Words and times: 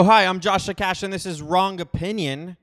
Oh, 0.00 0.04
hi, 0.04 0.24
I'm 0.24 0.40
Joshua 0.40 0.72
Cash, 0.72 1.02
and 1.02 1.12
this 1.12 1.26
is 1.26 1.42
Wrong 1.42 1.78
Opinion, 1.78 2.56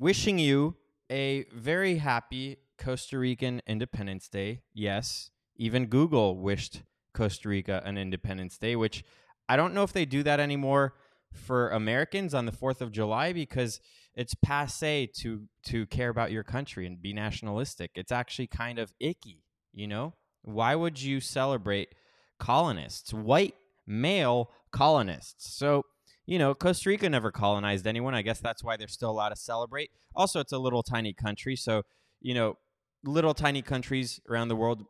wishing 0.00 0.40
you 0.40 0.74
a 1.08 1.44
very 1.54 1.98
happy 1.98 2.56
Costa 2.76 3.20
Rican 3.20 3.62
Independence 3.68 4.26
Day. 4.26 4.62
Yes, 4.74 5.30
even 5.54 5.86
Google 5.86 6.40
wished 6.40 6.82
Costa 7.14 7.48
Rica 7.48 7.82
an 7.84 7.98
Independence 7.98 8.58
Day, 8.58 8.74
which 8.74 9.04
I 9.48 9.56
don't 9.56 9.74
know 9.74 9.84
if 9.84 9.92
they 9.92 10.04
do 10.04 10.24
that 10.24 10.40
anymore 10.40 10.94
for 11.32 11.70
Americans 11.70 12.34
on 12.34 12.46
the 12.46 12.52
4th 12.52 12.80
of 12.80 12.90
July 12.90 13.32
because 13.32 13.78
it's 14.16 14.34
passe 14.34 15.06
to 15.18 15.42
to 15.66 15.86
care 15.86 16.08
about 16.08 16.32
your 16.32 16.42
country 16.42 16.84
and 16.84 17.00
be 17.00 17.12
nationalistic. 17.12 17.92
It's 17.94 18.10
actually 18.10 18.48
kind 18.48 18.80
of 18.80 18.92
icky, 18.98 19.44
you 19.72 19.86
know? 19.86 20.14
Why 20.42 20.74
would 20.74 21.00
you 21.00 21.20
celebrate 21.20 21.94
colonists, 22.40 23.14
white 23.14 23.54
male 23.86 24.50
colonists? 24.72 25.54
So, 25.56 25.84
you 26.32 26.38
know, 26.38 26.54
Costa 26.54 26.88
Rica 26.88 27.10
never 27.10 27.30
colonized 27.30 27.86
anyone. 27.86 28.14
I 28.14 28.22
guess 28.22 28.40
that's 28.40 28.64
why 28.64 28.78
they're 28.78 28.88
still 28.88 29.10
allowed 29.10 29.28
to 29.28 29.36
celebrate. 29.36 29.90
Also, 30.16 30.40
it's 30.40 30.52
a 30.52 30.58
little 30.58 30.82
tiny 30.82 31.12
country, 31.12 31.56
so, 31.56 31.82
you 32.22 32.32
know, 32.32 32.56
little 33.04 33.34
tiny 33.34 33.60
countries 33.60 34.18
around 34.30 34.48
the 34.48 34.56
world 34.56 34.86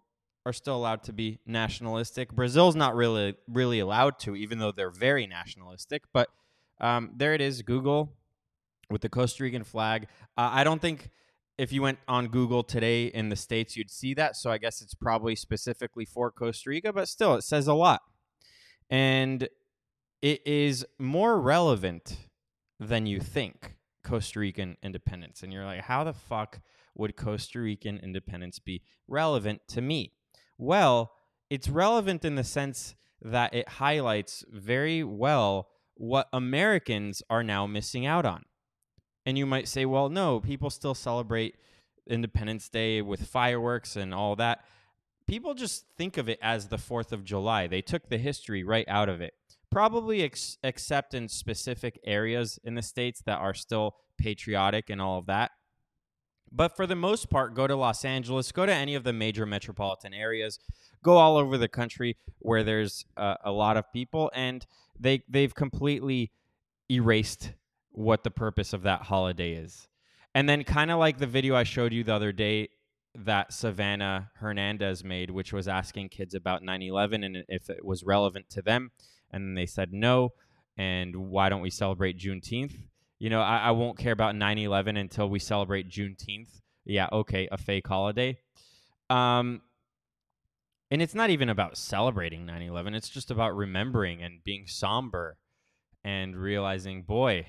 are 0.46 0.52
still 0.52 0.76
allowed 0.76 1.02
to 1.02 1.12
be 1.12 1.40
nationalistic. 1.44 2.32
Brazil's 2.32 2.76
not 2.76 2.94
really 2.94 3.34
really 3.48 3.80
allowed 3.80 4.20
to, 4.20 4.36
even 4.36 4.60
though 4.60 4.70
they're 4.70 4.92
very 4.92 5.26
nationalistic. 5.26 6.04
But 6.12 6.28
um, 6.80 7.10
there 7.16 7.34
it 7.34 7.40
is, 7.40 7.60
Google 7.62 8.12
with 8.88 9.00
the 9.00 9.08
Costa 9.08 9.42
Rican 9.42 9.64
flag. 9.64 10.06
Uh, 10.38 10.50
I 10.52 10.62
don't 10.62 10.80
think 10.80 11.10
if 11.58 11.72
you 11.72 11.82
went 11.82 11.98
on 12.06 12.28
Google 12.28 12.62
today 12.62 13.06
in 13.06 13.30
the 13.30 13.36
states, 13.36 13.76
you'd 13.76 13.90
see 13.90 14.14
that. 14.14 14.36
So 14.36 14.48
I 14.52 14.58
guess 14.58 14.80
it's 14.80 14.94
probably 14.94 15.34
specifically 15.34 16.04
for 16.04 16.30
Costa 16.30 16.70
Rica, 16.70 16.92
but 16.92 17.08
still, 17.08 17.34
it 17.34 17.42
says 17.42 17.66
a 17.66 17.74
lot, 17.74 18.02
and 18.88 19.48
it 20.22 20.46
is 20.46 20.86
more 20.98 21.38
relevant 21.38 22.16
than 22.80 23.06
you 23.06 23.20
think. 23.20 23.76
Costa 24.04 24.40
Rican 24.40 24.76
independence, 24.82 25.42
and 25.42 25.52
you're 25.52 25.64
like, 25.64 25.82
how 25.82 26.02
the 26.04 26.12
fuck 26.12 26.60
would 26.94 27.16
Costa 27.16 27.60
Rican 27.60 27.98
independence 27.98 28.58
be 28.58 28.82
relevant 29.06 29.60
to 29.68 29.80
me? 29.80 30.12
Well, 30.58 31.12
it's 31.50 31.68
relevant 31.68 32.24
in 32.24 32.34
the 32.34 32.44
sense 32.44 32.94
that 33.20 33.54
it 33.54 33.68
highlights 33.68 34.44
very 34.50 35.04
well 35.04 35.68
what 35.94 36.28
Americans 36.32 37.22
are 37.30 37.44
now 37.44 37.66
missing 37.66 38.06
out 38.06 38.26
on. 38.26 38.44
And 39.24 39.38
you 39.38 39.46
might 39.46 39.68
say, 39.68 39.84
well, 39.84 40.08
no, 40.08 40.40
people 40.40 40.70
still 40.70 40.94
celebrate 40.94 41.54
Independence 42.08 42.68
Day 42.68 43.02
with 43.02 43.26
fireworks 43.28 43.94
and 43.94 44.12
all 44.12 44.34
that. 44.36 44.64
People 45.28 45.54
just 45.54 45.84
think 45.96 46.16
of 46.16 46.28
it 46.28 46.40
as 46.42 46.66
the 46.66 46.76
4th 46.76 47.12
of 47.12 47.24
July. 47.24 47.68
They 47.68 47.82
took 47.82 48.08
the 48.08 48.18
history 48.18 48.64
right 48.64 48.88
out 48.88 49.08
of 49.08 49.20
it. 49.20 49.34
Probably 49.72 50.22
ex- 50.22 50.58
except 50.62 51.14
in 51.14 51.28
specific 51.28 51.98
areas 52.04 52.60
in 52.62 52.74
the 52.74 52.82
States 52.82 53.22
that 53.24 53.38
are 53.38 53.54
still 53.54 53.96
patriotic 54.18 54.90
and 54.90 55.00
all 55.00 55.18
of 55.18 55.26
that. 55.26 55.52
But 56.52 56.76
for 56.76 56.86
the 56.86 56.94
most 56.94 57.30
part, 57.30 57.54
go 57.54 57.66
to 57.66 57.74
Los 57.74 58.04
Angeles, 58.04 58.52
go 58.52 58.66
to 58.66 58.72
any 58.72 58.94
of 58.94 59.04
the 59.04 59.14
major 59.14 59.46
metropolitan 59.46 60.12
areas, 60.12 60.58
go 61.02 61.16
all 61.16 61.38
over 61.38 61.56
the 61.56 61.68
country 61.68 62.18
where 62.40 62.62
there's 62.62 63.06
uh, 63.16 63.36
a 63.42 63.50
lot 63.50 63.78
of 63.78 63.90
people, 63.94 64.30
and 64.34 64.66
they 65.00 65.22
they've 65.26 65.54
completely 65.54 66.32
erased 66.90 67.54
what 67.92 68.24
the 68.24 68.30
purpose 68.30 68.74
of 68.74 68.82
that 68.82 69.02
holiday 69.02 69.52
is. 69.52 69.88
And 70.34 70.46
then 70.46 70.64
kind 70.64 70.90
of 70.90 70.98
like 70.98 71.16
the 71.16 71.26
video 71.26 71.56
I 71.56 71.64
showed 71.64 71.94
you 71.94 72.04
the 72.04 72.14
other 72.14 72.32
day 72.32 72.68
that 73.14 73.54
Savannah 73.54 74.30
Hernandez 74.34 75.02
made, 75.02 75.30
which 75.30 75.54
was 75.54 75.68
asking 75.68 76.10
kids 76.10 76.34
about 76.34 76.62
9/11 76.62 77.24
and 77.24 77.44
if 77.48 77.70
it 77.70 77.84
was 77.84 78.02
relevant 78.02 78.50
to 78.50 78.60
them, 78.60 78.90
and 79.32 79.56
they 79.56 79.66
said 79.66 79.92
no. 79.92 80.30
And 80.76 81.14
why 81.16 81.48
don't 81.48 81.60
we 81.60 81.70
celebrate 81.70 82.18
Juneteenth? 82.18 82.74
you 83.22 83.30
know, 83.30 83.40
I, 83.40 83.58
I 83.58 83.70
won't 83.70 83.98
care 83.98 84.10
about 84.10 84.34
9 84.34 84.58
11 84.58 84.96
until 84.96 85.30
we 85.30 85.38
celebrate 85.38 85.88
Juneteenth. 85.88 86.60
Yeah, 86.84 87.08
okay, 87.12 87.48
a 87.52 87.56
fake 87.56 87.86
holiday. 87.86 88.36
Um, 89.08 89.62
and 90.90 91.00
it's 91.00 91.14
not 91.14 91.30
even 91.30 91.48
about 91.48 91.76
celebrating 91.76 92.46
9 92.46 92.62
11, 92.62 92.94
it's 92.94 93.08
just 93.08 93.30
about 93.30 93.54
remembering 93.54 94.24
and 94.24 94.42
being 94.42 94.66
somber 94.66 95.36
and 96.02 96.34
realizing, 96.34 97.04
boy, 97.04 97.46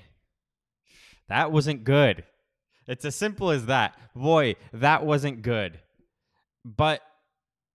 that 1.28 1.50
wasn't 1.50 1.82
good. 1.82 2.22
It's 2.86 3.04
as 3.04 3.16
simple 3.16 3.50
as 3.50 3.66
that. 3.66 3.98
Boy, 4.14 4.54
that 4.72 5.04
wasn't 5.04 5.42
good. 5.42 5.80
But 6.64 7.00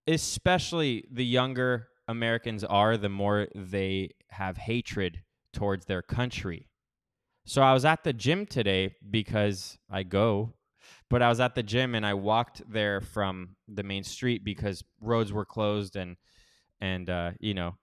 especially 0.07 1.03
the 1.11 1.25
younger 1.25 1.89
Americans 2.09 2.63
are, 2.63 2.97
the 2.97 3.07
more 3.07 3.47
they 3.55 4.09
have 4.31 4.57
hatred 4.57 5.21
towards 5.53 5.85
their 5.85 6.01
country. 6.01 6.67
So 7.45 7.61
I 7.61 7.71
was 7.71 7.85
at 7.85 8.03
the 8.03 8.13
gym 8.13 8.45
today 8.45 8.95
because 9.09 9.77
I 9.89 10.03
go, 10.03 10.53
but 11.09 11.21
I 11.21 11.29
was 11.29 11.39
at 11.39 11.53
the 11.53 11.63
gym 11.63 11.93
and 11.93 12.05
I 12.05 12.15
walked 12.15 12.63
there 12.67 12.99
from 12.99 13.55
the 13.67 13.83
main 13.83 14.03
street 14.03 14.43
because 14.43 14.83
roads 14.99 15.31
were 15.31 15.45
closed 15.45 15.95
and 15.95 16.17
and 16.81 17.09
uh, 17.09 17.31
you 17.39 17.53
know 17.53 17.75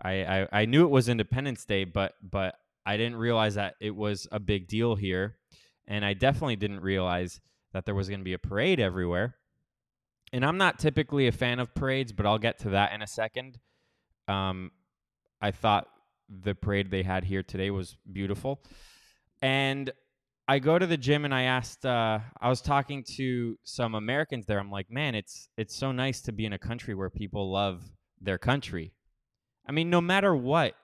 I, 0.00 0.12
I 0.24 0.48
I 0.52 0.64
knew 0.64 0.84
it 0.84 0.90
was 0.90 1.08
Independence 1.08 1.64
Day, 1.64 1.84
but 1.84 2.14
but 2.22 2.54
I 2.86 2.96
didn't 2.96 3.16
realize 3.16 3.54
that 3.56 3.74
it 3.80 3.94
was 3.94 4.26
a 4.32 4.40
big 4.40 4.66
deal 4.66 4.94
here, 4.94 5.36
and 5.86 6.04
I 6.04 6.14
definitely 6.14 6.56
didn't 6.56 6.80
realize 6.80 7.40
that 7.72 7.84
there 7.84 7.94
was 7.94 8.08
going 8.08 8.20
to 8.20 8.24
be 8.24 8.34
a 8.34 8.38
parade 8.38 8.80
everywhere. 8.80 9.36
And 10.32 10.44
I'm 10.44 10.58
not 10.58 10.78
typically 10.78 11.26
a 11.26 11.32
fan 11.32 11.60
of 11.60 11.74
parades, 11.74 12.12
but 12.12 12.26
I'll 12.26 12.38
get 12.38 12.58
to 12.60 12.70
that 12.70 12.92
in 12.92 13.02
a 13.02 13.06
second. 13.06 13.58
Um, 14.28 14.70
I 15.40 15.50
thought 15.50 15.88
the 16.28 16.54
parade 16.54 16.90
they 16.90 17.02
had 17.02 17.24
here 17.24 17.42
today 17.42 17.70
was 17.70 17.96
beautiful. 18.10 18.62
And 19.42 19.92
I 20.46 20.58
go 20.58 20.78
to 20.78 20.86
the 20.86 20.96
gym 20.96 21.24
and 21.24 21.34
I 21.34 21.42
asked 21.42 21.86
uh, 21.86 22.18
I 22.40 22.48
was 22.48 22.60
talking 22.60 23.04
to 23.16 23.58
some 23.64 23.94
Americans 23.94 24.46
there. 24.46 24.58
I'm 24.58 24.70
like, 24.70 24.90
"Man, 24.90 25.14
it's 25.14 25.48
it's 25.56 25.74
so 25.74 25.92
nice 25.92 26.20
to 26.22 26.32
be 26.32 26.44
in 26.44 26.52
a 26.52 26.58
country 26.58 26.94
where 26.94 27.10
people 27.10 27.50
love 27.50 27.82
their 28.20 28.38
country." 28.38 28.92
I 29.66 29.72
mean, 29.72 29.88
no 29.88 30.00
matter 30.00 30.34
what, 30.34 30.74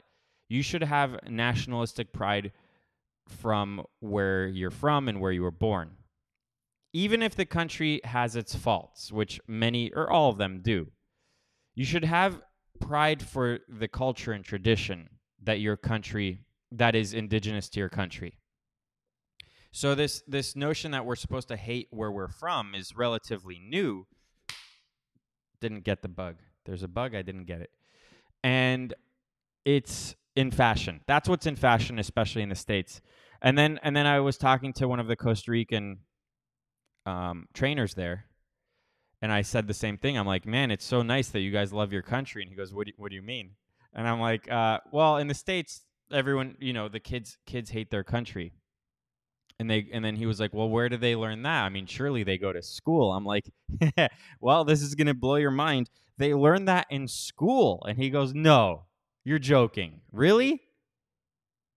you 0.48 0.62
should 0.62 0.82
have 0.82 1.19
nationalistic 1.28 2.12
pride 2.12 2.52
from 3.28 3.84
where 4.00 4.48
you're 4.48 4.70
from 4.70 5.08
and 5.08 5.20
where 5.20 5.32
you 5.32 5.42
were 5.42 5.50
born. 5.50 5.90
Even 6.92 7.22
if 7.22 7.37
the 7.37 7.44
country 7.44 8.00
has 8.04 8.34
its 8.34 8.54
faults, 8.54 9.12
which 9.12 9.40
many 9.46 9.92
or 9.92 10.10
all 10.10 10.31
of 10.31 10.38
them 10.38 10.60
do. 10.62 10.88
You 11.75 11.84
should 11.84 12.04
have 12.04 12.40
pride 12.78 13.22
for 13.22 13.61
the 13.69 13.88
culture 13.88 14.32
and 14.32 14.44
tradition 14.44 15.08
that 15.43 15.61
your 15.61 15.76
country 15.76 16.44
that 16.72 16.94
is 16.94 17.14
indigenous 17.14 17.69
to 17.70 17.81
your 17.81 17.88
country. 17.88 18.38
So 19.72 19.94
this 19.94 20.22
this 20.26 20.56
notion 20.56 20.90
that 20.93 21.05
we're 21.05 21.17
supposed 21.17 21.49
to 21.49 21.56
hate 21.56 21.88
where 21.90 22.11
we're 22.11 22.28
from 22.28 22.75
is 22.75 22.96
relatively 22.96 23.58
new. 23.58 24.06
Didn't 25.61 25.84
get 25.84 26.02
the 26.02 26.08
bug. 26.08 26.37
There's 26.64 26.82
a 26.82 26.88
bug. 26.88 27.14
I 27.14 27.22
didn't 27.22 27.44
get 27.44 27.61
it, 27.61 27.70
and 28.43 28.94
it's 29.64 30.16
in 30.34 30.50
fashion. 30.50 31.00
That's 31.06 31.28
what's 31.28 31.46
in 31.46 31.56
fashion, 31.56 31.99
especially 31.99 32.43
in 32.43 32.49
the 32.49 32.55
states. 32.55 33.00
And 33.43 33.56
then 33.56 33.78
and 33.82 33.94
then 33.94 34.06
I 34.06 34.20
was 34.20 34.37
talking 34.37 34.73
to 34.75 34.88
one 34.88 35.00
of 35.00 35.06
the 35.06 35.16
Costa 35.16 35.50
Rican 35.50 35.99
um, 37.06 37.46
trainers 37.55 37.94
there, 37.94 38.26
and 39.22 39.32
I 39.32 39.43
said 39.43 39.67
the 39.67 39.75
same 39.75 39.99
thing. 39.99 40.17
I'm 40.17 40.26
like, 40.26 40.46
man, 40.46 40.70
it's 40.70 40.84
so 40.84 41.02
nice 41.02 41.28
that 41.28 41.40
you 41.40 41.50
guys 41.50 41.72
love 41.72 41.93
your 41.93 42.02
country. 42.02 42.43
And 42.43 42.50
he 42.50 42.56
goes, 42.56 42.72
what 42.72 42.87
do 42.87 42.90
you, 42.90 42.94
what 42.96 43.11
do 43.11 43.17
you 43.17 43.22
mean? 43.22 43.50
And 43.93 44.08
I'm 44.08 44.20
like, 44.20 44.50
uh, 44.50 44.78
well, 44.93 45.19
in 45.19 45.26
the 45.26 45.34
states, 45.34 45.82
everyone, 46.12 46.56
you 46.61 46.72
know, 46.72 46.88
the 46.88 47.00
kids 47.00 47.37
kids 47.46 47.70
hate 47.70 47.90
their 47.90 48.05
country. 48.05 48.52
And 49.58 49.69
they 49.69 49.88
and 49.93 50.02
then 50.02 50.17
he 50.17 50.25
was 50.25 50.40
like 50.40 50.55
well 50.55 50.70
where 50.70 50.88
do 50.88 50.96
they 50.96 51.14
learn 51.14 51.43
that? 51.43 51.64
I 51.64 51.69
mean 51.69 51.84
surely 51.84 52.22
they 52.22 52.38
go 52.38 52.50
to 52.50 52.62
school. 52.62 53.12
I'm 53.12 53.26
like 53.26 53.50
well 54.40 54.64
this 54.64 54.81
is 54.81 54.94
to 54.94 55.12
blow 55.12 55.37
your 55.37 55.50
mind. 55.50 55.90
They 56.16 56.32
learn 56.32 56.64
that 56.64 56.87
in 56.88 57.06
school. 57.08 57.84
And 57.87 57.99
he 57.99 58.08
goes 58.08 58.32
no 58.32 58.84
you're 59.23 59.38
joking. 59.38 60.00
Really? 60.12 60.62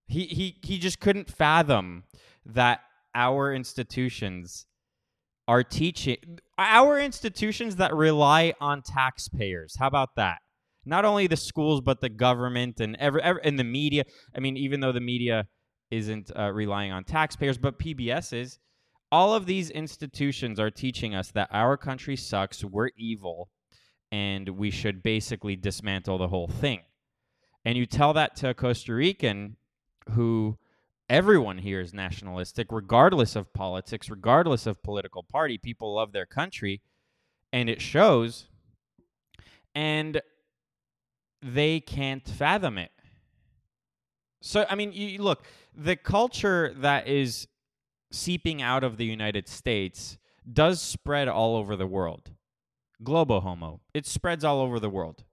He 0.08 0.26
he 0.28 0.58
he 0.62 0.78
just 0.78 1.02
couldn't 1.02 1.30
fathom 1.30 2.04
that 2.46 2.82
our 3.14 3.54
institutions 3.54 4.66
are 5.48 5.64
teaching 5.64 6.40
our 6.64 7.00
institutions 7.00 7.78
that 7.78 7.94
rely 7.94 8.54
on 8.60 8.82
taxpayers 8.82 9.76
how 9.80 9.88
about 9.88 10.16
that 10.16 10.38
not 10.86 11.06
only 11.06 11.28
the 11.28 11.38
schools 11.38 11.82
but 11.82 12.02
the 12.02 12.10
government 12.10 12.80
and 12.80 12.96
every, 13.00 13.22
every 13.22 13.42
and 13.44 13.58
the 13.58 13.64
media 13.64 14.04
i 14.36 14.40
mean 14.40 14.58
even 14.58 14.80
though 14.80 14.92
the 14.92 15.02
media 15.02 15.48
isn't 15.94 16.32
uh, 16.38 16.52
relying 16.52 16.92
on 16.92 17.04
taxpayers, 17.04 17.58
but 17.58 17.80
PBS 17.80 18.34
is. 18.34 18.60
All 19.12 19.36
of 19.36 19.46
these 19.46 19.70
institutions 19.70 20.60
are 20.60 20.72
teaching 20.72 21.14
us 21.14 21.32
that 21.32 21.50
our 21.52 21.78
country 21.78 22.16
sucks, 22.16 22.64
we're 22.64 22.90
evil, 22.98 23.50
and 24.12 24.50
we 24.50 24.72
should 24.72 25.04
basically 25.04 25.56
dismantle 25.56 26.18
the 26.18 26.30
whole 26.30 26.48
thing. 26.48 26.82
And 27.64 27.78
you 27.78 27.86
tell 27.86 28.14
that 28.14 28.36
to 28.38 28.50
a 28.50 28.54
Costa 28.56 28.94
Rican 28.94 29.58
who 30.12 30.58
everyone 31.14 31.60
here 31.60 31.80
is 31.80 31.94
nationalistic, 31.94 32.72
regardless 32.72 33.36
of 33.36 33.54
politics, 33.54 34.10
regardless 34.10 34.66
of 34.66 34.82
political 34.82 35.22
party. 35.22 35.60
People 35.60 35.94
love 35.94 36.12
their 36.12 36.26
country, 36.26 36.82
and 37.54 37.70
it 37.70 37.80
shows. 37.80 38.48
And 39.76 40.22
they 41.40 41.80
can't 41.80 42.28
fathom 42.28 42.80
it. 42.80 42.90
So 44.42 44.66
I 44.68 44.76
mean, 44.76 44.92
you 44.92 45.22
look, 45.22 45.46
the 45.76 45.96
culture 45.96 46.74
that 46.78 47.08
is 47.08 47.48
seeping 48.12 48.64
out 48.64 48.84
of 48.84 48.98
the 48.98 49.06
United 49.06 49.48
States 49.48 50.18
does 50.52 50.82
spread 50.82 51.28
all 51.28 51.56
over 51.56 51.76
the 51.76 51.88
world. 51.88 52.32
Globo 53.04 53.40
homo. 53.40 53.82
It 53.94 54.08
spreads 54.08 54.44
all 54.44 54.62
over 54.62 54.80
the 54.80 54.90
world. 54.90 55.24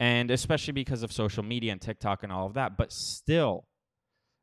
And 0.00 0.30
especially 0.32 0.72
because 0.72 1.04
of 1.04 1.12
social 1.12 1.44
media 1.44 1.70
and 1.70 1.80
TikTok 1.80 2.24
and 2.24 2.32
all 2.32 2.46
of 2.46 2.54
that, 2.54 2.76
but 2.76 2.92
still 2.92 3.66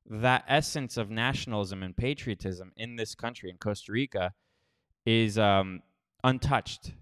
that 0.10 0.44
essence 0.48 0.98
of 0.98 1.10
nationalism 1.10 1.84
and 1.84 1.96
patriotism 1.96 2.72
in 2.76 2.96
this 2.96 3.16
country 3.16 3.50
in 3.50 3.58
Costa 3.58 3.92
Rica 3.92 4.34
is 5.06 5.38
um, 5.38 5.82
untouched. 6.24 6.94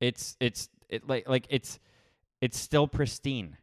It's 0.00 0.36
it's 0.40 0.68
it 0.88 1.08
like 1.08 1.28
like 1.28 1.46
it's 1.50 1.78
it's 2.40 2.58
still 2.58 2.86
pristine. 2.86 3.56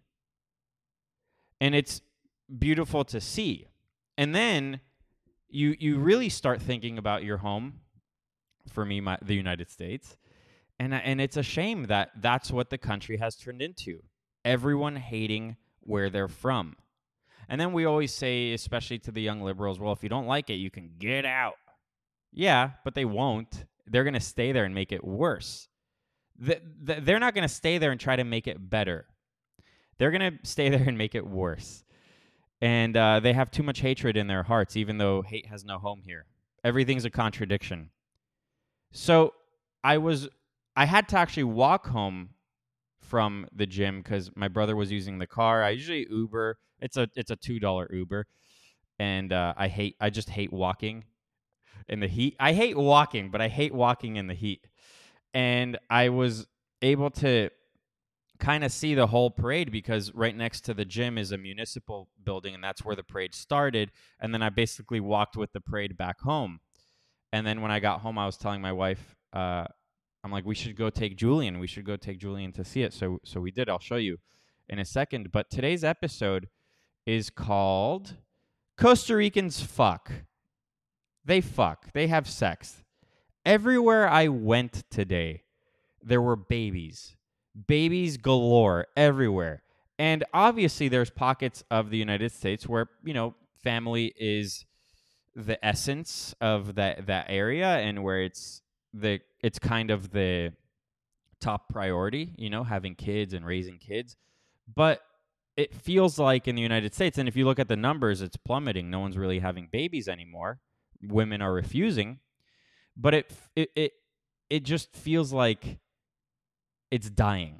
And 1.61 1.75
it's 1.75 2.01
beautiful 2.57 3.03
to 3.05 3.19
see. 3.19 3.67
And 4.17 4.33
then 4.33 4.79
you 5.49 5.75
you 5.79 5.99
really 5.99 6.29
start 6.29 6.61
thinking 6.61 6.97
about 6.97 7.23
your 7.23 7.37
home 7.37 7.81
for 8.71 8.85
me 8.85 9.01
my, 9.01 9.17
the 9.21 9.35
United 9.35 9.69
States. 9.69 10.17
And 10.79 10.93
and 10.93 11.19
it's 11.19 11.37
a 11.37 11.43
shame 11.43 11.85
that 11.85 12.11
that's 12.21 12.51
what 12.51 12.69
the 12.69 12.77
country 12.77 13.17
has 13.17 13.35
turned 13.35 13.61
into. 13.61 14.01
Everyone 14.45 14.95
hating 14.95 15.57
where 15.81 16.09
they're 16.09 16.27
from. 16.27 16.75
And 17.49 17.59
then 17.59 17.73
we 17.73 17.85
always 17.85 18.13
say 18.13 18.53
especially 18.53 18.99
to 18.99 19.11
the 19.11 19.21
young 19.21 19.41
liberals, 19.41 19.79
well 19.79 19.91
if 19.91 20.03
you 20.03 20.09
don't 20.09 20.27
like 20.27 20.49
it, 20.49 20.55
you 20.55 20.71
can 20.71 20.91
get 20.99 21.25
out. 21.25 21.55
Yeah, 22.31 22.71
but 22.85 22.95
they 22.95 23.05
won't. 23.05 23.65
They're 23.87 24.03
going 24.03 24.13
to 24.13 24.19
stay 24.19 24.51
there 24.51 24.65
and 24.65 24.75
make 24.75 24.91
it 24.91 25.03
worse. 25.03 25.67
They're 26.37 27.19
not 27.19 27.33
going 27.33 27.47
to 27.47 27.53
stay 27.53 27.79
there 27.79 27.91
and 27.91 27.99
try 27.99 28.15
to 28.15 28.23
make 28.23 28.47
it 28.47 28.69
better. 28.69 29.07
They're 29.97 30.11
going 30.11 30.31
to 30.39 30.47
stay 30.47 30.69
there 30.69 30.87
and 30.87 30.97
make 30.97 31.15
it 31.15 31.25
worse 31.25 31.83
and 32.61 32.95
uh, 32.97 33.19
they 33.19 33.33
have 33.33 33.51
too 33.51 33.63
much 33.63 33.79
hatred 33.79 34.17
in 34.17 34.27
their 34.27 34.43
hearts, 34.43 34.75
even 34.75 34.97
though 34.97 35.21
hate 35.21 35.47
has 35.47 35.63
no 35.63 35.77
home 35.77 36.01
here. 36.05 36.25
Everything's 36.63 37.05
a 37.05 37.09
contradiction. 37.09 37.89
So 38.91 39.33
I 39.83 39.97
was, 39.97 40.27
I 40.75 40.85
had 40.85 41.07
to 41.09 41.17
actually 41.17 41.45
walk 41.45 41.87
home 41.87 42.31
from 43.01 43.47
the 43.55 43.65
gym 43.65 44.01
because 44.01 44.29
my 44.35 44.49
brother 44.49 44.75
was 44.75 44.91
using 44.91 45.19
the 45.19 45.27
car. 45.27 45.63
I 45.63 45.69
usually 45.71 46.05
Uber. 46.09 46.57
It's 46.81 46.97
a 46.97 47.09
it's 47.15 47.31
a 47.31 47.35
two 47.35 47.59
dollar 47.59 47.89
Uber, 47.91 48.27
and 48.99 49.31
uh, 49.33 49.53
I 49.57 49.67
hate 49.67 49.95
I 49.99 50.09
just 50.09 50.29
hate 50.29 50.51
walking 50.53 51.05
in 51.89 51.99
the 51.99 52.07
heat. 52.07 52.35
I 52.39 52.53
hate 52.53 52.77
walking, 52.77 53.31
but 53.31 53.41
I 53.41 53.47
hate 53.47 53.73
walking 53.73 54.15
in 54.15 54.27
the 54.27 54.33
heat. 54.33 54.67
And 55.33 55.77
I 55.89 56.09
was 56.09 56.47
able 56.81 57.09
to 57.09 57.49
kind 58.39 58.63
of 58.63 58.71
see 58.71 58.95
the 58.95 59.07
whole 59.07 59.29
parade 59.29 59.71
because 59.71 60.13
right 60.13 60.35
next 60.35 60.61
to 60.61 60.73
the 60.73 60.85
gym 60.85 61.17
is 61.17 61.31
a 61.31 61.37
municipal 61.37 62.07
building 62.23 62.55
and 62.55 62.63
that's 62.63 62.85
where 62.85 62.95
the 62.95 63.03
parade 63.03 63.35
started. 63.35 63.91
And 64.19 64.33
then 64.33 64.41
i 64.41 64.49
basically 64.49 65.01
walked 65.01 65.35
with 65.35 65.51
the 65.51 65.59
parade 65.59 65.97
back 65.97 66.21
home. 66.21 66.59
And 67.33 67.45
then 67.45 67.61
when 67.61 67.69
i 67.69 67.79
got 67.79 67.99
home 67.99 68.17
i 68.17 68.25
was 68.25 68.37
telling 68.37 68.61
my 68.61 68.71
wife 68.71 69.15
uh, 69.33 69.65
i'm 70.23 70.31
like 70.31 70.45
we 70.45 70.55
should 70.55 70.77
go 70.77 70.89
take 70.89 71.17
julian. 71.17 71.59
We 71.59 71.67
should 71.67 71.85
go 71.85 71.97
take 71.97 72.17
julian 72.17 72.53
to 72.53 72.63
see 72.63 72.81
it. 72.83 72.93
So 72.93 73.19
so 73.25 73.41
we 73.41 73.51
did. 73.51 73.67
I'll 73.67 73.79
show 73.79 73.97
you 73.97 74.19
in 74.69 74.79
a 74.79 74.85
second. 74.85 75.33
But 75.33 75.49
today's 75.49 75.83
episode 75.83 76.47
is 77.05 77.29
called 77.29 78.15
costa 78.77 79.15
ricans 79.15 79.61
fuck 79.61 80.11
they 81.25 81.41
fuck 81.41 81.91
they 81.93 82.07
have 82.07 82.29
sex 82.29 82.83
everywhere 83.45 84.07
i 84.07 84.27
went 84.27 84.83
today 84.89 85.43
there 86.01 86.21
were 86.21 86.35
babies 86.35 87.15
babies 87.67 88.17
galore 88.17 88.87
everywhere. 88.95 89.63
And 89.97 90.23
obviously, 90.33 90.87
there's 90.87 91.09
pockets 91.09 91.63
of 91.69 91.89
the 91.89 91.97
United 91.97 92.31
States 92.31 92.67
where, 92.67 92.87
you 93.03 93.13
know, 93.13 93.35
family 93.63 94.13
is 94.17 94.65
the 95.35 95.63
essence 95.65 96.33
of 96.41 96.75
that, 96.75 97.07
that 97.07 97.25
area 97.29 97.67
and 97.67 98.03
where 98.03 98.21
it's 98.21 98.61
the 98.93 99.19
it's 99.41 99.59
kind 99.59 99.91
of 99.91 100.11
the 100.11 100.53
top 101.39 101.69
priority, 101.69 102.33
you 102.37 102.49
know, 102.49 102.63
having 102.63 102.95
kids 102.95 103.33
and 103.33 103.45
raising 103.45 103.77
kids. 103.77 104.15
But 104.73 105.01
it 105.59 105.73
feels 105.73 106.17
like 106.17 106.47
in 106.47 106.55
the 106.55 106.61
United 106.61 106.95
States, 106.95 107.17
and 107.17 107.27
if 107.27 107.35
you 107.35 107.43
look 107.43 107.59
at 107.59 107.67
the 107.67 107.75
numbers, 107.75 108.21
it's 108.21 108.37
plummeting. 108.37 108.89
No 108.89 109.01
one's 109.01 109.17
really 109.17 109.39
having 109.39 109.67
babies 109.69 110.07
anymore. 110.07 110.61
Women 111.01 111.41
are 111.41 111.51
refusing, 111.51 112.19
but 112.95 113.13
it 113.13 113.33
it 113.57 113.69
it, 113.75 113.91
it 114.49 114.63
just 114.63 114.95
feels 114.95 115.33
like 115.33 115.79
it's 116.91 117.09
dying. 117.09 117.59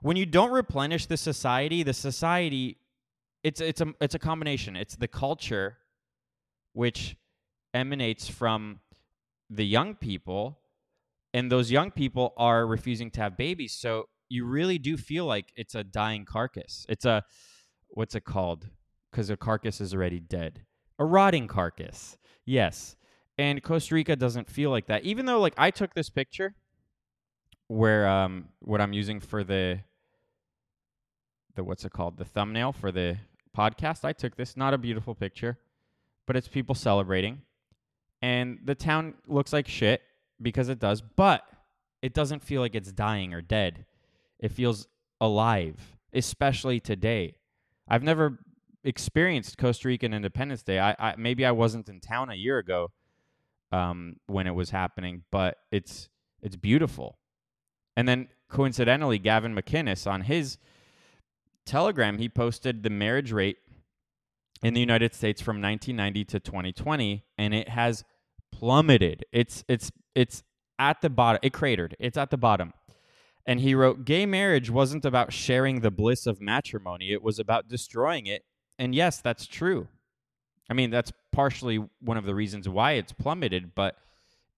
When 0.00 0.16
you 0.16 0.26
don't 0.26 0.52
replenish 0.52 1.06
the 1.06 1.16
society, 1.16 1.82
the 1.82 1.92
society 1.92 2.78
it's 3.42 3.60
it's 3.60 3.80
a 3.80 3.94
it's 4.00 4.14
a 4.14 4.20
combination. 4.20 4.76
It's 4.76 4.94
the 4.94 5.08
culture 5.08 5.78
which 6.72 7.16
emanates 7.74 8.28
from 8.28 8.78
the 9.48 9.66
young 9.66 9.96
people 9.96 10.60
and 11.34 11.50
those 11.50 11.72
young 11.72 11.90
people 11.90 12.32
are 12.36 12.64
refusing 12.64 13.10
to 13.10 13.20
have 13.20 13.36
babies. 13.36 13.72
So 13.72 14.08
you 14.30 14.46
really 14.46 14.78
do 14.78 14.96
feel 14.96 15.26
like 15.26 15.52
it's 15.56 15.74
a 15.74 15.84
dying 15.84 16.24
carcass. 16.24 16.86
It's 16.88 17.04
a 17.04 17.24
what's 17.88 18.14
it 18.14 18.24
called? 18.24 18.68
Cuz 19.12 19.28
a 19.28 19.36
carcass 19.36 19.80
is 19.80 19.92
already 19.92 20.20
dead. 20.20 20.62
A 20.98 21.04
rotting 21.04 21.48
carcass. 21.48 22.16
Yes. 22.46 22.96
And 23.36 23.62
Costa 23.62 23.94
Rica 23.94 24.16
doesn't 24.16 24.48
feel 24.48 24.70
like 24.70 24.86
that. 24.86 25.04
Even 25.04 25.26
though 25.26 25.40
like 25.40 25.54
I 25.58 25.70
took 25.70 25.92
this 25.92 26.08
picture 26.08 26.54
where 27.68 28.08
um 28.08 28.48
what 28.60 28.80
I'm 28.80 28.94
using 28.94 29.20
for 29.20 29.44
the 29.44 29.80
the 31.56 31.64
what's 31.64 31.84
it 31.84 31.92
called 31.92 32.16
the 32.16 32.24
thumbnail 32.24 32.72
for 32.72 32.90
the 32.90 33.18
podcast. 33.56 34.04
I 34.04 34.12
took 34.12 34.36
this, 34.36 34.56
not 34.56 34.74
a 34.74 34.78
beautiful 34.78 35.14
picture, 35.14 35.58
but 36.26 36.36
it's 36.36 36.48
people 36.48 36.74
celebrating, 36.74 37.42
and 38.22 38.58
the 38.64 38.74
town 38.74 39.14
looks 39.26 39.52
like 39.52 39.68
shit 39.68 40.02
because 40.40 40.68
it 40.68 40.78
does, 40.78 41.00
but 41.00 41.42
it 42.02 42.14
doesn't 42.14 42.42
feel 42.42 42.60
like 42.60 42.74
it's 42.74 42.92
dying 42.92 43.34
or 43.34 43.40
dead. 43.40 43.84
It 44.40 44.52
feels 44.52 44.88
alive, 45.20 45.96
especially 46.12 46.80
today. 46.80 47.36
I've 47.88 48.02
never 48.02 48.38
experienced 48.82 49.58
Costa 49.58 49.88
Rican 49.88 50.14
Independence 50.14 50.62
Day. 50.62 50.78
I, 50.78 50.96
I 50.98 51.14
maybe 51.16 51.44
I 51.44 51.52
wasn't 51.52 51.88
in 51.88 52.00
town 52.00 52.30
a 52.30 52.34
year 52.34 52.58
ago 52.58 52.90
um, 53.72 54.16
when 54.26 54.46
it 54.46 54.54
was 54.54 54.70
happening, 54.70 55.22
but 55.30 55.58
it's 55.70 56.08
it's 56.42 56.56
beautiful. 56.56 57.18
And 57.96 58.08
then 58.08 58.28
coincidentally, 58.48 59.18
Gavin 59.18 59.54
McInnes 59.54 60.10
on 60.10 60.22
his 60.22 60.58
Telegram, 61.66 62.18
he 62.18 62.28
posted 62.28 62.82
the 62.82 62.90
marriage 62.90 63.32
rate 63.32 63.58
in 64.62 64.74
the 64.74 64.80
United 64.80 65.14
States 65.14 65.40
from 65.40 65.60
1990 65.60 66.24
to 66.24 66.40
2020, 66.40 67.24
and 67.38 67.54
it 67.54 67.68
has 67.68 68.04
plummeted. 68.52 69.24
It's 69.32 69.64
it's 69.68 69.90
it's 70.14 70.42
at 70.78 71.00
the 71.00 71.10
bottom. 71.10 71.40
It 71.42 71.52
cratered. 71.52 71.96
It's 71.98 72.16
at 72.16 72.30
the 72.30 72.36
bottom. 72.36 72.72
And 73.46 73.60
he 73.60 73.74
wrote, 73.74 74.04
"Gay 74.04 74.26
marriage 74.26 74.70
wasn't 74.70 75.04
about 75.04 75.32
sharing 75.32 75.80
the 75.80 75.90
bliss 75.90 76.26
of 76.26 76.40
matrimony. 76.40 77.12
It 77.12 77.22
was 77.22 77.38
about 77.38 77.68
destroying 77.68 78.26
it." 78.26 78.44
And 78.78 78.94
yes, 78.94 79.20
that's 79.20 79.46
true. 79.46 79.88
I 80.68 80.74
mean, 80.74 80.90
that's 80.90 81.12
partially 81.32 81.84
one 82.00 82.16
of 82.16 82.24
the 82.24 82.34
reasons 82.34 82.68
why 82.68 82.92
it's 82.92 83.12
plummeted, 83.12 83.74
but 83.74 83.96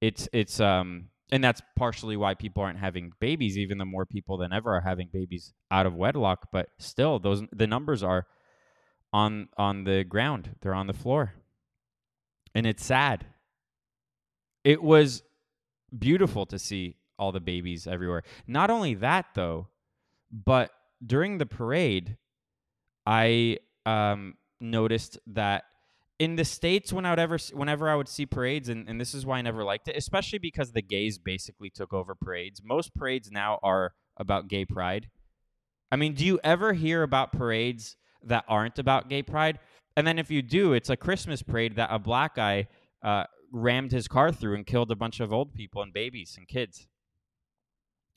it's 0.02 0.28
it's 0.32 0.60
um 0.60 1.08
and 1.30 1.42
that's 1.42 1.62
partially 1.76 2.16
why 2.16 2.34
people 2.34 2.62
aren't 2.62 2.78
having 2.78 3.12
babies 3.20 3.56
even 3.56 3.78
though 3.78 3.86
more 3.86 4.04
people 4.04 4.36
than 4.36 4.52
ever 4.52 4.74
are 4.74 4.80
having 4.80 5.08
babies 5.10 5.54
out 5.70 5.86
of 5.86 5.94
wedlock 5.94 6.48
but 6.52 6.68
still 6.78 7.18
those 7.18 7.42
the 7.52 7.66
numbers 7.66 8.02
are 8.02 8.26
on 9.12 9.48
on 9.56 9.84
the 9.84 10.04
ground 10.04 10.56
they're 10.60 10.74
on 10.74 10.88
the 10.88 10.92
floor 10.92 11.32
and 12.54 12.66
it's 12.66 12.84
sad 12.84 13.24
it 14.64 14.82
was 14.82 15.22
beautiful 15.96 16.44
to 16.44 16.58
see 16.58 16.96
all 17.22 17.32
the 17.32 17.40
babies 17.40 17.86
everywhere 17.86 18.22
not 18.46 18.68
only 18.70 18.94
that 18.94 19.26
though 19.34 19.68
but 20.30 20.70
during 21.04 21.38
the 21.38 21.46
parade 21.46 22.16
i 23.06 23.56
um 23.86 24.34
noticed 24.60 25.18
that 25.26 25.64
in 26.18 26.36
the 26.36 26.44
states 26.44 26.92
when 26.92 27.04
I 27.04 27.10
would 27.10 27.18
ever 27.18 27.36
whenever 27.52 27.88
I 27.88 27.96
would 27.96 28.08
see 28.08 28.26
parades 28.26 28.68
and, 28.68 28.88
and 28.88 29.00
this 29.00 29.12
is 29.12 29.26
why 29.26 29.38
I 29.38 29.42
never 29.42 29.64
liked 29.64 29.88
it, 29.88 29.96
especially 29.96 30.38
because 30.38 30.70
the 30.70 30.80
gays 30.80 31.18
basically 31.18 31.68
took 31.68 31.92
over 31.92 32.14
parades. 32.14 32.62
Most 32.62 32.94
parades 32.94 33.32
now 33.32 33.58
are 33.60 33.94
about 34.16 34.46
gay 34.46 34.64
pride. 34.64 35.08
I 35.90 35.96
mean, 35.96 36.14
do 36.14 36.24
you 36.24 36.38
ever 36.44 36.74
hear 36.74 37.02
about 37.02 37.32
parades 37.32 37.96
that 38.22 38.44
aren't 38.46 38.78
about 38.78 39.08
gay 39.08 39.24
pride? 39.24 39.58
And 39.96 40.06
then 40.06 40.18
if 40.18 40.30
you 40.30 40.42
do, 40.42 40.72
it's 40.72 40.90
a 40.90 40.96
Christmas 40.96 41.42
parade 41.42 41.74
that 41.74 41.88
a 41.90 41.98
black 41.98 42.36
guy 42.36 42.68
uh, 43.02 43.24
rammed 43.52 43.90
his 43.90 44.06
car 44.06 44.30
through 44.30 44.54
and 44.54 44.64
killed 44.64 44.92
a 44.92 44.96
bunch 44.96 45.18
of 45.18 45.32
old 45.32 45.52
people 45.54 45.82
and 45.82 45.92
babies 45.92 46.36
and 46.38 46.46
kids. 46.46 46.86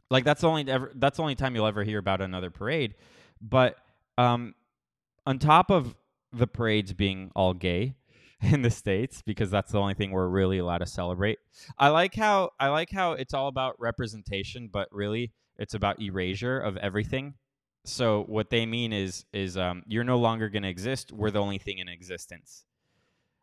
Like 0.09 0.23
that's 0.23 0.41
the 0.41 0.47
only 0.47 0.69
ever 0.69 0.91
that's 0.95 1.17
the 1.17 1.23
only 1.23 1.35
time 1.35 1.55
you'll 1.55 1.67
ever 1.67 1.83
hear 1.83 1.99
about 1.99 2.21
another 2.21 2.51
parade. 2.51 2.95
But 3.41 3.77
um, 4.17 4.53
on 5.25 5.39
top 5.39 5.71
of 5.71 5.95
the 6.31 6.47
parades 6.47 6.93
being 6.93 7.31
all 7.35 7.53
gay 7.53 7.95
in 8.41 8.61
the 8.61 8.69
states 8.69 9.21
because 9.21 9.49
that's 9.49 9.71
the 9.71 9.79
only 9.79 9.93
thing 9.93 10.11
we're 10.11 10.27
really 10.27 10.57
allowed 10.57 10.79
to 10.79 10.85
celebrate. 10.85 11.39
I 11.77 11.89
like 11.89 12.15
how 12.15 12.51
I 12.59 12.69
like 12.69 12.91
how 12.91 13.13
it's 13.13 13.33
all 13.33 13.47
about 13.47 13.75
representation, 13.79 14.69
but 14.71 14.87
really 14.91 15.31
it's 15.57 15.73
about 15.73 16.01
erasure 16.01 16.59
of 16.59 16.77
everything. 16.77 17.35
So 17.85 18.23
what 18.27 18.49
they 18.49 18.65
mean 18.65 18.93
is 18.93 19.25
is 19.31 19.57
um, 19.57 19.83
you're 19.87 20.03
no 20.03 20.17
longer 20.17 20.49
going 20.49 20.63
to 20.63 20.69
exist. 20.69 21.11
We're 21.11 21.31
the 21.31 21.41
only 21.41 21.59
thing 21.59 21.77
in 21.79 21.87
existence. 21.87 22.65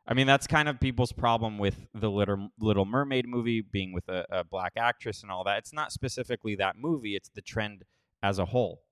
I 0.07 0.15
mean, 0.15 0.27
that's 0.27 0.47
kind 0.47 0.69
of 0.69 0.81
people's 0.81 1.13
problem 1.13 1.59
with 1.59 1.87
the 1.95 2.11
Little, 2.11 2.49
Little 2.59 2.85
Mermaid 2.85 3.27
movie 3.29 3.61
being 3.61 3.93
with 3.93 4.09
a, 4.09 4.27
a 4.31 4.45
black 4.45 4.73
actress 4.77 5.23
and 5.23 5.31
all 5.31 5.45
that. 5.45 5.59
It's 5.59 5.73
not 5.73 5.93
specifically 5.93 6.57
that 6.57 6.77
movie, 6.77 7.15
it's 7.15 7.29
the 7.29 7.43
trend 7.43 7.85
as 8.23 8.39
a 8.39 8.47
whole. 8.47 8.83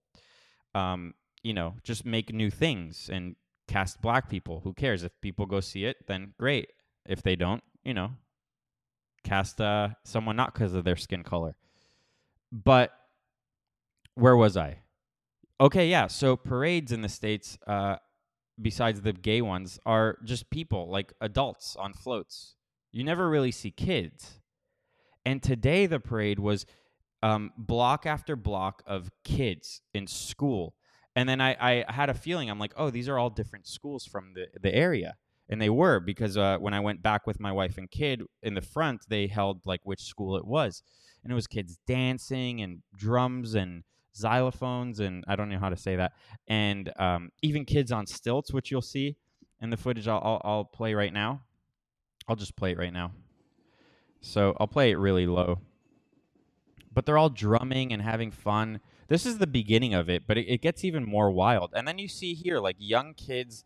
Um, 0.74 1.14
you 1.42 1.52
know, 1.52 1.74
just 1.82 2.04
make 2.04 2.32
new 2.32 2.50
things 2.50 3.10
and 3.12 3.34
cast 3.66 4.00
black 4.00 4.28
people. 4.28 4.60
Who 4.62 4.72
cares? 4.72 5.02
If 5.02 5.12
people 5.20 5.46
go 5.46 5.60
see 5.60 5.84
it, 5.84 6.06
then 6.06 6.34
great. 6.38 6.68
If 7.06 7.22
they 7.22 7.34
don't, 7.34 7.62
you 7.82 7.94
know, 7.94 8.10
cast 9.24 9.60
uh, 9.60 9.90
someone 10.04 10.36
not 10.36 10.54
because 10.54 10.74
of 10.74 10.84
their 10.84 10.96
skin 10.96 11.22
color. 11.22 11.56
But 12.52 12.92
where 14.14 14.36
was 14.36 14.56
I? 14.56 14.78
Okay, 15.60 15.88
yeah. 15.88 16.06
So 16.06 16.36
parades 16.36 16.92
in 16.92 17.02
the 17.02 17.08
states, 17.08 17.58
uh, 17.66 17.96
besides 18.60 19.00
the 19.00 19.12
gay 19.12 19.42
ones, 19.42 19.78
are 19.86 20.18
just 20.24 20.50
people 20.50 20.90
like 20.90 21.12
adults 21.20 21.76
on 21.76 21.92
floats. 21.92 22.56
You 22.92 23.04
never 23.04 23.28
really 23.28 23.52
see 23.52 23.70
kids. 23.70 24.40
And 25.24 25.42
today 25.42 25.86
the 25.86 26.00
parade 26.00 26.38
was 26.38 26.66
um, 27.22 27.52
block 27.56 28.06
after 28.06 28.36
block 28.36 28.82
of 28.86 29.10
kids 29.24 29.82
in 29.94 30.06
school. 30.06 30.74
And 31.16 31.28
then 31.28 31.40
I, 31.40 31.56
I 31.60 31.92
had 31.92 32.08
a 32.08 32.14
feeling 32.14 32.48
I'm 32.48 32.58
like, 32.58 32.72
oh, 32.76 32.90
these 32.90 33.08
are 33.08 33.18
all 33.18 33.30
different 33.30 33.66
schools 33.66 34.06
from 34.06 34.32
the, 34.34 34.46
the 34.60 34.74
area. 34.74 35.16
And 35.48 35.60
they 35.60 35.70
were 35.70 35.98
because 35.98 36.36
uh, 36.36 36.58
when 36.58 36.74
I 36.74 36.80
went 36.80 37.02
back 37.02 37.26
with 37.26 37.40
my 37.40 37.50
wife 37.50 37.76
and 37.76 37.90
kid 37.90 38.22
in 38.42 38.54
the 38.54 38.60
front, 38.62 39.02
they 39.08 39.26
held 39.26 39.60
like 39.66 39.80
which 39.82 40.00
school 40.00 40.36
it 40.36 40.46
was. 40.46 40.82
And 41.22 41.32
it 41.32 41.34
was 41.34 41.46
kids 41.46 41.78
dancing 41.86 42.62
and 42.62 42.82
drums 42.96 43.54
and 43.54 43.82
xylophones 44.14 45.00
and 45.00 45.24
I 45.28 45.36
don't 45.36 45.48
know 45.48 45.58
how 45.58 45.68
to 45.68 45.76
say 45.76 45.96
that, 45.96 46.12
and 46.48 46.92
um, 46.98 47.30
even 47.42 47.64
kids 47.64 47.92
on 47.92 48.06
stilts, 48.06 48.52
which 48.52 48.70
you'll 48.70 48.82
see 48.82 49.16
in 49.60 49.70
the 49.70 49.76
footage. 49.76 50.08
I'll, 50.08 50.20
I'll, 50.22 50.40
I'll 50.44 50.64
play 50.64 50.94
right 50.94 51.12
now. 51.12 51.42
I'll 52.28 52.36
just 52.36 52.56
play 52.56 52.72
it 52.72 52.78
right 52.78 52.92
now. 52.92 53.12
So 54.20 54.56
I'll 54.60 54.68
play 54.68 54.90
it 54.90 54.98
really 54.98 55.26
low. 55.26 55.58
But 56.92 57.06
they're 57.06 57.18
all 57.18 57.30
drumming 57.30 57.92
and 57.92 58.02
having 58.02 58.30
fun. 58.30 58.80
This 59.08 59.24
is 59.24 59.38
the 59.38 59.46
beginning 59.46 59.94
of 59.94 60.08
it, 60.08 60.24
but 60.26 60.38
it, 60.38 60.46
it 60.46 60.60
gets 60.60 60.84
even 60.84 61.04
more 61.04 61.30
wild. 61.30 61.70
And 61.74 61.86
then 61.86 61.98
you 61.98 62.08
see 62.08 62.34
here 62.34 62.58
like 62.58 62.76
young 62.78 63.14
kids 63.14 63.64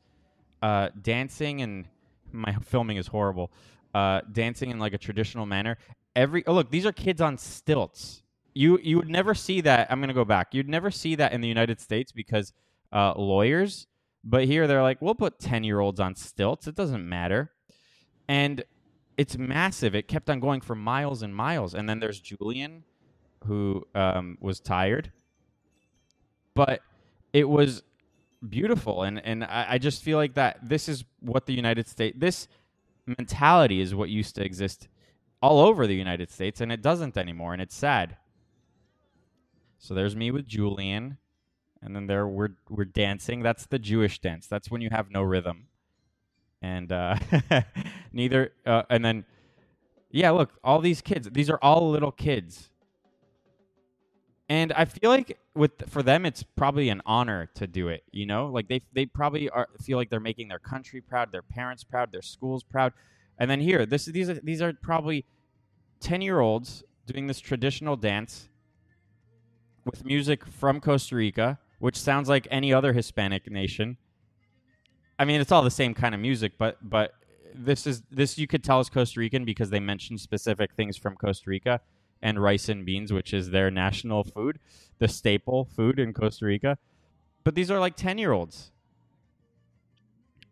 uh, 0.63 0.91
dancing, 1.01 1.61
and 1.63 1.87
my 2.33 2.55
filming 2.63 2.97
is 2.97 3.07
horrible. 3.07 3.51
Uh, 3.95 4.21
dancing 4.33 4.71
in 4.71 4.79
like 4.79 4.93
a 4.93 4.99
traditional 4.99 5.47
manner. 5.47 5.79
Every 6.17 6.45
oh 6.47 6.55
look, 6.55 6.71
these 6.71 6.87
are 6.87 6.93
kids 6.93 7.21
on 7.21 7.39
stilts 7.39 8.24
you 8.55 8.79
you 8.83 8.97
would 8.97 9.09
never 9.09 9.35
see 9.35 9.61
that. 9.63 9.89
I'm 9.91 10.01
gonna 10.01 10.15
go 10.15 10.25
back. 10.25 10.55
You'd 10.55 10.69
never 10.69 10.91
see 10.91 11.17
that 11.17 11.33
in 11.33 11.41
the 11.41 11.49
United 11.49 11.81
States 11.81 12.13
because 12.13 12.53
uh, 12.93 13.15
lawyers. 13.17 13.87
But 14.23 14.45
here 14.45 14.67
they're 14.67 14.83
like, 14.83 15.03
we'll 15.03 15.15
put 15.15 15.39
ten 15.39 15.65
year 15.65 15.81
olds 15.81 16.01
on 16.01 16.15
stilts. 16.15 16.67
It 16.67 16.75
doesn't 16.75 17.07
matter, 17.07 17.53
and 18.29 18.65
it's 19.17 19.37
massive. 19.37 19.95
It 19.95 20.09
kept 20.09 20.31
on 20.31 20.41
going 20.41 20.61
for 20.61 20.75
miles 20.75 21.23
and 21.23 21.35
miles. 21.35 21.75
And 21.75 21.89
then 21.89 22.01
there's 22.01 22.21
Julian, 22.21 22.85
who 23.45 23.87
um, 23.95 24.39
was 24.41 24.61
tired, 24.61 25.13
but 26.55 26.81
it 27.33 27.49
was 27.49 27.83
beautiful. 28.49 29.03
And 29.03 29.25
and 29.25 29.45
I, 29.45 29.67
I 29.71 29.79
just 29.79 30.03
feel 30.03 30.17
like 30.19 30.35
that 30.35 30.59
this 30.63 30.89
is 30.89 31.05
what 31.21 31.47
the 31.47 31.55
United 31.55 31.89
States 31.89 32.17
this 32.19 32.49
mentality 33.07 33.81
is 33.81 33.95
what 33.95 34.09
used 34.09 34.35
to 34.37 34.45
exist 34.45 34.89
all 35.43 35.59
over 35.61 35.87
the 35.87 35.95
United 35.95 36.31
States, 36.31 36.61
and 36.61 36.73
it 36.73 36.81
doesn't 36.81 37.17
anymore, 37.17 37.53
and 37.53 37.61
it's 37.61 37.77
sad. 37.77 38.17
So 39.85 39.93
there's 39.93 40.17
me 40.17 40.31
with 40.31 40.47
Julian, 40.47 41.19
and 41.83 41.95
then 41.95 42.07
there 42.07 42.27
we're 42.27 42.57
we're 42.71 42.87
dancing. 42.87 43.43
That's 43.43 43.67
the 43.67 43.79
Jewish 43.79 44.19
dance. 44.19 44.47
That's 44.47 44.71
when 44.71 44.81
you 44.81 44.89
have 44.91 45.11
no 45.11 45.23
rhythm, 45.23 45.67
and 46.63 46.91
uh, 46.91 47.19
neither. 48.13 48.53
Uh, 48.65 48.85
and 48.89 49.05
then, 49.05 49.27
yeah, 50.11 50.31
look, 50.31 50.53
all 50.65 50.81
these 50.81 51.03
kids. 51.03 51.29
These 51.31 51.51
are 51.51 51.59
all 51.61 51.91
little 51.91 52.13
kids, 52.13 52.71
and 54.49 54.73
I 54.73 54.87
feel 54.87 55.11
like 55.11 55.39
with 55.55 55.73
for 55.91 56.03
them, 56.03 56.25
it's 56.25 56.43
probably 56.43 56.89
an 56.89 57.03
honor 57.05 57.51
to 57.57 57.67
do 57.67 57.89
it. 57.89 58.05
You 58.11 58.25
know, 58.25 58.47
like 58.47 58.69
they 58.69 58.81
they 58.95 59.05
probably 59.05 59.51
are 59.51 59.69
feel 59.83 59.99
like 59.99 60.09
they're 60.09 60.19
making 60.19 60.49
their 60.49 60.59
country 60.59 61.03
proud, 61.03 61.31
their 61.31 61.43
parents 61.43 61.85
proud, 61.85 62.11
their 62.11 62.23
schools 62.23 62.63
proud. 62.63 62.95
And 63.39 63.51
then 63.51 63.61
here, 63.61 63.85
this 63.85 64.07
these 64.07 64.31
are 64.31 64.41
these 64.43 64.63
are 64.63 64.73
probably 64.73 65.27
ten 66.01 66.23
year 66.23 66.41
olds 66.41 66.85
doing 67.05 67.27
this 67.27 67.39
traditional 67.39 67.97
dance 67.97 68.49
with 69.85 70.05
music 70.05 70.47
from 70.47 70.81
Costa 70.81 71.17
Rica, 71.17 71.59
which 71.79 71.97
sounds 71.99 72.29
like 72.29 72.49
any 72.51 72.73
other 72.73 72.93
Hispanic 72.93 73.51
nation. 73.51 73.97
I 75.19 75.25
mean, 75.25 75.41
it's 75.41 75.53
all 75.53 75.63
the 75.63 75.71
same 75.71 75.95
kind 75.95 76.15
of 76.15 76.21
music, 76.21 76.53
but 76.59 76.79
but 76.83 77.15
this 77.55 77.87
is 77.87 78.03
this 78.11 78.37
you 78.39 78.47
could 78.47 78.65
tell 78.65 78.81
is 78.81 78.89
Costa 78.89 79.21
Rican 79.21 79.45
because 79.45 79.71
they 79.71 79.81
mentioned 79.81 80.21
specific 80.21 80.75
things 80.75 80.97
from 80.97 81.15
Costa 81.17 81.49
Rica 81.49 81.81
and 82.21 82.43
rice 82.43 82.69
and 82.69 82.85
beans, 82.85 83.13
which 83.13 83.33
is 83.33 83.51
their 83.51 83.71
national 83.71 84.25
food, 84.25 84.59
the 84.99 85.07
staple 85.07 85.65
food 85.65 85.99
in 85.99 86.13
Costa 86.13 86.47
Rica. 86.47 86.79
But 87.45 87.55
these 87.55 87.71
are 87.71 87.79
like 87.79 87.97
10 87.97 88.19
year 88.19 88.33
olds. 88.33 88.73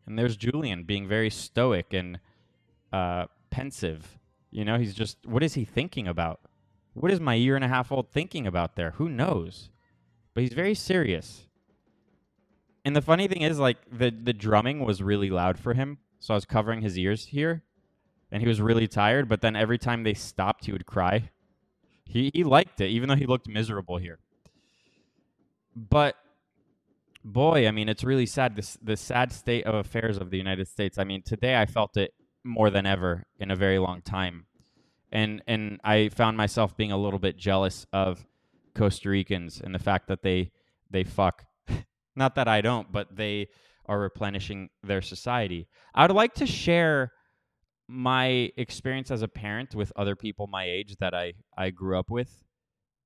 And 0.06 0.18
there's 0.18 0.36
Julian 0.36 0.84
being 0.84 1.08
very 1.08 1.30
stoic 1.30 1.94
and 1.94 2.20
uh, 2.92 3.26
pensive. 3.50 4.18
You 4.50 4.64
know, 4.64 4.78
he's 4.78 4.94
just, 4.94 5.16
what 5.24 5.42
is 5.42 5.54
he 5.54 5.64
thinking 5.64 6.06
about? 6.06 6.40
What 6.94 7.10
is 7.10 7.20
my 7.20 7.34
year 7.34 7.56
and 7.56 7.64
a 7.64 7.68
half 7.68 7.90
old 7.90 8.10
thinking 8.10 8.46
about 8.46 8.76
there? 8.76 8.92
Who 8.92 9.08
knows? 9.08 9.70
But 10.34 10.42
he's 10.42 10.52
very 10.52 10.74
serious. 10.74 11.46
And 12.84 12.96
the 12.96 13.02
funny 13.02 13.28
thing 13.28 13.42
is, 13.42 13.58
like 13.58 13.78
the 13.90 14.10
the 14.10 14.32
drumming 14.32 14.80
was 14.84 15.02
really 15.02 15.30
loud 15.30 15.58
for 15.58 15.74
him, 15.74 15.98
so 16.18 16.34
I 16.34 16.36
was 16.36 16.44
covering 16.44 16.82
his 16.82 16.98
ears 16.98 17.26
here, 17.26 17.62
and 18.30 18.42
he 18.42 18.48
was 18.48 18.60
really 18.60 18.88
tired. 18.88 19.28
But 19.28 19.40
then 19.40 19.54
every 19.54 19.78
time 19.78 20.02
they 20.02 20.14
stopped, 20.14 20.64
he 20.64 20.72
would 20.72 20.86
cry. 20.86 21.30
He 22.04 22.30
he 22.34 22.44
liked 22.44 22.80
it, 22.80 22.90
even 22.90 23.08
though 23.08 23.16
he 23.16 23.26
looked 23.26 23.48
miserable 23.48 23.98
here. 23.98 24.18
But 25.76 26.16
boy, 27.24 27.68
I 27.68 27.70
mean, 27.70 27.88
it's 27.88 28.04
really 28.04 28.26
sad. 28.26 28.56
This 28.56 28.76
the 28.82 28.96
sad 28.96 29.32
state 29.32 29.64
of 29.64 29.74
affairs 29.74 30.18
of 30.18 30.30
the 30.30 30.38
United 30.38 30.66
States. 30.66 30.98
I 30.98 31.04
mean, 31.04 31.22
today 31.22 31.60
I 31.60 31.66
felt 31.66 31.96
it 31.96 32.12
more 32.44 32.68
than 32.68 32.84
ever 32.84 33.24
in 33.38 33.52
a 33.52 33.56
very 33.56 33.78
long 33.78 34.02
time 34.02 34.46
and 35.12 35.42
and 35.46 35.80
I 35.84 36.08
found 36.08 36.36
myself 36.36 36.76
being 36.76 36.90
a 36.90 36.96
little 36.96 37.18
bit 37.18 37.36
jealous 37.36 37.86
of 37.92 38.26
Costa 38.74 39.10
Ricans 39.10 39.60
and 39.62 39.74
the 39.74 39.78
fact 39.78 40.08
that 40.08 40.22
they 40.22 40.50
they 40.90 41.04
fuck. 41.04 41.44
Not 42.16 42.34
that 42.34 42.48
I 42.48 42.60
don't, 42.60 42.90
but 42.90 43.14
they 43.16 43.48
are 43.86 44.00
replenishing 44.00 44.70
their 44.82 45.02
society. 45.02 45.68
I 45.94 46.06
would 46.06 46.14
like 46.14 46.34
to 46.34 46.46
share 46.46 47.12
my 47.88 48.50
experience 48.56 49.10
as 49.10 49.22
a 49.22 49.28
parent 49.28 49.74
with 49.74 49.92
other 49.96 50.16
people 50.16 50.46
my 50.46 50.64
age 50.64 50.96
that 50.96 51.14
I 51.14 51.34
I 51.56 51.70
grew 51.70 51.98
up 51.98 52.10
with 52.10 52.44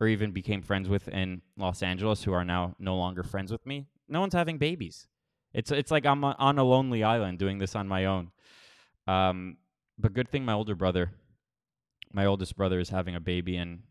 or 0.01 0.07
even 0.07 0.31
became 0.31 0.63
friends 0.63 0.89
with 0.89 1.09
in 1.09 1.43
Los 1.57 1.83
Angeles 1.83 2.23
who 2.23 2.33
are 2.33 2.45
now 2.45 2.77
no 2.79 2.97
longer 2.97 3.23
friends 3.23 3.51
with 3.51 3.65
me. 3.67 3.87
No 4.09 4.21
one's 4.21 4.35
having 4.35 4.59
babies. 4.59 5.09
It's 5.53 5.71
it's 5.71 5.91
like 5.91 6.07
I'm 6.07 6.23
on 6.23 6.59
a 6.59 6.65
lonely 6.65 7.03
island 7.03 7.39
doing 7.39 7.59
this 7.59 7.75
on 7.75 7.89
my 7.89 8.05
own. 8.05 8.31
Um, 9.09 9.57
but 9.99 10.13
good 10.13 10.29
thing 10.29 10.45
my 10.45 10.53
older 10.53 10.75
brother 10.75 11.13
my 12.17 12.25
oldest 12.25 12.57
brother 12.57 12.81
is 12.81 12.89
having 12.89 13.15
a 13.15 13.21
baby 13.21 13.59
in 13.59 13.83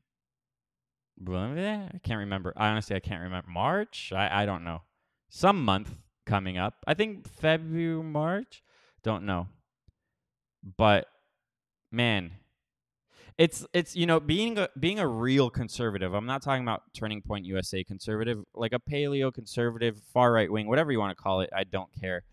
I 1.27 1.99
can't 2.03 2.19
remember. 2.19 2.53
I 2.57 2.69
honestly, 2.69 2.95
I 2.95 2.99
can't 2.99 3.21
remember. 3.21 3.49
March? 3.49 4.11
I, 4.13 4.41
I 4.41 4.45
don't 4.45 4.63
know. 4.63 4.81
Some 5.29 5.63
month 5.63 5.95
coming 6.25 6.57
up. 6.57 6.83
I 6.87 6.95
think 6.95 7.29
February, 7.29 8.03
March. 8.03 8.63
Don't 9.03 9.25
know. 9.25 9.47
But 10.77 11.05
man, 11.91 12.31
it's 13.37 13.65
it's 13.71 13.95
you 13.95 14.07
know 14.07 14.19
being 14.19 14.57
a 14.57 14.69
being 14.79 14.99
a 14.99 15.07
real 15.07 15.51
conservative. 15.51 16.13
I'm 16.13 16.25
not 16.25 16.41
talking 16.41 16.63
about 16.63 16.81
Turning 16.95 17.21
Point 17.21 17.45
USA 17.45 17.83
conservative, 17.83 18.43
like 18.55 18.73
a 18.73 18.79
paleo 18.79 19.31
conservative, 19.31 20.01
far 20.11 20.33
right 20.33 20.51
wing, 20.51 20.67
whatever 20.67 20.91
you 20.91 20.99
want 20.99 21.15
to 21.15 21.21
call 21.21 21.41
it. 21.41 21.51
I 21.55 21.63
don't 21.63 21.89
care. 21.97 22.23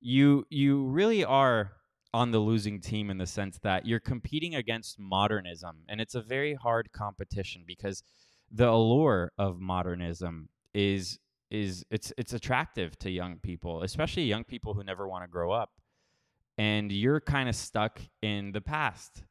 You 0.00 0.44
you 0.50 0.86
really 0.86 1.24
are 1.24 1.70
on 2.14 2.30
the 2.30 2.38
losing 2.38 2.80
team 2.80 3.10
in 3.10 3.18
the 3.18 3.26
sense 3.26 3.58
that 3.62 3.86
you're 3.86 4.00
competing 4.00 4.54
against 4.54 4.98
modernism 4.98 5.78
and 5.88 6.00
it's 6.00 6.14
a 6.14 6.20
very 6.20 6.54
hard 6.54 6.92
competition 6.92 7.64
because 7.66 8.02
the 8.50 8.68
allure 8.68 9.32
of 9.38 9.60
modernism 9.60 10.48
is 10.74 11.18
is 11.50 11.84
it's 11.90 12.12
it's 12.16 12.32
attractive 12.32 12.98
to 12.98 13.10
young 13.10 13.38
people 13.38 13.82
especially 13.82 14.24
young 14.24 14.44
people 14.44 14.74
who 14.74 14.84
never 14.84 15.08
want 15.08 15.24
to 15.24 15.28
grow 15.28 15.52
up 15.52 15.70
and 16.58 16.92
you're 16.92 17.20
kind 17.20 17.48
of 17.48 17.56
stuck 17.56 18.00
in 18.20 18.52
the 18.52 18.60
past. 18.60 19.24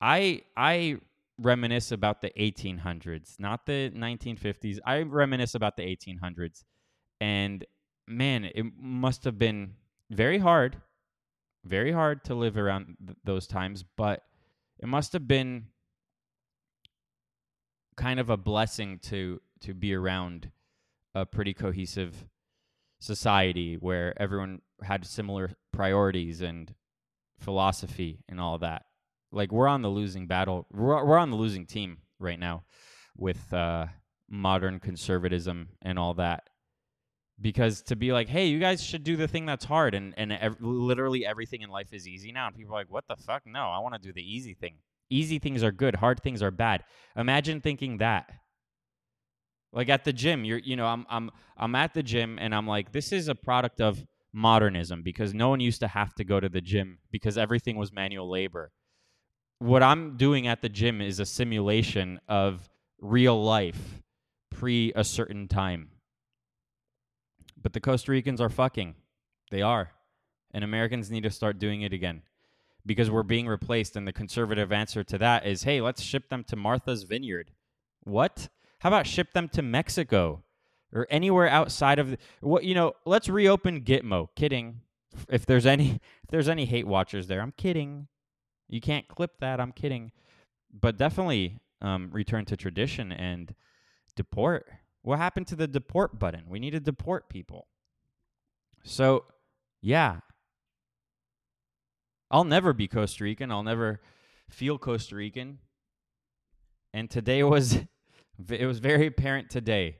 I 0.00 0.42
i 0.56 0.96
reminisce 1.38 1.90
about 1.90 2.20
the 2.20 2.30
1800s 2.38 3.40
not 3.40 3.64
the 3.66 3.90
1950s 3.96 4.78
i 4.84 5.00
reminisce 5.02 5.54
about 5.54 5.76
the 5.76 5.82
1800s 5.82 6.62
and 7.20 7.64
man 8.06 8.44
it 8.44 8.66
must 8.78 9.24
have 9.24 9.38
been 9.38 9.72
very 10.10 10.38
hard 10.38 10.76
very 11.64 11.92
hard 11.92 12.24
to 12.24 12.34
live 12.34 12.56
around 12.56 12.96
th- 13.04 13.16
those 13.24 13.46
times, 13.46 13.84
but 13.96 14.22
it 14.78 14.88
must 14.88 15.12
have 15.12 15.28
been 15.28 15.66
kind 17.96 18.18
of 18.18 18.30
a 18.30 18.36
blessing 18.36 18.98
to 18.98 19.40
to 19.60 19.74
be 19.74 19.94
around 19.94 20.50
a 21.14 21.24
pretty 21.24 21.54
cohesive 21.54 22.26
society 23.00 23.74
where 23.74 24.20
everyone 24.20 24.60
had 24.82 25.04
similar 25.04 25.52
priorities 25.72 26.40
and 26.40 26.74
philosophy 27.38 28.24
and 28.28 28.40
all 28.40 28.58
that. 28.58 28.86
Like 29.30 29.52
we're 29.52 29.68
on 29.68 29.82
the 29.82 29.88
losing 29.88 30.26
battle. 30.26 30.66
We're 30.72 31.04
we're 31.04 31.18
on 31.18 31.30
the 31.30 31.36
losing 31.36 31.66
team 31.66 31.98
right 32.18 32.38
now 32.38 32.64
with 33.16 33.52
uh, 33.52 33.86
modern 34.28 34.80
conservatism 34.80 35.68
and 35.80 35.98
all 35.98 36.14
that. 36.14 36.48
Because 37.42 37.82
to 37.82 37.96
be 37.96 38.12
like, 38.12 38.28
hey, 38.28 38.46
you 38.46 38.60
guys 38.60 38.82
should 38.82 39.02
do 39.02 39.16
the 39.16 39.28
thing 39.28 39.46
that's 39.46 39.64
hard, 39.64 39.94
and 39.94 40.14
and 40.16 40.32
ev- 40.32 40.60
literally 40.60 41.26
everything 41.26 41.62
in 41.62 41.70
life 41.70 41.92
is 41.92 42.06
easy 42.06 42.32
now, 42.32 42.46
and 42.46 42.56
people 42.56 42.74
are 42.74 42.78
like, 42.78 42.90
what 42.90 43.04
the 43.08 43.16
fuck? 43.16 43.42
No, 43.44 43.64
I 43.64 43.80
want 43.80 43.94
to 43.94 44.00
do 44.00 44.12
the 44.12 44.22
easy 44.22 44.54
thing. 44.54 44.76
Easy 45.10 45.38
things 45.38 45.62
are 45.62 45.72
good, 45.72 45.96
hard 45.96 46.22
things 46.22 46.40
are 46.40 46.52
bad. 46.52 46.84
Imagine 47.16 47.60
thinking 47.60 47.98
that. 47.98 48.30
Like 49.72 49.88
at 49.88 50.04
the 50.04 50.12
gym, 50.12 50.44
you're 50.44 50.58
you 50.58 50.76
know, 50.76 50.86
I'm 50.86 51.04
I'm 51.10 51.30
I'm 51.56 51.74
at 51.74 51.94
the 51.94 52.02
gym 52.02 52.38
and 52.38 52.54
I'm 52.54 52.66
like, 52.66 52.92
this 52.92 53.12
is 53.12 53.28
a 53.28 53.34
product 53.34 53.80
of 53.80 54.06
modernism 54.32 55.02
because 55.02 55.34
no 55.34 55.48
one 55.48 55.60
used 55.60 55.80
to 55.80 55.88
have 55.88 56.14
to 56.14 56.24
go 56.24 56.40
to 56.40 56.48
the 56.48 56.60
gym 56.60 56.98
because 57.10 57.36
everything 57.36 57.76
was 57.76 57.92
manual 57.92 58.30
labor. 58.30 58.70
What 59.58 59.82
I'm 59.82 60.16
doing 60.16 60.46
at 60.46 60.60
the 60.60 60.68
gym 60.68 61.00
is 61.00 61.20
a 61.20 61.26
simulation 61.26 62.20
of 62.28 62.68
real 63.00 63.42
life 63.42 64.00
pre 64.50 64.92
a 64.94 65.04
certain 65.04 65.48
time. 65.48 65.91
But 67.62 67.72
the 67.72 67.80
Costa 67.80 68.10
Ricans 68.10 68.40
are 68.40 68.48
fucking. 68.48 68.94
They 69.50 69.62
are. 69.62 69.92
And 70.52 70.64
Americans 70.64 71.10
need 71.10 71.22
to 71.22 71.30
start 71.30 71.58
doing 71.58 71.82
it 71.82 71.92
again 71.92 72.22
because 72.84 73.10
we're 73.10 73.22
being 73.22 73.46
replaced. 73.46 73.96
And 73.96 74.06
the 74.06 74.12
conservative 74.12 74.72
answer 74.72 75.04
to 75.04 75.18
that 75.18 75.46
is 75.46 75.62
hey, 75.62 75.80
let's 75.80 76.02
ship 76.02 76.28
them 76.28 76.44
to 76.44 76.56
Martha's 76.56 77.04
Vineyard. 77.04 77.52
What? 78.02 78.48
How 78.80 78.88
about 78.88 79.06
ship 79.06 79.32
them 79.32 79.48
to 79.50 79.62
Mexico 79.62 80.42
or 80.92 81.06
anywhere 81.08 81.48
outside 81.48 81.98
of 81.98 82.10
the, 82.10 82.18
what 82.40 82.64
you 82.64 82.74
know? 82.74 82.94
Let's 83.04 83.28
reopen 83.28 83.82
Gitmo. 83.82 84.28
Kidding. 84.34 84.80
If 85.28 85.46
there's 85.46 85.66
any 85.66 86.00
if 86.24 86.30
there's 86.30 86.48
any 86.48 86.64
hate 86.64 86.86
watchers 86.86 87.28
there, 87.28 87.40
I'm 87.40 87.52
kidding. 87.52 88.08
You 88.68 88.80
can't 88.80 89.06
clip 89.06 89.38
that. 89.40 89.60
I'm 89.60 89.72
kidding. 89.72 90.12
But 90.72 90.96
definitely 90.96 91.58
um, 91.82 92.08
return 92.12 92.44
to 92.46 92.56
tradition 92.56 93.12
and 93.12 93.54
deport. 94.16 94.66
What 95.02 95.18
happened 95.18 95.48
to 95.48 95.56
the 95.56 95.66
deport 95.66 96.18
button? 96.18 96.44
We 96.48 96.58
need 96.58 96.70
to 96.70 96.80
deport 96.80 97.28
people. 97.28 97.66
So, 98.84 99.24
yeah. 99.80 100.20
I'll 102.30 102.44
never 102.44 102.72
be 102.72 102.88
Costa 102.88 103.24
Rican. 103.24 103.50
I'll 103.50 103.62
never 103.62 104.00
feel 104.48 104.78
Costa 104.78 105.16
Rican. 105.16 105.58
And 106.94 107.10
today 107.10 107.42
was 107.42 107.78
it 108.48 108.66
was 108.66 108.78
very 108.78 109.06
apparent 109.06 109.50
today. 109.50 109.98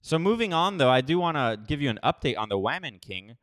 So 0.00 0.18
moving 0.18 0.52
on 0.52 0.78
though, 0.78 0.90
I 0.90 1.00
do 1.00 1.18
want 1.18 1.36
to 1.36 1.58
give 1.66 1.80
you 1.80 1.90
an 1.90 1.98
update 2.04 2.38
on 2.38 2.48
the 2.48 2.58
Woman 2.58 2.98
King, 3.00 3.36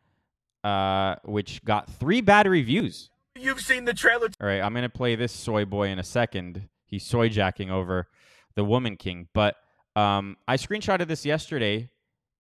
uh, 0.64 1.16
which 1.26 1.64
got 1.66 1.90
three 1.90 2.22
bad 2.22 2.48
reviews. 2.48 3.10
You've 3.38 3.60
seen 3.60 3.84
the 3.84 3.94
trailer. 3.94 4.30
All 4.40 4.48
right, 4.48 4.62
I'm 4.62 4.74
gonna 4.74 4.88
play 4.88 5.16
this 5.16 5.34
soy 5.34 5.66
boy 5.66 5.90
in 5.90 6.00
a 6.00 6.04
second. 6.04 6.70
He's 6.86 7.06
soy 7.06 7.28
jacking 7.28 7.70
over 7.70 8.08
the 8.56 8.64
Woman 8.64 8.96
King, 8.96 9.28
but 9.34 9.56
um, 9.96 10.38
I 10.48 10.58
screenshotted 10.58 11.08
this 11.08 11.26
yesterday. 11.26 11.90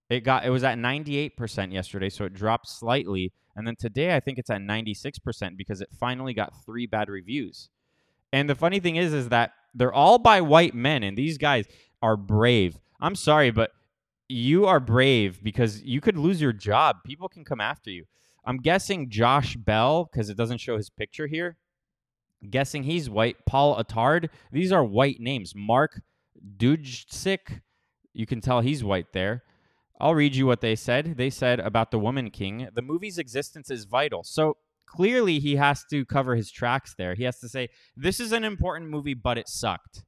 It 0.09 0.21
got 0.21 0.45
it 0.45 0.49
was 0.49 0.63
at 0.63 0.77
98% 0.77 1.73
yesterday, 1.73 2.09
so 2.09 2.25
it 2.25 2.33
dropped 2.33 2.67
slightly, 2.67 3.33
and 3.55 3.65
then 3.65 3.75
today 3.75 4.15
I 4.15 4.19
think 4.19 4.37
it's 4.37 4.49
at 4.49 4.61
96% 4.61 5.57
because 5.57 5.81
it 5.81 5.89
finally 5.99 6.33
got 6.33 6.53
three 6.63 6.85
bad 6.85 7.09
reviews. 7.09 7.69
And 8.31 8.49
the 8.49 8.55
funny 8.55 8.79
thing 8.79 8.97
is, 8.97 9.13
is 9.13 9.29
that 9.29 9.53
they're 9.73 9.93
all 9.93 10.19
by 10.19 10.41
white 10.41 10.75
men, 10.75 11.03
and 11.03 11.17
these 11.17 11.37
guys 11.37 11.65
are 12.01 12.17
brave. 12.17 12.77
I'm 12.99 13.15
sorry, 13.15 13.49
but 13.49 13.71
you 14.27 14.65
are 14.65 14.79
brave 14.79 15.43
because 15.43 15.81
you 15.83 16.01
could 16.01 16.17
lose 16.17 16.41
your 16.41 16.53
job. 16.53 16.97
People 17.05 17.29
can 17.29 17.43
come 17.45 17.61
after 17.61 17.89
you. 17.89 18.05
I'm 18.45 18.57
guessing 18.57 19.09
Josh 19.09 19.55
Bell, 19.55 20.09
because 20.11 20.29
it 20.29 20.37
doesn't 20.37 20.59
show 20.59 20.77
his 20.77 20.89
picture 20.89 21.27
here. 21.27 21.57
Guessing 22.47 22.83
he's 22.83 23.09
white. 23.09 23.37
Paul 23.45 23.81
Attard. 23.81 24.29
These 24.51 24.71
are 24.71 24.83
white 24.83 25.19
names. 25.19 25.53
Mark 25.55 26.01
Dujsik. 26.57 27.61
You 28.13 28.25
can 28.25 28.41
tell 28.41 28.61
he's 28.61 28.83
white 28.83 29.13
there. 29.13 29.43
I'll 29.99 30.15
read 30.15 30.35
you 30.35 30.45
what 30.45 30.61
they 30.61 30.75
said. 30.75 31.17
They 31.17 31.29
said 31.29 31.59
about 31.59 31.91
the 31.91 31.99
Woman 31.99 32.29
King 32.29 32.67
the 32.73 32.81
movie's 32.81 33.17
existence 33.17 33.69
is 33.69 33.85
vital. 33.85 34.23
So 34.23 34.57
clearly 34.85 35.39
he 35.39 35.55
has 35.55 35.85
to 35.91 36.05
cover 36.05 36.35
his 36.35 36.51
tracks 36.51 36.95
there. 36.97 37.15
He 37.15 37.23
has 37.23 37.39
to 37.39 37.49
say, 37.49 37.69
This 37.95 38.19
is 38.19 38.31
an 38.31 38.43
important 38.43 38.89
movie, 38.89 39.13
but 39.13 39.37
it 39.37 39.47
sucked. 39.47 40.03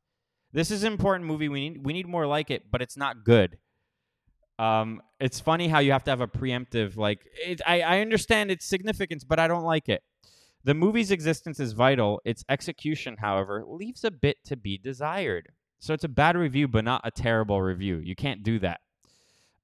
This 0.51 0.71
is 0.71 0.83
an 0.83 0.91
important 0.91 1.25
movie. 1.25 1.49
We 1.49 1.69
need 1.69 1.85
we 1.85 1.93
need 1.93 2.07
more 2.07 2.27
like 2.27 2.49
it, 2.51 2.63
but 2.71 2.81
it's 2.81 2.97
not 2.97 3.23
good. 3.23 3.57
Um, 4.59 5.01
it's 5.19 5.39
funny 5.39 5.67
how 5.67 5.79
you 5.79 5.91
have 5.91 6.03
to 6.05 6.11
have 6.11 6.21
a 6.21 6.27
preemptive 6.27 6.97
like. 6.97 7.19
It, 7.45 7.61
I 7.65 7.81
I 7.81 7.99
understand 7.99 8.51
its 8.51 8.65
significance, 8.65 9.23
but 9.23 9.39
I 9.39 9.47
don't 9.47 9.63
like 9.63 9.89
it. 9.89 10.01
The 10.63 10.73
movie's 10.73 11.11
existence 11.11 11.59
is 11.59 11.73
vital. 11.73 12.21
Its 12.25 12.43
execution, 12.49 13.17
however, 13.19 13.63
leaves 13.65 14.03
a 14.03 14.11
bit 14.11 14.37
to 14.45 14.57
be 14.57 14.77
desired. 14.77 15.49
So 15.79 15.93
it's 15.93 16.03
a 16.03 16.09
bad 16.09 16.35
review, 16.35 16.67
but 16.67 16.83
not 16.83 17.01
a 17.03 17.11
terrible 17.11 17.61
review. 17.61 17.97
You 17.97 18.15
can't 18.15 18.43
do 18.43 18.59
that. 18.59 18.81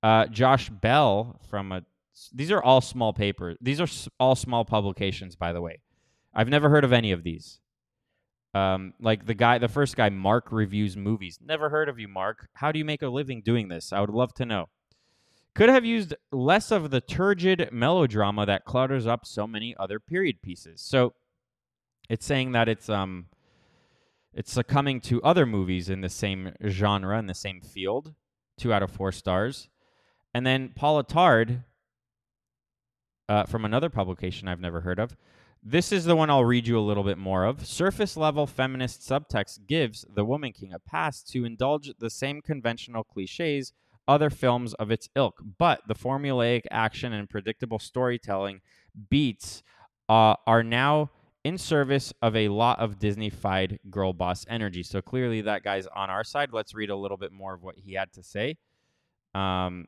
Uh, 0.02 0.28
Josh 0.28 0.70
Bell 0.70 1.40
from 1.50 1.72
a. 1.72 1.84
These 2.34 2.52
are 2.52 2.62
all 2.62 2.82
small 2.82 3.14
papers. 3.14 3.58
These 3.62 3.82
are 3.82 3.88
all 4.20 4.36
small 4.36 4.66
publications, 4.66 5.36
by 5.36 5.54
the 5.54 5.62
way. 5.62 5.80
I've 6.34 6.50
never 6.50 6.70
heard 6.70 6.84
of 6.84 6.94
any 6.94 7.12
of 7.12 7.24
these. 7.24 7.60
Um, 8.54 8.94
like 9.00 9.26
the 9.26 9.34
guy, 9.34 9.58
the 9.58 9.68
first 9.68 9.96
guy, 9.96 10.10
Mark 10.10 10.52
reviews 10.52 10.96
movies. 10.96 11.40
Never 11.44 11.70
heard 11.70 11.90
of 11.90 11.98
you, 11.98 12.08
Mark. 12.08 12.50
How 12.54 12.72
do 12.72 12.78
you 12.78 12.86
make 12.86 13.02
a 13.02 13.08
living 13.08 13.42
doing 13.42 13.68
this? 13.68 13.92
I 13.92 14.00
would 14.00 14.12
love 14.12 14.34
to 14.36 14.46
know. 14.46 14.70
Could 15.56 15.70
have 15.70 15.86
used 15.86 16.14
less 16.32 16.72
of 16.72 16.92
the 16.92 17.02
turgid 17.02 17.70
melodrama 17.72 18.46
that 18.46 18.66
clutters 18.66 19.08
up 19.08 19.26
so 19.26 19.48
many 19.48 19.76
other 19.78 20.00
period 20.00 20.42
pieces. 20.42 20.82
So 20.82 21.14
it's 22.10 22.26
saying 22.26 22.52
that 22.52 22.68
it's 22.68 22.90
um 22.90 23.28
it's 24.34 24.52
succumbing 24.52 25.02
to 25.02 25.22
other 25.22 25.46
movies 25.46 25.90
in 25.90 26.02
the 26.02 26.10
same 26.10 26.54
genre 26.68 27.18
in 27.20 27.28
the 27.28 27.34
same 27.34 27.62
field. 27.62 28.14
Two 28.58 28.74
out 28.74 28.84
of 28.84 28.92
four 28.92 29.12
stars. 29.12 29.70
And 30.34 30.46
then 30.46 30.72
Paul 30.76 31.04
Attard, 31.04 31.64
uh, 33.30 33.46
from 33.46 33.66
another 33.66 33.90
publication 33.90 34.48
I've 34.48 34.60
never 34.60 34.82
heard 34.82 35.00
of. 35.00 35.16
This 35.66 35.94
is 35.94 36.04
the 36.04 36.16
one 36.16 36.30
I'll 36.30 36.44
read 36.44 36.68
you 36.68 36.78
a 36.78 36.82
little 36.82 37.04
bit 37.04 37.18
more 37.18 37.46
of. 37.46 37.66
Surface 37.66 38.18
level 38.18 38.46
feminist 38.46 39.02
subtext 39.02 39.66
gives 39.66 40.06
The 40.14 40.26
Woman 40.26 40.52
King 40.52 40.74
a 40.74 40.80
pass 40.80 41.24
to 41.24 41.46
indulge 41.46 41.90
the 42.00 42.10
same 42.10 42.42
conventional 42.42 43.04
cliches 43.04 43.72
other 44.08 44.30
films 44.30 44.74
of 44.74 44.92
its 44.92 45.08
ilk, 45.16 45.42
but 45.58 45.82
the 45.88 45.96
formulaic 45.96 46.64
action 46.72 47.14
and 47.14 47.30
predictable 47.30 47.80
storytelling 47.80 48.60
beats 49.10 49.64
uh, 50.10 50.36
are 50.46 50.64
now 50.64 51.10
in 51.44 51.58
service 51.58 52.14
of 52.22 52.36
a 52.36 52.48
lot 52.48 52.80
of 52.80 53.00
Disney-fied 53.00 53.80
girl 53.90 54.14
boss 54.14 54.46
energy. 54.48 54.84
So 54.84 55.02
clearly 55.02 55.42
that 55.42 55.64
guy's 55.64 55.88
on 55.88 56.10
our 56.10 56.24
side. 56.24 56.50
Let's 56.54 56.74
read 56.74 56.90
a 56.90 56.96
little 56.96 57.18
bit 57.18 57.32
more 57.32 57.54
of 57.54 57.64
what 57.64 57.76
he 57.78 57.94
had 57.94 58.14
to 58.14 58.24
say. 58.24 58.58
Um, 59.36 59.88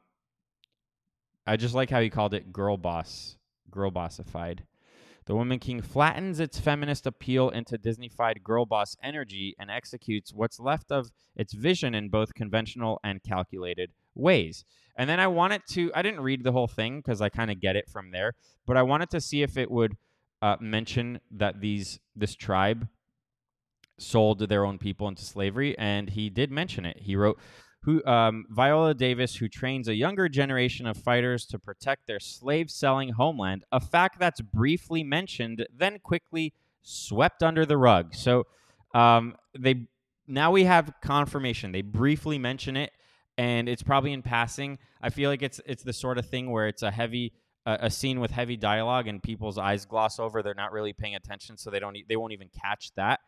I 1.48 1.56
just 1.58 1.76
like 1.76 1.90
how 1.90 2.02
he 2.02 2.10
called 2.10 2.34
it 2.34 2.52
girl 2.52 2.78
boss, 2.78 3.38
girl 3.72 3.92
bossified. 3.92 4.64
The 5.28 5.36
Woman 5.36 5.58
King 5.58 5.82
flattens 5.82 6.40
its 6.40 6.60
feminist 6.60 7.08
appeal 7.08 7.50
into 7.50 7.80
Disney-fied 7.80 8.44
girl 8.44 8.66
boss 8.66 8.96
energy 9.02 9.56
and 9.58 9.72
executes 9.72 10.34
what's 10.34 10.60
left 10.60 10.92
of 10.92 11.12
its 11.36 11.54
vision 11.54 11.96
in 11.96 12.10
both 12.10 12.36
conventional 12.36 13.00
and 13.04 13.24
calculated 13.24 13.92
ways. 14.14 14.66
And 14.96 15.10
then 15.10 15.20
I 15.20 15.28
wanted 15.28 15.64
to, 15.72 15.92
I 15.96 16.04
didn't 16.04 16.22
read 16.22 16.44
the 16.44 16.52
whole 16.52 16.68
thing 16.68 17.00
because 17.00 17.22
I 17.22 17.30
kind 17.30 17.50
of 17.50 17.60
get 17.60 17.76
it 17.76 17.90
from 17.90 18.12
there, 18.12 18.34
but 18.68 18.78
I 18.78 18.84
wanted 18.84 19.10
to 19.12 19.22
see 19.22 19.42
if 19.42 19.58
it 19.58 19.72
would 19.72 19.98
uh, 20.42 20.58
mention 20.60 21.20
that 21.32 21.62
these 21.62 22.00
this 22.16 22.36
tribe 22.36 22.88
sold 23.98 24.40
their 24.40 24.66
own 24.66 24.78
people 24.78 25.08
into 25.08 25.24
slavery, 25.24 25.78
and 25.78 26.10
he 26.10 26.30
did 26.30 26.52
mention 26.52 26.86
it. 26.86 26.98
He 27.00 27.16
wrote, 27.16 27.40
"Who 27.84 28.04
um, 28.06 28.46
Viola 28.50 28.94
Davis, 28.94 29.36
who 29.36 29.48
trains 29.48 29.88
a 29.88 29.96
younger 29.96 30.28
generation 30.30 30.88
of 30.88 30.98
fighters 30.98 31.46
to 31.48 31.60
protect 31.60 32.08
their 32.08 32.20
slave-selling 32.20 33.10
homeland, 33.10 33.64
a 33.72 33.80
fact 33.80 34.20
that's 34.20 34.42
briefly 34.42 35.04
mentioned, 35.04 35.66
then 35.76 36.00
quickly 36.00 36.54
swept 36.82 37.42
under 37.42 37.66
the 37.66 37.78
rug." 37.78 38.14
So 38.14 38.46
um, 38.94 39.36
they 39.58 39.88
now 40.28 40.52
we 40.52 40.64
have 40.66 40.94
confirmation. 41.02 41.72
They 41.72 41.82
briefly 41.82 42.38
mention 42.38 42.76
it, 42.78 42.92
and 43.38 43.70
it's 43.70 43.84
probably 43.84 44.14
in 44.14 44.22
passing. 44.22 44.80
I 45.02 45.10
feel 45.10 45.30
like 45.30 45.42
it's 45.42 45.62
it's 45.66 45.84
the 45.84 45.94
sort 45.94 46.18
of 46.18 46.26
thing 46.28 46.52
where 46.52 46.68
it's 46.68 46.84
a 46.84 46.92
heavy 46.92 47.34
a, 47.66 47.78
a 47.82 47.92
scene 47.92 48.20
with 48.20 48.32
heavy 48.32 48.58
dialogue 48.58 49.08
and 49.08 49.22
people's 49.22 49.58
eyes 49.58 49.86
gloss 49.86 50.20
over. 50.20 50.42
They're 50.44 50.54
not 50.54 50.72
really 50.72 50.94
paying 50.94 51.16
attention, 51.16 51.58
so 51.58 51.70
they 51.70 51.80
don't 51.80 51.98
they 52.08 52.16
won't 52.16 52.34
even 52.34 52.50
catch 52.50 52.92
that. 52.96 53.20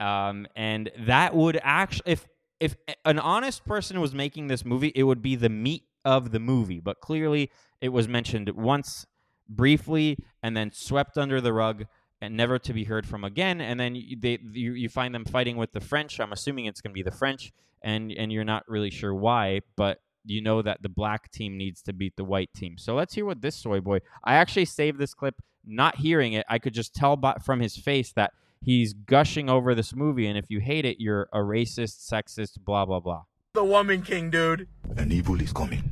Um, 0.00 0.46
and 0.56 0.90
that 0.98 1.34
would 1.34 1.58
actually 1.62 2.12
if 2.12 2.26
if 2.60 2.76
an 3.04 3.18
honest 3.18 3.64
person 3.64 4.00
was 4.00 4.14
making 4.14 4.46
this 4.46 4.64
movie, 4.64 4.92
it 4.94 5.02
would 5.02 5.22
be 5.22 5.36
the 5.36 5.48
meat 5.48 5.84
of 6.04 6.32
the 6.32 6.40
movie. 6.40 6.80
But 6.80 7.00
clearly, 7.00 7.50
it 7.80 7.90
was 7.90 8.08
mentioned 8.08 8.48
once 8.50 9.06
briefly 9.48 10.16
and 10.42 10.56
then 10.56 10.72
swept 10.72 11.18
under 11.18 11.40
the 11.40 11.52
rug 11.52 11.84
and 12.20 12.36
never 12.36 12.58
to 12.58 12.72
be 12.72 12.84
heard 12.84 13.06
from 13.06 13.24
again. 13.24 13.60
And 13.60 13.78
then 13.78 13.94
you, 13.94 14.16
they 14.18 14.38
you, 14.52 14.72
you 14.72 14.88
find 14.88 15.14
them 15.14 15.24
fighting 15.24 15.56
with 15.56 15.72
the 15.72 15.80
French. 15.80 16.18
I'm 16.18 16.32
assuming 16.32 16.66
it's 16.66 16.80
going 16.80 16.92
to 16.92 16.94
be 16.94 17.02
the 17.02 17.10
French, 17.10 17.52
and 17.82 18.12
and 18.12 18.32
you're 18.32 18.44
not 18.44 18.64
really 18.68 18.90
sure 18.90 19.14
why, 19.14 19.60
but 19.76 19.98
you 20.26 20.42
know 20.42 20.62
that 20.62 20.82
the 20.82 20.88
black 20.88 21.30
team 21.30 21.56
needs 21.56 21.82
to 21.82 21.92
beat 21.92 22.16
the 22.16 22.24
white 22.24 22.50
team. 22.54 22.76
So 22.78 22.94
let's 22.94 23.14
hear 23.14 23.24
what 23.24 23.40
this 23.40 23.56
soy 23.56 23.80
boy. 23.80 24.00
I 24.24 24.34
actually 24.34 24.66
saved 24.66 24.98
this 24.98 25.14
clip 25.14 25.36
not 25.66 25.96
hearing 25.96 26.32
it, 26.32 26.46
I 26.48 26.58
could 26.58 26.74
just 26.74 26.94
tell 26.94 27.16
by, 27.16 27.34
from 27.44 27.60
his 27.60 27.76
face 27.76 28.12
that 28.12 28.32
he's 28.62 28.92
gushing 28.92 29.50
over 29.50 29.74
this 29.74 29.94
movie. 29.94 30.26
And 30.26 30.38
if 30.38 30.46
you 30.48 30.60
hate 30.60 30.84
it, 30.84 31.00
you're 31.00 31.28
a 31.32 31.38
racist, 31.38 32.08
sexist, 32.10 32.64
blah, 32.64 32.84
blah, 32.84 33.00
blah. 33.00 33.22
The 33.54 33.64
Woman 33.64 34.02
King, 34.02 34.30
dude. 34.30 34.68
An 34.96 35.10
evil 35.12 35.40
is 35.40 35.52
coming 35.52 35.90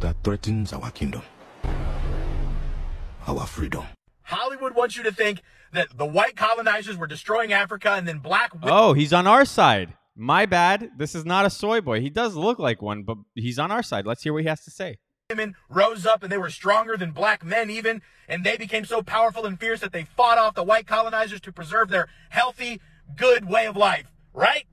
that 0.00 0.16
threatens 0.22 0.72
our 0.72 0.90
kingdom, 0.90 1.22
our 3.26 3.46
freedom. 3.46 3.84
Hollywood 4.22 4.74
wants 4.74 4.96
you 4.96 5.02
to 5.04 5.12
think 5.12 5.42
that 5.72 5.96
the 5.96 6.06
white 6.06 6.36
colonizers 6.36 6.96
were 6.96 7.06
destroying 7.06 7.52
Africa 7.52 7.92
and 7.92 8.06
then 8.06 8.18
black. 8.18 8.50
Oh, 8.62 8.92
he's 8.92 9.12
on 9.12 9.26
our 9.26 9.44
side. 9.44 9.94
My 10.16 10.46
bad. 10.46 10.92
This 10.96 11.14
is 11.14 11.26
not 11.26 11.44
a 11.44 11.50
soy 11.50 11.82
boy. 11.82 12.00
He 12.00 12.08
does 12.08 12.34
look 12.34 12.58
like 12.58 12.80
one, 12.80 13.02
but 13.02 13.18
he's 13.34 13.58
on 13.58 13.70
our 13.70 13.82
side. 13.82 14.06
Let's 14.06 14.22
hear 14.22 14.32
what 14.32 14.42
he 14.42 14.48
has 14.48 14.64
to 14.64 14.70
say. 14.70 14.96
Women 15.28 15.56
rose 15.68 16.06
up 16.06 16.22
and 16.22 16.32
they 16.32 16.38
were 16.38 16.50
stronger 16.50 16.96
than 16.96 17.10
black 17.10 17.44
men, 17.44 17.68
even, 17.68 18.00
and 18.28 18.42
they 18.42 18.56
became 18.56 18.84
so 18.84 19.02
powerful 19.02 19.44
and 19.44 19.60
fierce 19.60 19.80
that 19.80 19.92
they 19.92 20.04
fought 20.04 20.38
off 20.38 20.54
the 20.54 20.62
white 20.62 20.86
colonizers 20.86 21.40
to 21.42 21.52
preserve 21.52 21.90
their 21.90 22.08
healthy, 22.30 22.80
good 23.14 23.48
way 23.48 23.66
of 23.66 23.76
life. 23.76 24.06
Right? 24.32 24.64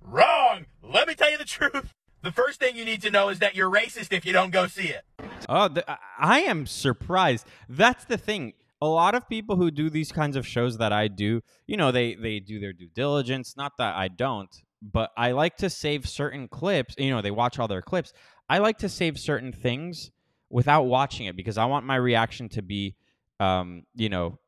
Wrong. 0.00 0.66
Let 0.82 1.08
me 1.08 1.14
tell 1.14 1.30
you 1.30 1.38
the 1.38 1.44
truth. 1.46 1.92
The 2.22 2.30
first 2.30 2.60
thing 2.60 2.76
you 2.76 2.84
need 2.84 3.02
to 3.02 3.10
know 3.10 3.28
is 3.30 3.40
that 3.40 3.56
you're 3.56 3.70
racist 3.70 4.12
if 4.12 4.24
you 4.24 4.32
don't 4.32 4.50
go 4.50 4.68
see 4.68 4.88
it. 4.88 5.02
Oh, 5.48 5.66
th- 5.66 5.84
I 6.20 6.42
am 6.42 6.66
surprised. 6.66 7.46
That's 7.68 8.04
the 8.04 8.16
thing. 8.16 8.52
A 8.80 8.86
lot 8.86 9.16
of 9.16 9.28
people 9.28 9.56
who 9.56 9.72
do 9.72 9.90
these 9.90 10.12
kinds 10.12 10.36
of 10.36 10.46
shows 10.46 10.78
that 10.78 10.92
I 10.92 11.08
do, 11.08 11.40
you 11.66 11.76
know, 11.76 11.90
they 11.90 12.14
they 12.14 12.38
do 12.38 12.60
their 12.60 12.72
due 12.72 12.88
diligence. 12.94 13.56
Not 13.56 13.72
that 13.78 13.96
I 13.96 14.08
don't, 14.08 14.50
but 14.82 15.12
I 15.16 15.32
like 15.32 15.56
to 15.58 15.70
save 15.70 16.08
certain 16.08 16.48
clips. 16.48 16.96
You 16.98 17.10
know, 17.10 17.22
they 17.22 17.30
watch 17.30 17.58
all 17.58 17.68
their 17.68 17.82
clips. 17.82 18.12
I 18.48 18.58
like 18.58 18.78
to 18.78 18.88
save 18.88 19.18
certain 19.18 19.52
things 19.52 20.10
without 20.50 20.82
watching 20.82 21.26
it 21.26 21.36
because 21.36 21.56
I 21.56 21.64
want 21.66 21.86
my 21.86 21.96
reaction 21.96 22.48
to 22.50 22.62
be, 22.62 22.96
um, 23.40 23.84
you 23.94 24.08
know, 24.08 24.38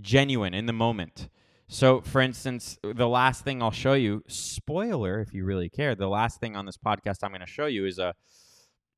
genuine 0.00 0.54
in 0.54 0.66
the 0.66 0.72
moment. 0.72 1.28
So, 1.66 2.00
for 2.00 2.20
instance, 2.20 2.78
the 2.82 3.08
last 3.08 3.44
thing 3.44 3.62
I'll 3.62 3.70
show 3.70 3.94
you, 3.94 4.22
spoiler 4.28 5.20
if 5.20 5.34
you 5.34 5.44
really 5.44 5.68
care, 5.68 5.94
the 5.94 6.08
last 6.08 6.40
thing 6.40 6.56
on 6.56 6.66
this 6.66 6.78
podcast 6.78 7.18
I'm 7.22 7.30
going 7.30 7.40
to 7.40 7.46
show 7.46 7.66
you 7.66 7.84
is 7.86 7.98
a 7.98 8.14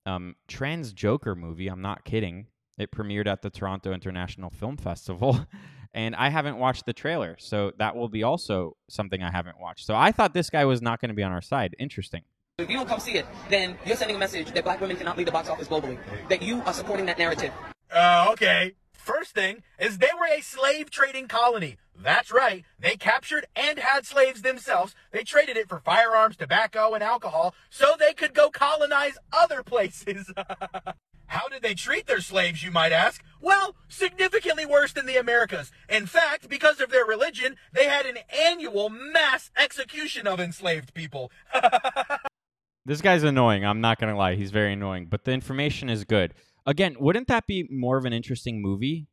um, 0.06 0.36
trans 0.46 0.92
Joker 0.92 1.34
movie. 1.34 1.68
I'm 1.68 1.82
not 1.82 2.04
kidding. 2.04 2.46
It 2.78 2.92
premiered 2.92 3.26
at 3.26 3.42
the 3.42 3.50
Toronto 3.50 3.92
International 3.92 4.50
Film 4.50 4.76
Festival, 4.76 5.46
and 5.92 6.14
I 6.14 6.28
haven't 6.28 6.58
watched 6.58 6.86
the 6.86 6.92
trailer. 6.92 7.36
So, 7.38 7.72
that 7.78 7.96
will 7.96 8.08
be 8.08 8.22
also 8.22 8.76
something 8.88 9.22
I 9.22 9.30
haven't 9.30 9.60
watched. 9.60 9.86
So, 9.86 9.94
I 9.94 10.12
thought 10.12 10.34
this 10.34 10.50
guy 10.50 10.64
was 10.64 10.82
not 10.82 11.00
going 11.00 11.10
to 11.10 11.14
be 11.14 11.22
on 11.22 11.32
our 11.32 11.42
side. 11.42 11.74
Interesting. 11.78 12.22
If 12.58 12.68
you 12.68 12.76
don't 12.76 12.88
come 12.88 13.00
see 13.00 13.12
it, 13.12 13.26
then 13.48 13.78
you're 13.86 13.96
sending 13.96 14.16
a 14.16 14.18
message 14.18 14.52
that 14.52 14.64
black 14.64 14.80
women 14.80 14.96
cannot 14.96 15.16
lead 15.16 15.26
the 15.26 15.32
box 15.32 15.48
office 15.48 15.68
globally. 15.68 15.98
That 16.28 16.42
you 16.42 16.60
are 16.62 16.74
supporting 16.74 17.06
that 17.06 17.18
narrative. 17.18 17.52
Uh, 17.90 18.28
okay. 18.32 18.74
First 18.92 19.34
thing 19.34 19.62
is 19.78 19.98
they 19.98 20.10
were 20.18 20.26
a 20.26 20.42
slave 20.42 20.90
trading 20.90 21.26
colony. 21.26 21.78
That's 21.96 22.30
right. 22.30 22.64
They 22.78 22.96
captured 22.96 23.46
and 23.56 23.78
had 23.78 24.06
slaves 24.06 24.42
themselves. 24.42 24.94
They 25.10 25.24
traded 25.24 25.56
it 25.56 25.68
for 25.68 25.80
firearms, 25.80 26.36
tobacco, 26.36 26.92
and 26.94 27.02
alcohol 27.02 27.54
so 27.70 27.94
they 27.98 28.12
could 28.12 28.34
go 28.34 28.50
colonize 28.50 29.18
other 29.32 29.62
places. 29.62 30.30
How 31.30 31.46
did 31.46 31.62
they 31.62 31.74
treat 31.74 32.08
their 32.08 32.20
slaves, 32.20 32.64
you 32.64 32.72
might 32.72 32.90
ask? 32.90 33.22
Well, 33.40 33.76
significantly 33.86 34.66
worse 34.66 34.92
than 34.92 35.06
the 35.06 35.16
Americas. 35.16 35.70
In 35.88 36.06
fact, 36.06 36.48
because 36.48 36.80
of 36.80 36.90
their 36.90 37.04
religion, 37.04 37.54
they 37.72 37.84
had 37.84 38.04
an 38.04 38.18
annual 38.36 38.88
mass 38.88 39.52
execution 39.56 40.26
of 40.26 40.40
enslaved 40.40 40.92
people. 40.92 41.30
this 42.84 43.00
guy's 43.00 43.22
annoying. 43.22 43.64
I'm 43.64 43.80
not 43.80 44.00
going 44.00 44.12
to 44.12 44.18
lie. 44.18 44.34
He's 44.34 44.50
very 44.50 44.72
annoying, 44.72 45.06
but 45.08 45.24
the 45.24 45.30
information 45.30 45.88
is 45.88 46.02
good. 46.02 46.34
Again, 46.66 46.96
wouldn't 46.98 47.28
that 47.28 47.46
be 47.46 47.64
more 47.70 47.96
of 47.96 48.06
an 48.06 48.12
interesting 48.12 48.60
movie 48.60 49.06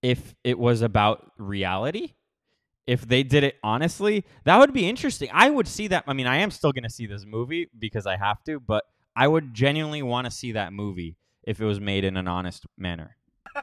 if 0.00 0.36
it 0.44 0.60
was 0.60 0.80
about 0.80 1.32
reality? 1.38 2.12
If 2.86 3.08
they 3.08 3.24
did 3.24 3.42
it 3.42 3.56
honestly, 3.64 4.24
that 4.44 4.60
would 4.60 4.72
be 4.72 4.88
interesting. 4.88 5.28
I 5.32 5.50
would 5.50 5.66
see 5.66 5.88
that. 5.88 6.04
I 6.06 6.12
mean, 6.12 6.28
I 6.28 6.36
am 6.36 6.52
still 6.52 6.70
going 6.70 6.84
to 6.84 6.90
see 6.90 7.06
this 7.06 7.26
movie 7.26 7.68
because 7.76 8.06
I 8.06 8.16
have 8.16 8.44
to, 8.44 8.60
but 8.60 8.84
I 9.16 9.26
would 9.26 9.54
genuinely 9.54 10.02
want 10.02 10.26
to 10.26 10.30
see 10.30 10.52
that 10.52 10.72
movie 10.72 11.16
if 11.44 11.60
it 11.60 11.64
was 11.64 11.80
made 11.80 12.04
in 12.04 12.16
an 12.16 12.28
honest 12.28 12.66
manner. 12.76 13.16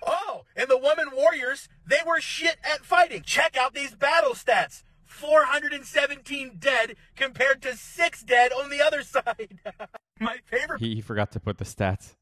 Oh, 0.06 0.44
and 0.56 0.70
the 0.70 0.78
woman 0.78 1.08
warriors, 1.14 1.68
they 1.88 1.98
were 2.06 2.22
shit 2.22 2.58
at 2.64 2.86
fighting. 2.86 3.24
Check 3.24 3.58
out 3.58 3.74
these 3.74 3.96
battle 3.96 4.34
stats. 4.34 4.84
417 5.06 6.58
dead 6.60 6.96
compared 7.16 7.62
to 7.64 7.76
6 7.76 8.24
dead 8.24 8.52
on 8.52 8.70
the 8.70 8.82
other 8.82 9.02
side. 9.04 9.60
My 10.20 10.38
favorite 10.46 10.80
He, 10.82 10.96
he 10.96 11.02
forgot 11.02 11.32
to 11.32 11.40
put 11.40 11.58
the 11.58 11.66
stats. 11.66 12.14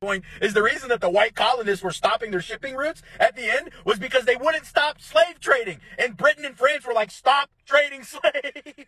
point 0.00 0.24
is 0.42 0.52
the 0.54 0.62
reason 0.62 0.88
that 0.90 1.00
the 1.00 1.08
white 1.10 1.34
colonists 1.34 1.82
were 1.82 1.90
stopping 1.90 2.30
their 2.30 2.42
shipping 2.42 2.74
routes 2.74 3.02
at 3.18 3.34
the 3.36 3.50
end 3.50 3.70
was 3.84 3.98
because 3.98 4.24
they 4.26 4.36
wouldn't 4.36 4.66
stop 4.66 5.00
slave 5.00 5.40
trading. 5.40 5.80
And 5.98 6.16
Britain 6.16 6.44
and 6.44 6.56
France 6.56 6.86
were 6.86 6.92
like, 6.92 7.10
stop 7.10 7.48
trading 7.66 8.02
slaves. 8.04 8.84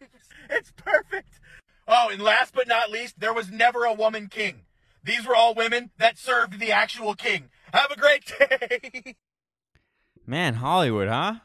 It's 0.50 0.72
perfect. 0.76 1.40
Oh, 1.88 2.08
and 2.10 2.20
last 2.20 2.52
but 2.54 2.68
not 2.68 2.90
least, 2.90 3.18
there 3.20 3.32
was 3.32 3.50
never 3.50 3.84
a 3.84 3.94
woman 3.94 4.28
king. 4.28 4.62
These 5.06 5.24
were 5.24 5.36
all 5.36 5.54
women 5.54 5.90
that 5.98 6.18
served 6.18 6.58
the 6.58 6.72
actual 6.72 7.14
king. 7.14 7.48
Have 7.72 7.92
a 7.92 7.96
great 7.96 8.32
day. 8.38 9.14
Man, 10.26 10.54
Hollywood, 10.54 11.08
huh? 11.08 11.36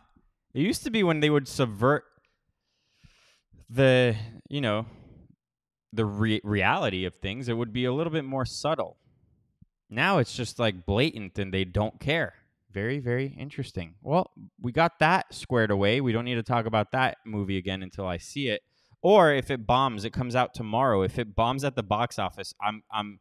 It 0.54 0.62
used 0.62 0.84
to 0.84 0.90
be 0.90 1.04
when 1.04 1.20
they 1.20 1.30
would 1.30 1.48
subvert 1.48 2.04
the, 3.70 4.16
you 4.50 4.62
know, 4.62 4.88
the 5.94 6.06
re- 6.06 6.42
reality 6.44 7.06
of 7.06 7.16
things, 7.16 7.48
it 7.48 7.54
would 7.54 7.72
be 7.72 7.86
a 7.86 7.94
little 7.94 8.12
bit 8.12 8.26
more 8.26 8.46
subtle. 8.46 8.98
Now 9.90 10.18
it's 10.18 10.36
just 10.36 10.58
like 10.58 10.86
blatant 10.86 11.38
and 11.38 11.54
they 11.54 11.64
don't 11.64 12.00
care. 12.00 12.34
Very, 12.72 13.00
very 13.00 13.36
interesting. 13.38 13.96
Well, 14.02 14.32
we 14.60 14.72
got 14.72 14.98
that 15.00 15.34
squared 15.34 15.70
away. 15.70 16.02
We 16.02 16.14
don't 16.14 16.26
need 16.26 16.36
to 16.36 16.44
talk 16.44 16.66
about 16.66 16.94
that 16.94 17.18
movie 17.26 17.58
again 17.58 17.84
until 17.84 18.08
I 18.08 18.18
see 18.18 18.48
it. 18.48 18.62
Or 19.04 19.34
if 19.34 19.52
it 19.52 19.68
bombs, 19.68 20.06
it 20.06 20.14
comes 20.14 20.36
out 20.36 20.54
tomorrow. 20.54 21.04
If 21.04 21.20
it 21.20 21.36
bombs 21.36 21.64
at 21.64 21.76
the 21.76 21.84
box 21.84 22.18
office, 22.18 22.54
I'm 22.62 22.84
I'm 22.92 23.20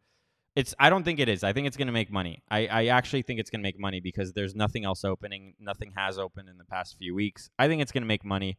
it's 0.57 0.75
I 0.79 0.91
don't 0.91 1.05
think 1.05 1.21
it 1.21 1.29
is. 1.29 1.45
I 1.45 1.53
think 1.53 1.67
it's 1.67 1.77
gonna 1.77 1.93
make 1.93 2.11
money. 2.11 2.43
I, 2.51 2.67
I 2.67 2.87
actually 2.87 3.23
think 3.23 3.41
it's 3.41 3.51
gonna 3.51 3.63
make 3.63 3.79
money 3.79 4.01
because 4.01 4.33
there's 4.33 4.55
nothing 4.55 4.85
else 4.85 5.05
opening. 5.05 5.55
Nothing 5.61 5.93
has 5.97 6.19
opened 6.19 6.49
in 6.49 6.59
the 6.59 6.65
past 6.65 6.97
few 6.99 7.15
weeks. 7.15 7.51
I 7.59 7.69
think 7.69 7.83
it's 7.83 7.93
gonna 7.93 8.07
make 8.07 8.25
money. 8.25 8.59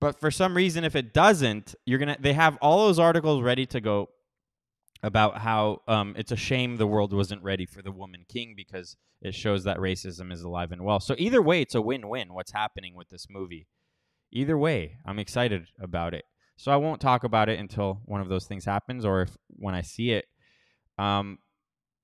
But 0.00 0.20
for 0.20 0.30
some 0.30 0.56
reason, 0.56 0.84
if 0.84 0.96
it 0.96 1.14
doesn't, 1.14 1.74
you're 1.86 1.98
gonna 1.98 2.16
they 2.20 2.34
have 2.34 2.58
all 2.60 2.86
those 2.86 2.98
articles 2.98 3.42
ready 3.42 3.66
to 3.66 3.80
go 3.80 4.10
about 5.02 5.38
how 5.38 5.80
um, 5.88 6.14
it's 6.16 6.32
a 6.32 6.36
shame 6.36 6.76
the 6.76 6.86
world 6.86 7.12
wasn't 7.12 7.42
ready 7.42 7.66
for 7.66 7.82
the 7.82 7.90
woman 7.90 8.24
king 8.28 8.54
because 8.56 8.96
it 9.20 9.34
shows 9.34 9.64
that 9.64 9.78
racism 9.78 10.32
is 10.32 10.42
alive 10.42 10.72
and 10.72 10.84
well. 10.84 11.00
So 11.00 11.14
either 11.18 11.42
way, 11.42 11.60
it's 11.60 11.74
a 11.74 11.82
win-win. 11.82 12.32
What's 12.32 12.52
happening 12.52 12.94
with 12.94 13.08
this 13.08 13.26
movie? 13.30 13.66
Either 14.30 14.56
way, 14.56 14.96
I'm 15.04 15.18
excited 15.18 15.68
about 15.80 16.14
it. 16.14 16.24
So 16.56 16.70
I 16.70 16.76
won't 16.76 17.00
talk 17.00 17.24
about 17.24 17.48
it 17.48 17.58
until 17.58 18.00
one 18.04 18.20
of 18.20 18.28
those 18.28 18.46
things 18.46 18.64
happens 18.64 19.04
or 19.04 19.22
if 19.22 19.36
when 19.48 19.74
I 19.74 19.82
see 19.82 20.10
it. 20.12 20.26
Um, 21.02 21.38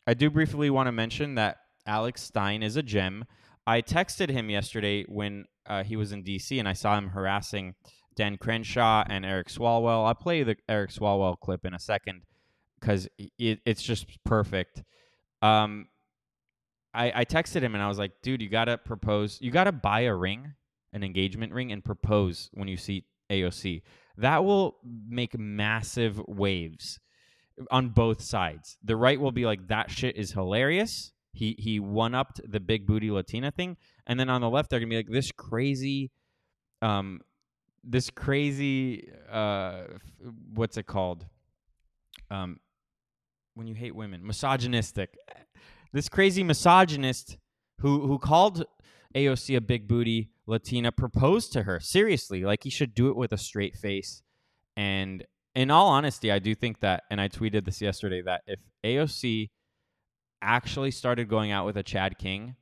I 0.08 0.14
do 0.14 0.28
briefly 0.28 0.70
want 0.70 0.88
to 0.88 0.92
mention 0.92 1.36
that 1.36 1.58
Alex 1.86 2.22
Stein 2.22 2.62
is 2.64 2.76
a 2.76 2.82
gem. 2.82 3.24
I 3.64 3.80
texted 3.80 4.30
him 4.30 4.50
yesterday 4.50 5.04
when 5.04 5.44
uh, 5.66 5.84
he 5.84 5.94
was 5.94 6.10
in 6.10 6.24
DC 6.24 6.58
and 6.58 6.68
I 6.68 6.72
saw 6.72 6.98
him 6.98 7.10
harassing 7.10 7.74
Dan 8.16 8.38
Crenshaw 8.38 9.04
and 9.08 9.24
Eric 9.24 9.48
Swalwell. 9.48 10.06
I'll 10.06 10.14
play 10.14 10.42
the 10.42 10.56
Eric 10.68 10.90
Swalwell 10.90 11.38
clip 11.38 11.64
in 11.64 11.74
a 11.74 11.78
second 11.78 12.22
because 12.80 13.08
it, 13.38 13.60
it's 13.64 13.82
just 13.82 14.06
perfect. 14.24 14.82
Um, 15.42 15.86
I, 16.92 17.12
I 17.14 17.24
texted 17.24 17.62
him 17.62 17.74
and 17.74 17.84
I 17.84 17.88
was 17.88 17.98
like, 17.98 18.12
dude, 18.22 18.42
you 18.42 18.48
gotta 18.48 18.78
propose. 18.78 19.38
You 19.40 19.52
gotta 19.52 19.70
buy 19.70 20.00
a 20.00 20.14
ring, 20.14 20.54
an 20.92 21.04
engagement 21.04 21.52
ring, 21.52 21.70
and 21.70 21.84
propose 21.84 22.50
when 22.54 22.66
you 22.66 22.76
see 22.76 23.04
AOC. 23.30 23.82
That 24.16 24.44
will 24.44 24.78
make 24.82 25.38
massive 25.38 26.20
waves 26.26 26.98
on 27.70 27.90
both 27.90 28.22
sides. 28.22 28.76
The 28.82 28.96
right 28.96 29.20
will 29.20 29.32
be 29.32 29.46
like, 29.46 29.68
that 29.68 29.90
shit 29.90 30.16
is 30.16 30.32
hilarious. 30.32 31.12
He 31.32 31.54
he 31.58 31.78
one 31.78 32.14
upped 32.14 32.40
the 32.50 32.58
big 32.58 32.86
booty 32.86 33.10
Latina 33.10 33.50
thing, 33.50 33.76
and 34.06 34.18
then 34.18 34.28
on 34.28 34.40
the 34.40 34.50
left 34.50 34.70
they're 34.70 34.80
gonna 34.80 34.90
be 34.90 34.96
like 34.96 35.08
this 35.08 35.30
crazy, 35.30 36.10
um, 36.82 37.20
this 37.84 38.10
crazy 38.10 39.12
uh, 39.30 39.82
what's 40.52 40.76
it 40.76 40.86
called? 40.86 41.26
Um, 42.30 42.58
when 43.54 43.66
you 43.66 43.74
hate 43.74 43.94
women, 43.94 44.26
misogynistic. 44.26 45.16
This 45.92 46.08
crazy 46.08 46.42
misogynist 46.42 47.38
who 47.80 48.06
who 48.06 48.18
called 48.18 48.64
AOC 49.14 49.56
a 49.56 49.60
big 49.60 49.86
booty 49.88 50.30
Latina 50.46 50.90
proposed 50.90 51.52
to 51.52 51.62
her 51.64 51.78
seriously, 51.78 52.42
like 52.42 52.64
he 52.64 52.70
should 52.70 52.94
do 52.94 53.10
it 53.10 53.16
with 53.16 53.32
a 53.32 53.38
straight 53.38 53.76
face. 53.76 54.22
And 54.76 55.24
in 55.58 55.72
all 55.72 55.88
honesty, 55.88 56.30
I 56.30 56.38
do 56.38 56.54
think 56.54 56.78
that, 56.80 57.02
and 57.10 57.20
I 57.20 57.28
tweeted 57.28 57.64
this 57.64 57.80
yesterday 57.80 58.22
that 58.22 58.42
if 58.46 58.60
AOC 58.84 59.50
actually 60.40 60.92
started 60.92 61.28
going 61.28 61.50
out 61.50 61.66
with 61.66 61.76
a 61.76 61.82
Chad 61.82 62.16
King, 62.16 62.54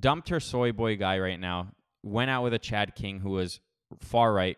dumped 0.00 0.30
her 0.30 0.40
soy 0.40 0.72
boy 0.72 0.96
guy 0.96 1.18
right 1.18 1.38
now, 1.38 1.72
went 2.02 2.30
out 2.30 2.42
with 2.42 2.54
a 2.54 2.58
Chad 2.58 2.94
King 2.94 3.20
who 3.20 3.28
was 3.28 3.60
far 4.00 4.32
right, 4.32 4.56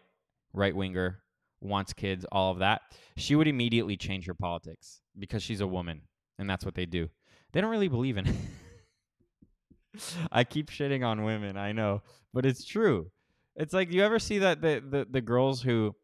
right 0.52 0.76
winger, 0.76 1.24
wants 1.61 1.92
kids, 1.92 2.24
all 2.31 2.52
of 2.52 2.61
that, 2.61 2.83
she 3.16 3.35
would 3.35 3.48
immediately 3.48 3.96
change 3.96 4.26
her 4.26 4.35
politics 4.35 5.00
because 5.18 5.42
she's 5.42 5.61
a 5.61 5.66
woman 5.66 6.02
and 6.38 6.48
that's 6.48 6.64
what 6.64 6.76
they 6.76 6.87
do. 6.87 7.09
They 7.52 7.61
don't 7.61 7.72
really 7.72 7.88
believe 7.88 8.16
in 8.16 8.33
I 10.31 10.44
keep 10.44 10.70
shitting 10.70 11.05
on 11.05 11.24
women, 11.24 11.57
I 11.57 11.72
know, 11.72 12.02
but 12.33 12.46
it's 12.46 12.64
true. 12.64 13.11
It's 13.57 13.72
like 13.74 13.90
you 13.90 14.05
ever 14.05 14.20
see 14.20 14.38
that 14.38 14.61
the 14.61 14.81
the, 14.88 15.07
the 15.11 15.20
girls 15.20 15.62
who 15.62 15.96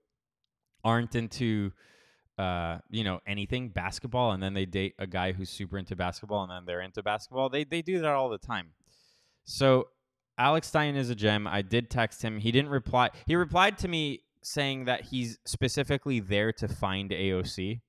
aren't 0.85 1.15
into 1.15 1.73
uh, 2.39 2.79
you 2.91 3.05
know, 3.05 3.21
anything 3.27 3.69
basketball 3.69 4.33
and 4.33 4.43
then 4.43 4.55
they 4.55 4.65
date 4.65 4.95
a 4.99 5.07
guy 5.07 5.33
who's 5.33 5.51
super 5.51 5.79
into 5.79 5.95
basketball 5.95 6.43
and 6.43 6.51
then 6.51 6.65
they're 6.67 6.81
into 6.81 7.03
basketball. 7.03 7.49
They 7.49 7.65
they 7.65 7.83
do 7.83 8.01
that 8.01 8.13
all 8.13 8.29
the 8.29 8.39
time. 8.39 8.69
So 9.45 9.89
Alex 10.39 10.69
Stein 10.69 10.97
is 10.97 11.11
a 11.11 11.15
gem. 11.15 11.47
I 11.47 11.63
did 11.63 11.91
text 11.91 12.23
him. 12.23 12.39
He 12.39 12.51
didn't 12.51 12.71
reply. 12.71 13.11
He 13.27 13.37
replied 13.37 13.79
to 13.79 13.89
me 13.89 14.23
saying 14.43 14.87
that 14.87 15.03
he's 15.03 15.39
specifically 15.45 16.21
there 16.21 16.53
to 16.55 16.69
find 16.69 17.11
AOC. 17.11 17.81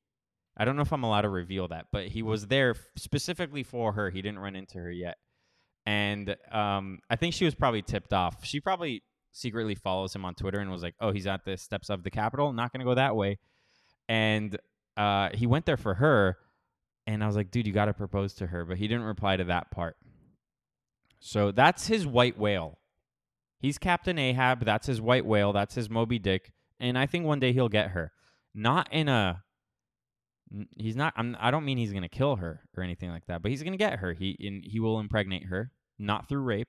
I 0.56 0.66
don't 0.66 0.76
know 0.76 0.84
if 0.84 0.94
I'm 0.94 1.04
allowed 1.04 1.22
to 1.22 1.30
reveal 1.30 1.68
that, 1.70 1.88
but 1.92 2.08
he 2.10 2.22
was 2.22 2.48
there 2.48 2.76
specifically 2.96 3.64
for 3.64 3.94
her. 3.94 4.10
He 4.10 4.22
didn't 4.22 4.40
run 4.40 4.56
into 4.56 4.78
her 4.78 4.92
yet. 4.92 5.18
And 5.86 6.36
um, 6.52 7.00
I 7.10 7.16
think 7.16 7.34
she 7.34 7.46
was 7.46 7.56
probably 7.56 7.82
tipped 7.82 8.14
off. 8.14 8.46
She 8.46 8.60
probably 8.60 9.04
secretly 9.34 9.76
follows 9.76 10.16
him 10.16 10.24
on 10.24 10.36
Twitter 10.36 10.60
and 10.60 10.72
was 10.72 10.84
like, 10.84 10.96
oh, 11.02 11.12
he's 11.12 11.28
at 11.28 11.44
the 11.44 11.58
steps 11.58 11.90
of 11.90 12.04
the 12.04 12.12
Capitol. 12.12 12.54
Not 12.54 12.72
to 12.74 12.86
go 12.86 12.96
that 12.96 13.16
way. 13.16 13.40
And 14.08 14.58
uh, 14.96 15.30
he 15.34 15.46
went 15.46 15.66
there 15.66 15.78
for 15.78 15.96
her. 15.96 16.38
And 17.06 17.22
I 17.22 17.28
was 17.28 17.36
like, 17.36 17.52
dude, 17.52 17.68
you 17.68 17.74
got 17.74 17.86
to 17.86 17.94
propose 17.94 18.34
to 18.36 18.48
her. 18.48 18.64
But 18.64 18.78
he 18.78 18.88
didn't 18.88 19.04
reply 19.04 19.36
to 19.36 19.44
that 19.46 19.72
part. 19.72 19.98
So 21.20 21.52
that's 21.52 21.88
his 21.88 22.08
white 22.08 22.38
whale. 22.38 22.80
He's 23.60 23.78
Captain 23.78 24.20
Ahab. 24.20 24.64
That's 24.64 24.88
his 24.88 25.02
white 25.02 25.26
whale. 25.26 25.52
That's 25.52 25.76
his 25.76 25.90
Moby 25.90 26.20
Dick. 26.20 26.54
And 26.80 26.98
I 26.98 27.06
think 27.06 27.26
one 27.26 27.40
day 27.40 27.54
he'll 27.54 27.70
get 27.70 27.92
her. 27.92 28.12
Not 28.54 28.92
in 28.92 29.10
a. 29.10 29.42
He's 30.78 30.96
not. 30.96 31.14
I'm, 31.16 31.36
I 31.40 31.50
don't 31.50 31.66
mean 31.66 31.78
he's 31.78 31.94
gonna 31.94 32.10
kill 32.10 32.36
her 32.36 32.62
or 32.78 32.84
anything 32.84 33.10
like 33.10 33.26
that, 33.28 33.42
but 33.42 33.50
he's 33.50 33.64
gonna 33.64 33.78
get 33.78 34.00
her. 34.00 34.14
He 34.14 34.32
in, 34.40 34.62
he 34.64 34.80
will 34.80 35.00
impregnate 35.00 35.46
her, 35.46 35.72
not 35.98 36.30
through 36.30 36.42
rape, 36.42 36.68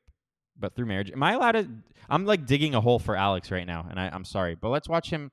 but 0.58 0.74
through 0.74 0.86
marriage. 0.86 1.10
Am 1.10 1.22
I 1.22 1.32
allowed 1.32 1.52
to? 1.52 1.68
I'm 2.08 2.24
like 2.26 2.46
digging 2.46 2.74
a 2.74 2.80
hole 2.80 2.98
for 2.98 3.16
Alex 3.16 3.50
right 3.50 3.66
now, 3.66 3.86
and 3.88 3.98
I, 3.98 4.08
I'm 4.12 4.24
sorry, 4.24 4.54
but 4.54 4.68
let's 4.68 4.88
watch 4.88 5.10
him 5.10 5.30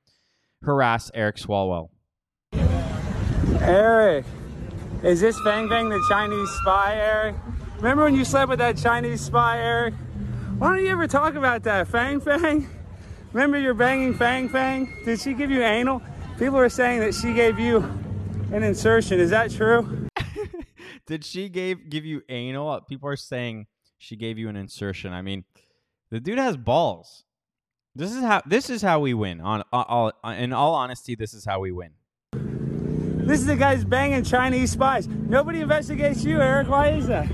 harass 0.63 1.11
Eric 1.13 1.37
Swalwell. 1.37 1.89
Eric, 3.59 4.25
is 5.03 5.21
this 5.21 5.39
Fang 5.41 5.67
Fang 5.67 5.89
the 5.89 6.03
Chinese 6.09 6.49
spy, 6.61 6.95
Eric? 6.95 7.35
Remember 7.77 8.03
when 8.03 8.15
you 8.15 8.23
slept 8.23 8.49
with 8.49 8.59
that 8.59 8.77
Chinese 8.77 9.21
spy, 9.21 9.59
Eric? 9.59 9.93
Why 10.57 10.75
don't 10.75 10.85
you 10.85 10.91
ever 10.91 11.07
talk 11.07 11.35
about 11.35 11.63
that, 11.63 11.87
Fang 11.87 12.19
Fang? 12.19 12.69
Remember 13.33 13.59
you're 13.59 13.73
banging 13.73 14.13
Fang 14.13 14.49
Fang? 14.49 14.93
Did 15.05 15.19
she 15.19 15.33
give 15.33 15.49
you 15.49 15.63
anal? 15.63 16.01
People 16.37 16.59
are 16.59 16.69
saying 16.69 16.99
that 16.99 17.13
she 17.13 17.33
gave 17.33 17.59
you 17.59 17.77
an 18.51 18.63
insertion. 18.63 19.19
Is 19.19 19.29
that 19.29 19.51
true? 19.51 20.07
Did 21.07 21.23
she 21.23 21.49
gave 21.49 21.89
give 21.89 22.05
you 22.05 22.21
anal? 22.29 22.81
People 22.81 23.09
are 23.09 23.15
saying 23.15 23.67
she 24.01 24.15
gave 24.15 24.39
you 24.39 24.49
an 24.49 24.55
insertion. 24.55 25.13
I 25.13 25.21
mean, 25.21 25.45
the 26.09 26.19
dude 26.19 26.39
has 26.39 26.57
balls. 26.57 27.23
This 27.93 28.11
is 28.11 28.23
how 28.23 28.41
this 28.47 28.69
is 28.69 28.81
how 28.81 28.99
we 28.99 29.13
win. 29.13 29.39
On 29.41 29.61
uh, 29.61 29.83
all, 29.87 30.11
uh, 30.23 30.35
in 30.37 30.53
all 30.53 30.73
honesty, 30.73 31.13
this 31.13 31.35
is 31.35 31.45
how 31.45 31.59
we 31.59 31.71
win. 31.71 31.91
This 32.33 33.39
is 33.39 33.45
the 33.45 33.55
guy's 33.55 33.85
banging 33.85 34.23
Chinese 34.23 34.71
spies. 34.71 35.07
Nobody 35.07 35.61
investigates 35.61 36.23
you, 36.23 36.41
Eric. 36.41 36.67
Why 36.67 36.89
is 36.89 37.05
that? 37.07 37.29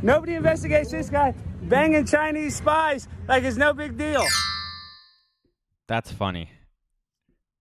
Nobody 0.00 0.34
investigates 0.34 0.90
this 0.90 1.10
guy 1.10 1.34
banging 1.62 2.06
Chinese 2.06 2.56
spies 2.56 3.06
like 3.28 3.44
it's 3.44 3.58
no 3.58 3.74
big 3.74 3.98
deal. 3.98 4.24
That's 5.88 6.10
funny. 6.10 6.52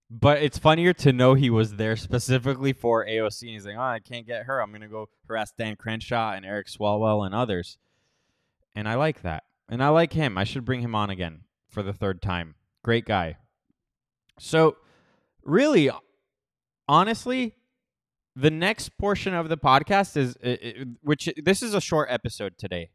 But 0.10 0.41
it's 0.41 0.58
funnier 0.58 0.93
to 0.93 1.12
know 1.12 1.34
he 1.34 1.49
was 1.49 1.75
there 1.75 1.97
specifically 1.97 2.71
for 2.71 3.06
AOC. 3.06 3.41
And 3.41 3.51
he's 3.51 3.65
like, 3.65 3.75
oh, 3.75 3.82
I 3.82 3.99
can't 3.99 4.25
get 4.25 4.45
her. 4.45 4.62
I'm 4.62 4.69
going 4.69 4.82
to 4.82 4.88
go 4.88 5.10
harass 5.28 5.51
Dan 5.51 5.75
Crenshaw 5.75 6.32
and 6.32 6.45
Eric 6.45 6.67
Swalwell 6.67 7.25
and 7.25 7.36
others. 7.36 7.78
And 8.75 8.88
I 8.88 8.95
like 8.95 9.21
that. 9.21 9.43
And 9.69 9.83
I 9.83 9.89
like 9.89 10.13
him. 10.13 10.38
I 10.38 10.43
should 10.43 10.65
bring 10.65 10.81
him 10.81 10.93
on 10.93 11.09
again 11.09 11.41
for 11.69 11.81
the 11.81 11.93
third 11.93 12.21
time. 12.21 12.55
Great 12.83 13.05
guy. 13.05 13.38
So, 14.38 14.75
really, 15.43 15.89
honestly, 16.88 17.55
the 18.35 18.51
next 18.51 18.97
portion 18.97 19.33
of 19.33 19.49
the 19.49 19.57
podcast 19.57 20.17
is, 20.17 20.35
which 21.01 21.29
this 21.38 21.63
is 21.63 21.73
a 21.73 21.81
short 21.81 22.09
episode 22.11 22.57
today. 22.57 22.89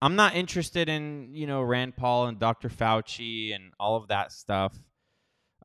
I'm 0.00 0.14
not 0.14 0.36
interested 0.36 0.88
in, 0.88 1.30
you 1.34 1.46
know, 1.46 1.60
Rand 1.60 1.96
Paul 1.96 2.26
and 2.26 2.38
Dr. 2.38 2.68
Fauci 2.68 3.54
and 3.54 3.72
all 3.80 3.96
of 3.96 4.08
that 4.08 4.30
stuff. 4.30 4.76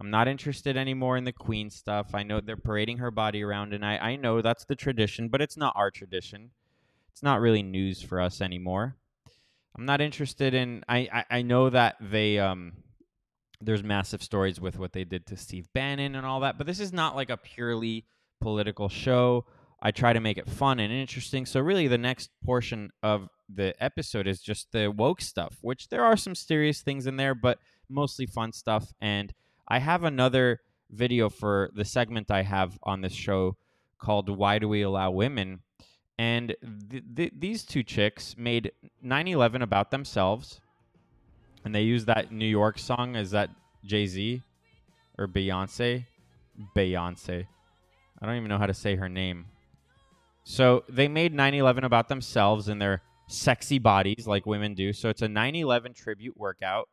I'm 0.02 0.10
not 0.10 0.28
interested 0.28 0.76
anymore 0.76 1.18
in 1.18 1.24
the 1.24 1.32
queen 1.32 1.70
stuff. 1.70 2.16
I 2.16 2.24
know 2.24 2.42
they're 2.42 2.58
parading 2.58 2.98
her 2.98 3.12
body 3.12 3.44
around, 3.44 3.74
and 3.74 3.86
I, 3.86 3.98
I 3.98 4.16
know 4.16 4.42
that's 4.42 4.66
the 4.66 4.76
tradition, 4.76 5.30
but 5.30 5.40
it's 5.40 5.56
not 5.56 5.74
our 5.76 5.92
tradition. 5.92 6.50
It's 7.12 7.22
not 7.22 7.42
really 7.42 7.62
news 7.62 8.02
for 8.02 8.20
us 8.20 8.42
anymore. 8.42 8.98
I'm 9.76 9.86
not 9.86 10.02
interested 10.02 10.54
in. 10.54 10.84
I, 10.88 11.10
I, 11.12 11.26
I 11.38 11.42
know 11.42 11.70
that 11.70 11.96
they 12.00 12.40
um, 12.40 12.74
there's 13.60 13.84
massive 13.84 14.22
stories 14.22 14.60
with 14.62 14.78
what 14.78 14.94
they 14.94 15.04
did 15.04 15.26
to 15.28 15.38
Steve 15.38 15.68
Bannon 15.74 16.16
and 16.16 16.26
all 16.26 16.42
that, 16.42 16.58
but 16.58 16.68
this 16.68 16.80
is 16.80 16.94
not 16.94 17.16
like 17.16 17.30
a 17.30 17.38
purely 17.38 18.06
political 18.42 18.90
show. 18.90 19.46
I 19.82 19.92
try 19.92 20.14
to 20.14 20.20
make 20.20 20.38
it 20.38 20.50
fun 20.50 20.80
and 20.80 20.94
interesting. 20.94 21.46
So 21.46 21.60
really, 21.60 21.88
the 21.88 21.98
next 21.98 22.30
portion 22.46 22.92
of 23.02 23.28
the 23.54 23.74
episode 23.84 24.28
is 24.28 24.42
just 24.42 24.72
the 24.72 24.88
woke 24.90 25.22
stuff, 25.22 25.58
which 25.62 25.90
there 25.90 26.06
are 26.06 26.16
some 26.16 26.36
serious 26.36 26.82
things 26.82 27.06
in 27.08 27.18
there, 27.18 27.36
but 27.36 27.60
mostly 27.90 28.26
fun 28.26 28.54
stuff. 28.54 28.94
And 29.02 29.34
I 29.68 29.80
have 29.80 30.04
another 30.04 30.62
video 30.90 31.30
for 31.30 31.72
the 31.76 31.84
segment 31.84 32.32
I 32.32 32.44
have 32.44 32.78
on 32.84 33.02
this 33.02 33.14
show 33.14 33.58
called 33.98 34.30
"Why 34.30 34.60
Do 34.60 34.70
We 34.70 34.84
Allow 34.84 35.12
Women." 35.12 35.62
And 36.18 36.56
th- 36.90 37.04
th- 37.16 37.34
these 37.38 37.64
two 37.64 37.84
chicks 37.84 38.36
made 38.38 38.72
9/11 39.04 39.62
about 39.62 39.92
themselves, 39.92 40.62
and 41.66 41.74
they 41.74 41.82
used 41.82 42.06
that 42.08 42.32
New 42.32 42.46
York 42.46 42.78
song. 42.78 43.16
Is 43.16 43.32
that 43.32 43.50
Jay 43.84 44.06
Z 44.06 44.42
or 45.18 45.28
Beyonce? 45.28 46.06
Beyonce. 46.76 47.48
I 48.22 48.26
don't 48.26 48.36
even 48.36 48.48
know 48.48 48.60
how 48.60 48.68
to 48.68 48.74
say 48.74 48.96
her 48.96 49.10
name. 49.10 49.48
So 50.44 50.84
they 50.88 51.08
made 51.08 51.34
9/11 51.34 51.84
about 51.84 52.10
themselves 52.10 52.68
and 52.68 52.82
their 52.82 53.02
sexy 53.28 53.80
bodies, 53.80 54.28
like 54.28 54.46
women 54.46 54.76
do. 54.76 54.94
So 54.94 55.10
it's 55.10 55.22
a 55.22 55.28
9/11 55.28 55.94
tribute 55.96 56.38
workout. 56.38 56.90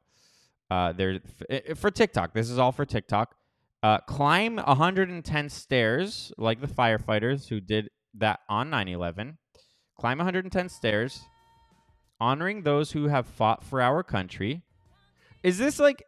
Uh, 0.71 0.93
they're 0.93 1.21
f- 1.51 1.77
for 1.79 1.91
TikTok. 1.91 2.33
This 2.33 2.49
is 2.49 2.59
all 2.59 2.73
for 2.73 2.87
TikTok. 2.87 3.35
Uh, 3.83 3.99
climb 3.99 4.57
110 4.59 5.49
stairs, 5.49 6.33
like 6.39 6.61
the 6.61 6.67
firefighters 6.67 7.49
who 7.49 7.61
did 7.61 7.91
that 8.15 8.41
on 8.49 8.71
9/11. 8.71 9.37
Climb 9.99 10.19
110 10.19 10.69
stairs, 10.69 11.23
honoring 12.21 12.63
those 12.63 12.93
who 12.93 13.09
have 13.09 13.27
fought 13.27 13.63
for 13.63 13.83
our 13.83 14.03
country. 14.03 14.63
Is 15.43 15.59
this 15.59 15.79
like 15.79 16.05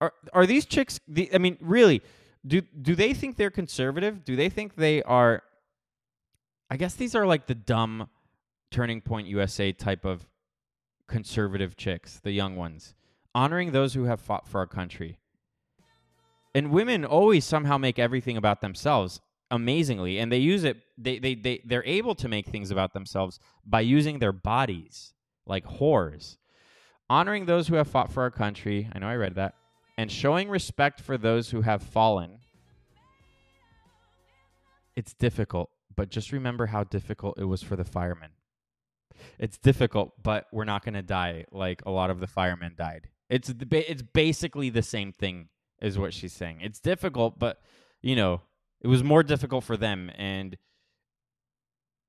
are 0.00 0.12
are 0.32 0.46
these 0.46 0.66
chicks? 0.66 1.00
The, 1.08 1.30
I 1.32 1.38
mean, 1.38 1.56
really, 1.60 2.02
do 2.46 2.60
do 2.60 2.94
they 2.94 3.14
think 3.14 3.36
they're 3.36 3.50
conservative? 3.50 4.24
Do 4.24 4.36
they 4.36 4.48
think 4.48 4.76
they 4.76 5.02
are? 5.02 5.42
I 6.70 6.76
guess 6.76 6.94
these 6.94 7.14
are 7.14 7.26
like 7.26 7.46
the 7.46 7.54
dumb 7.54 8.08
Turning 8.70 9.00
Point 9.00 9.28
USA 9.28 9.72
type 9.72 10.04
of 10.04 10.26
conservative 11.06 11.76
chicks, 11.76 12.20
the 12.20 12.32
young 12.32 12.56
ones, 12.56 12.94
honoring 13.34 13.72
those 13.72 13.94
who 13.94 14.04
have 14.04 14.20
fought 14.20 14.48
for 14.48 14.58
our 14.58 14.66
country. 14.66 15.18
And 16.54 16.70
women 16.70 17.04
always 17.04 17.44
somehow 17.44 17.78
make 17.78 17.98
everything 17.98 18.36
about 18.36 18.60
themselves 18.60 19.20
amazingly 19.50 20.18
and 20.18 20.32
they 20.32 20.38
use 20.38 20.64
it 20.64 20.78
they, 20.98 21.18
they 21.18 21.34
they 21.34 21.60
they're 21.64 21.84
able 21.84 22.14
to 22.14 22.28
make 22.28 22.46
things 22.48 22.70
about 22.70 22.92
themselves 22.92 23.38
by 23.64 23.80
using 23.80 24.18
their 24.18 24.32
bodies 24.32 25.12
like 25.46 25.64
whores. 25.64 26.36
Honoring 27.08 27.46
those 27.46 27.68
who 27.68 27.76
have 27.76 27.86
fought 27.86 28.12
for 28.12 28.22
our 28.22 28.30
country 28.30 28.88
i 28.92 28.98
know 28.98 29.06
i 29.06 29.14
read 29.14 29.36
that 29.36 29.54
and 29.96 30.10
showing 30.10 30.48
respect 30.48 31.00
for 31.00 31.16
those 31.16 31.50
who 31.50 31.62
have 31.62 31.82
fallen. 31.82 32.38
It's 34.94 35.14
difficult 35.14 35.70
but 35.94 36.10
just 36.10 36.30
remember 36.30 36.66
how 36.66 36.84
difficult 36.84 37.38
it 37.38 37.44
was 37.44 37.62
for 37.62 37.74
the 37.76 37.84
firemen. 37.84 38.30
It's 39.38 39.58
difficult 39.58 40.12
but 40.22 40.46
we're 40.52 40.64
not 40.64 40.84
going 40.84 40.94
to 40.94 41.02
die 41.02 41.44
like 41.52 41.82
a 41.86 41.90
lot 41.90 42.10
of 42.10 42.20
the 42.20 42.26
firemen 42.26 42.74
died. 42.76 43.08
It's 43.30 43.52
it's 43.70 44.02
basically 44.02 44.70
the 44.70 44.82
same 44.82 45.12
thing 45.12 45.48
is 45.80 45.98
what 45.98 46.12
she's 46.12 46.32
saying. 46.32 46.60
It's 46.62 46.80
difficult 46.80 47.38
but 47.38 47.60
you 48.02 48.16
know 48.16 48.40
it 48.86 48.88
was 48.88 49.02
more 49.02 49.24
difficult 49.24 49.64
for 49.64 49.76
them, 49.76 50.12
and 50.16 50.56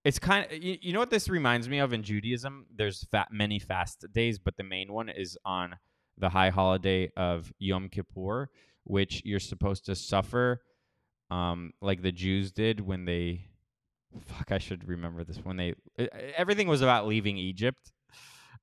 it's 0.05 0.19
kind 0.19 0.45
of 0.45 0.63
you, 0.63 0.77
you 0.79 0.93
know 0.93 0.99
what 0.99 1.09
this 1.09 1.27
reminds 1.27 1.67
me 1.67 1.79
of 1.79 1.91
in 1.91 2.03
Judaism. 2.03 2.67
There's 2.71 3.03
fat, 3.05 3.29
many 3.31 3.57
fast 3.57 4.05
days, 4.13 4.37
but 4.37 4.57
the 4.57 4.63
main 4.63 4.93
one 4.93 5.09
is 5.09 5.39
on 5.43 5.77
the 6.19 6.29
high 6.29 6.51
holiday 6.51 7.11
of 7.17 7.51
Yom 7.57 7.89
Kippur, 7.89 8.51
which 8.83 9.23
you're 9.25 9.39
supposed 9.39 9.87
to 9.87 9.95
suffer, 9.95 10.61
um, 11.31 11.73
like 11.81 12.03
the 12.03 12.11
Jews 12.11 12.51
did 12.51 12.79
when 12.79 13.05
they. 13.05 13.45
Fuck, 14.21 14.51
I 14.51 14.59
should 14.59 14.87
remember 14.87 15.23
this. 15.23 15.37
When 15.37 15.57
they 15.57 15.73
everything 16.37 16.67
was 16.67 16.83
about 16.83 17.07
leaving 17.07 17.39
Egypt, 17.39 17.91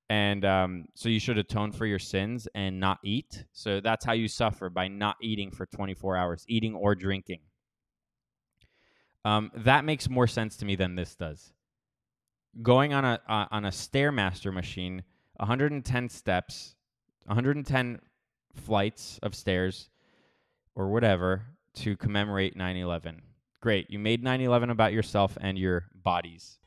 and 0.09 0.45
um, 0.45 0.85
so 0.95 1.09
you 1.09 1.19
should 1.19 1.39
atone 1.39 1.73
for 1.73 1.85
your 1.85 1.99
sins 1.99 2.47
and 2.55 2.79
not 2.79 2.99
eat. 3.03 3.45
So 3.51 3.81
that's 3.81 4.05
how 4.05 4.13
you 4.13 4.29
suffer 4.29 4.71
by 4.71 4.87
not 4.87 5.17
eating 5.21 5.51
for 5.51 5.67
24 5.67 6.17
hours, 6.17 6.45
eating 6.47 6.77
or 6.77 6.95
drinking. 6.95 7.41
Um, 9.25 9.51
that 9.57 9.85
makes 9.85 10.09
more 10.11 10.27
sense 10.27 10.57
to 10.59 10.65
me 10.67 10.77
than 10.77 10.97
this 10.97 11.15
does. 11.15 11.53
going 12.63 12.93
on 12.93 13.05
a 13.05 13.21
uh, 13.29 13.47
on 13.51 13.65
a 13.65 13.71
stairmaster 13.71 14.53
machine, 14.53 15.03
110 15.37 16.09
steps, 16.09 16.75
110 17.27 18.01
flights 18.55 19.19
of 19.23 19.35
stairs, 19.35 19.91
or 20.77 20.89
whatever 20.91 21.43
to 21.75 21.97
commemorate 21.97 22.57
9/11. 22.57 23.21
Great, 23.61 23.91
you 23.91 23.99
made 23.99 24.23
9/11 24.23 24.71
about 24.71 24.93
yourself 24.93 25.37
and 25.41 25.59
your 25.59 25.87
bodies. 25.95 26.59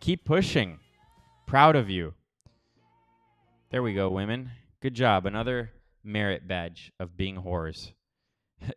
Keep 0.00 0.24
pushing. 0.24 0.78
Proud 1.46 1.76
of 1.76 1.90
you. 1.90 2.14
There 3.70 3.82
we 3.82 3.94
go, 3.94 4.08
women. 4.10 4.50
Good 4.80 4.94
job. 4.94 5.26
Another 5.26 5.70
merit 6.04 6.46
badge 6.48 6.92
of 7.00 7.16
being 7.16 7.36
whores. 7.36 7.92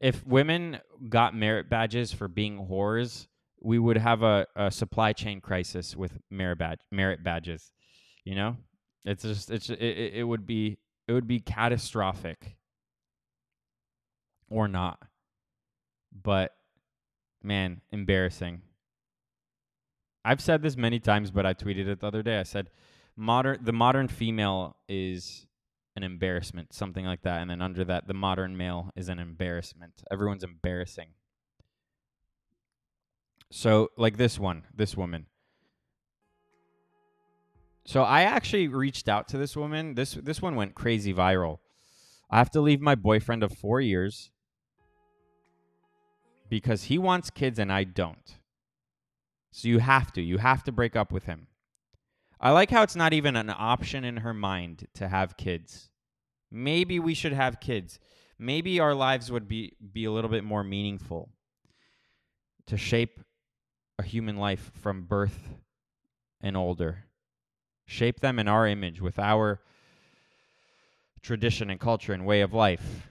If 0.01 0.25
women 0.25 0.79
got 1.07 1.35
merit 1.35 1.69
badges 1.69 2.11
for 2.11 2.27
being 2.27 2.67
whores, 2.69 3.27
we 3.61 3.79
would 3.79 3.97
have 3.97 4.23
a, 4.23 4.47
a 4.55 4.71
supply 4.71 5.13
chain 5.13 5.41
crisis 5.41 5.95
with 5.95 6.17
merit 6.29 6.57
badge 6.57 6.79
merit 6.91 7.23
badges. 7.23 7.71
You 8.23 8.35
know, 8.35 8.57
it's 9.05 9.23
just 9.23 9.51
it's 9.51 9.69
it, 9.69 9.79
it 9.79 10.27
would 10.27 10.45
be 10.45 10.77
it 11.07 11.13
would 11.13 11.27
be 11.27 11.39
catastrophic 11.39 12.55
or 14.49 14.67
not. 14.67 14.99
But 16.23 16.53
man, 17.43 17.81
embarrassing. 17.91 18.61
I've 20.25 20.41
said 20.41 20.61
this 20.61 20.75
many 20.75 20.99
times, 20.99 21.31
but 21.31 21.45
I 21.45 21.53
tweeted 21.53 21.87
it 21.87 22.01
the 22.01 22.07
other 22.07 22.21
day. 22.21 22.39
I 22.39 22.43
said, 22.43 22.69
"Modern, 23.15 23.59
the 23.63 23.73
modern 23.73 24.07
female 24.07 24.75
is 24.87 25.47
an 25.95 26.03
embarrassment, 26.03 26.73
something 26.73 27.05
like 27.05 27.21
that." 27.23 27.41
And 27.41 27.49
then 27.49 27.61
under 27.61 27.83
that, 27.85 28.07
the 28.07 28.13
modern 28.13 28.55
male 28.55 28.91
is 28.95 29.09
an 29.09 29.19
embarrassment. 29.19 30.03
Everyone's 30.11 30.43
embarrassing. 30.43 31.09
So, 33.51 33.89
like 33.97 34.17
this 34.17 34.37
one, 34.37 34.67
this 34.73 34.95
woman. 34.95 35.25
So 37.85 38.03
I 38.03 38.21
actually 38.21 38.67
reached 38.67 39.09
out 39.09 39.27
to 39.29 39.37
this 39.39 39.57
woman. 39.57 39.95
This 39.95 40.13
this 40.13 40.41
one 40.41 40.55
went 40.55 40.75
crazy 40.75 41.13
viral. 41.13 41.57
I 42.29 42.37
have 42.37 42.51
to 42.51 42.61
leave 42.61 42.79
my 42.79 42.93
boyfriend 42.93 43.41
of 43.41 43.51
4 43.51 43.81
years 43.81 44.29
because 46.47 46.83
he 46.83 46.99
wants 46.99 47.31
kids 47.31 47.57
and 47.57 47.73
I 47.73 47.85
don't. 47.85 48.37
So 49.51 49.67
you 49.67 49.79
have 49.79 50.13
to. 50.13 50.21
You 50.21 50.37
have 50.37 50.63
to 50.65 50.71
break 50.71 50.95
up 50.95 51.11
with 51.11 51.23
him. 51.23 51.47
I 52.39 52.51
like 52.51 52.69
how 52.69 52.83
it's 52.83 52.95
not 52.95 53.13
even 53.13 53.35
an 53.35 53.49
option 53.49 54.05
in 54.05 54.17
her 54.17 54.33
mind 54.33 54.87
to 54.95 55.09
have 55.09 55.35
kids. 55.35 55.89
Maybe 56.49 56.99
we 56.99 57.13
should 57.13 57.33
have 57.33 57.59
kids. 57.59 57.99
Maybe 58.37 58.79
our 58.79 58.93
lives 58.93 59.29
would 59.29 59.47
be 59.47 59.73
be 59.91 60.05
a 60.05 60.11
little 60.11 60.29
bit 60.29 60.45
more 60.45 60.63
meaningful 60.63 61.29
to 62.67 62.77
shape 62.77 63.19
a 63.97 64.03
human 64.03 64.37
life 64.37 64.71
from 64.81 65.03
birth 65.03 65.49
and 66.39 66.55
older. 66.55 67.05
Shape 67.85 68.21
them 68.21 68.39
in 68.39 68.47
our 68.47 68.65
image 68.65 69.01
with 69.01 69.19
our 69.19 69.59
tradition 71.21 71.69
and 71.69 71.79
culture 71.79 72.13
and 72.13 72.25
way 72.25 72.39
of 72.39 72.53
life 72.53 73.09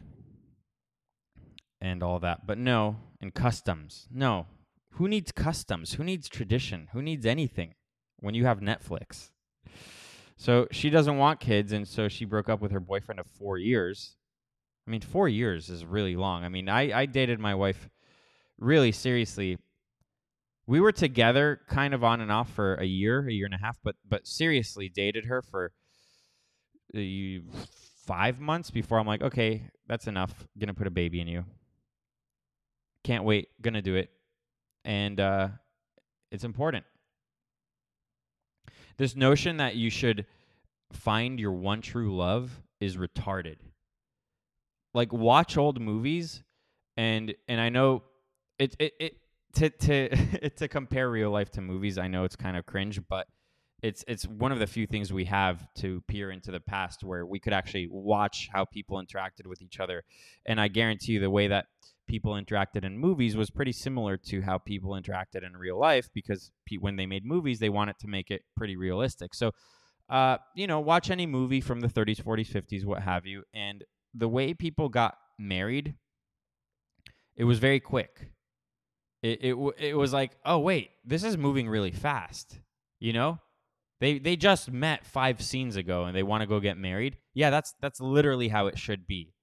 and 1.81 2.03
all 2.03 2.19
that. 2.21 2.47
But 2.47 2.57
no, 2.57 2.97
and 3.21 3.35
customs. 3.35 4.07
No. 4.11 4.47
Who 4.93 5.07
needs 5.07 5.33
customs? 5.33 5.95
Who 5.95 6.05
needs 6.05 6.29
tradition? 6.29 6.89
Who 6.93 7.03
needs 7.03 7.27
anything 7.27 7.75
when 8.21 8.35
you 8.35 8.47
have 8.47 8.61
Netflix? 8.61 9.31
So 10.37 10.69
she 10.71 10.89
doesn't 10.89 11.19
want 11.19 11.41
kids, 11.41 11.73
and 11.73 11.87
so 11.87 12.09
she 12.09 12.25
broke 12.25 12.49
up 12.49 12.61
with 12.61 12.71
her 12.71 12.81
boyfriend 12.81 13.19
of 13.19 13.27
four 13.27 13.59
years. 13.59 14.15
I 14.87 14.91
mean, 14.91 15.01
four 15.01 15.29
years 15.29 15.69
is 15.69 15.85
really 15.85 16.17
long. 16.17 16.45
I 16.45 16.49
mean, 16.49 16.69
I, 16.69 17.01
I 17.01 17.07
dated 17.07 17.41
my 17.41 17.55
wife 17.55 17.91
really 18.59 18.93
seriously. 18.93 19.59
We 20.67 20.81
were 20.81 20.93
together 20.93 21.61
kind 21.69 21.93
of 21.93 22.05
on 22.05 22.21
and 22.21 22.31
off 22.31 22.51
for 22.53 22.75
a 22.75 22.85
year, 22.85 23.27
a 23.27 23.33
year 23.33 23.47
and 23.47 23.55
a 23.55 23.59
half, 23.59 23.79
but 23.83 23.97
but 24.09 24.27
seriously 24.27 24.89
dated 24.89 25.25
her 25.25 25.43
for 25.43 25.73
uh, 26.97 27.01
five 28.07 28.39
months 28.39 28.71
before 28.71 28.99
I'm 28.99 29.07
like, 29.07 29.23
okay, 29.23 29.65
that's 29.89 30.07
enough. 30.07 30.47
gonna 30.59 30.75
put 30.75 30.87
a 30.87 30.91
baby 30.91 31.21
in 31.21 31.29
you. 31.29 31.45
Can't 33.03 33.25
wait. 33.25 33.49
Gonna 33.61 33.83
do 33.83 33.97
it. 33.97 34.11
And 34.85 35.19
uh, 35.19 35.49
it's 36.31 36.45
important. 36.45 36.85
This 38.99 39.15
notion 39.15 39.59
that 39.59 39.77
you 39.77 39.91
should 39.91 40.27
find 40.93 41.39
your 41.39 41.53
one 41.53 41.81
true 41.81 42.17
love 42.17 42.61
is 42.81 42.97
retarded. 42.97 43.57
Like 44.93 45.13
watch 45.13 45.57
old 45.57 45.81
movies 45.81 46.43
and 46.97 47.35
and 47.47 47.61
I 47.61 47.69
know 47.69 48.03
it 48.59 48.75
it, 48.79 48.93
it 48.99 49.17
to 49.55 49.71
to 49.71 50.51
to 50.57 50.69
compare 50.69 51.11
real 51.11 51.31
life 51.31 51.51
to 51.53 51.61
movies, 51.61 51.97
I 51.97 52.09
know 52.09 52.25
it's 52.25 52.37
kind 52.37 52.57
of 52.57 52.67
cringe, 52.67 53.01
but 53.09 53.29
it's 53.83 54.05
it's 54.09 54.27
one 54.27 54.51
of 54.51 54.59
the 54.59 54.67
few 54.67 54.87
things 54.87 55.13
we 55.13 55.25
have 55.27 55.73
to 55.77 56.03
peer 56.09 56.31
into 56.33 56.51
the 56.51 56.61
past 56.61 57.05
where 57.05 57.25
we 57.25 57.39
could 57.39 57.53
actually 57.53 57.89
watch 57.91 58.49
how 58.53 58.65
people 58.65 59.01
interacted 59.01 59.47
with 59.47 59.63
each 59.63 59.79
other. 59.79 60.03
And 60.47 60.61
I 60.61 60.69
guarantee 60.69 61.13
you 61.13 61.21
the 61.21 61.31
way 61.31 61.47
that 61.49 61.67
people 62.09 62.33
interacted 62.33 62.85
in 62.85 62.99
movies 62.99 63.37
was 63.37 63.51
pretty 63.51 63.73
similar 63.73 64.17
to 64.17 64.43
how 64.43 64.59
people 64.59 64.93
interacted 64.93 65.47
in 65.47 65.57
real 65.57 65.79
life 65.79 66.09
because 66.15 66.51
pe- 66.67 66.77
when 66.77 66.97
they 66.97 67.07
made 67.07 67.25
movies, 67.25 67.61
they 67.61 67.69
wanted 67.69 67.99
to 68.01 68.09
make 68.09 68.31
it 68.31 68.43
pretty 68.57 68.77
realistic. 68.77 69.35
So, 69.35 69.53
uh, 70.09 70.39
you 70.57 70.67
know, 70.67 70.81
watch 70.81 71.11
any 71.11 71.27
movie 71.27 71.61
from 71.61 71.81
the 71.81 71.89
30s, 71.89 72.21
40s, 72.21 72.49
50s, 72.49 72.85
what 72.85 73.03
have 73.03 73.27
you, 73.27 73.45
and 73.55 73.85
the 74.15 74.29
way 74.29 74.55
people 74.55 74.89
got 74.89 75.17
married, 75.39 75.95
it 77.37 77.45
was 77.45 77.59
very 77.59 77.81
quick. 77.81 78.31
It 79.23 79.41
it 79.43 79.75
it 79.79 79.95
was 79.97 80.13
like, 80.13 80.33
oh 80.45 80.59
wait, 80.59 80.91
this 81.05 81.25
is 81.25 81.37
moving 81.37 81.69
really 81.69 81.91
fast. 81.91 82.61
You 83.01 83.13
know, 83.13 83.39
they 84.01 84.19
they 84.19 84.37
just 84.37 84.71
met 84.71 85.07
five 85.07 85.43
scenes 85.43 85.77
ago 85.77 86.05
and 86.05 86.17
they 86.17 86.23
want 86.23 86.43
to 86.43 86.47
go 86.47 86.61
get 86.61 86.79
married. 86.79 87.19
Yeah, 87.35 87.51
that's 87.51 87.75
that's 87.81 88.01
literally 88.01 88.49
how 88.49 88.67
it 88.69 88.79
should 88.79 89.07
be. 89.07 89.35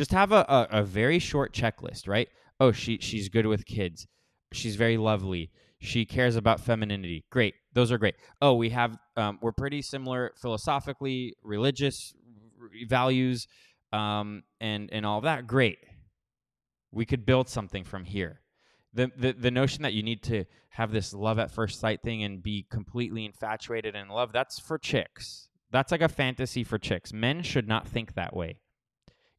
Just 0.00 0.12
have 0.12 0.32
a, 0.32 0.46
a, 0.48 0.78
a 0.78 0.82
very 0.82 1.18
short 1.18 1.52
checklist, 1.52 2.08
right? 2.08 2.26
Oh, 2.58 2.72
she 2.72 2.96
she's 3.02 3.28
good 3.28 3.44
with 3.44 3.66
kids. 3.66 4.06
She's 4.50 4.76
very 4.76 4.96
lovely. 4.96 5.50
She 5.78 6.06
cares 6.06 6.36
about 6.36 6.58
femininity. 6.58 7.26
Great, 7.28 7.52
those 7.74 7.92
are 7.92 7.98
great. 7.98 8.14
Oh, 8.40 8.54
we 8.54 8.70
have 8.70 8.96
um, 9.18 9.38
we're 9.42 9.52
pretty 9.52 9.82
similar 9.82 10.32
philosophically, 10.40 11.36
religious 11.42 12.14
values, 12.88 13.46
um, 13.92 14.42
and 14.58 14.88
and 14.90 15.04
all 15.04 15.18
of 15.18 15.24
that. 15.24 15.46
Great, 15.46 15.76
we 16.90 17.04
could 17.04 17.26
build 17.26 17.50
something 17.50 17.84
from 17.84 18.04
here. 18.04 18.40
The, 18.94 19.10
the 19.18 19.32
the 19.32 19.50
notion 19.50 19.82
that 19.82 19.92
you 19.92 20.02
need 20.02 20.22
to 20.22 20.46
have 20.70 20.92
this 20.92 21.12
love 21.12 21.38
at 21.38 21.50
first 21.50 21.78
sight 21.78 22.00
thing 22.00 22.22
and 22.22 22.42
be 22.42 22.64
completely 22.70 23.26
infatuated 23.26 23.94
in 23.94 24.08
love 24.08 24.32
that's 24.32 24.58
for 24.58 24.78
chicks. 24.78 25.50
That's 25.70 25.92
like 25.92 26.00
a 26.00 26.08
fantasy 26.08 26.64
for 26.64 26.78
chicks. 26.78 27.12
Men 27.12 27.42
should 27.42 27.68
not 27.68 27.86
think 27.86 28.14
that 28.14 28.34
way. 28.34 28.60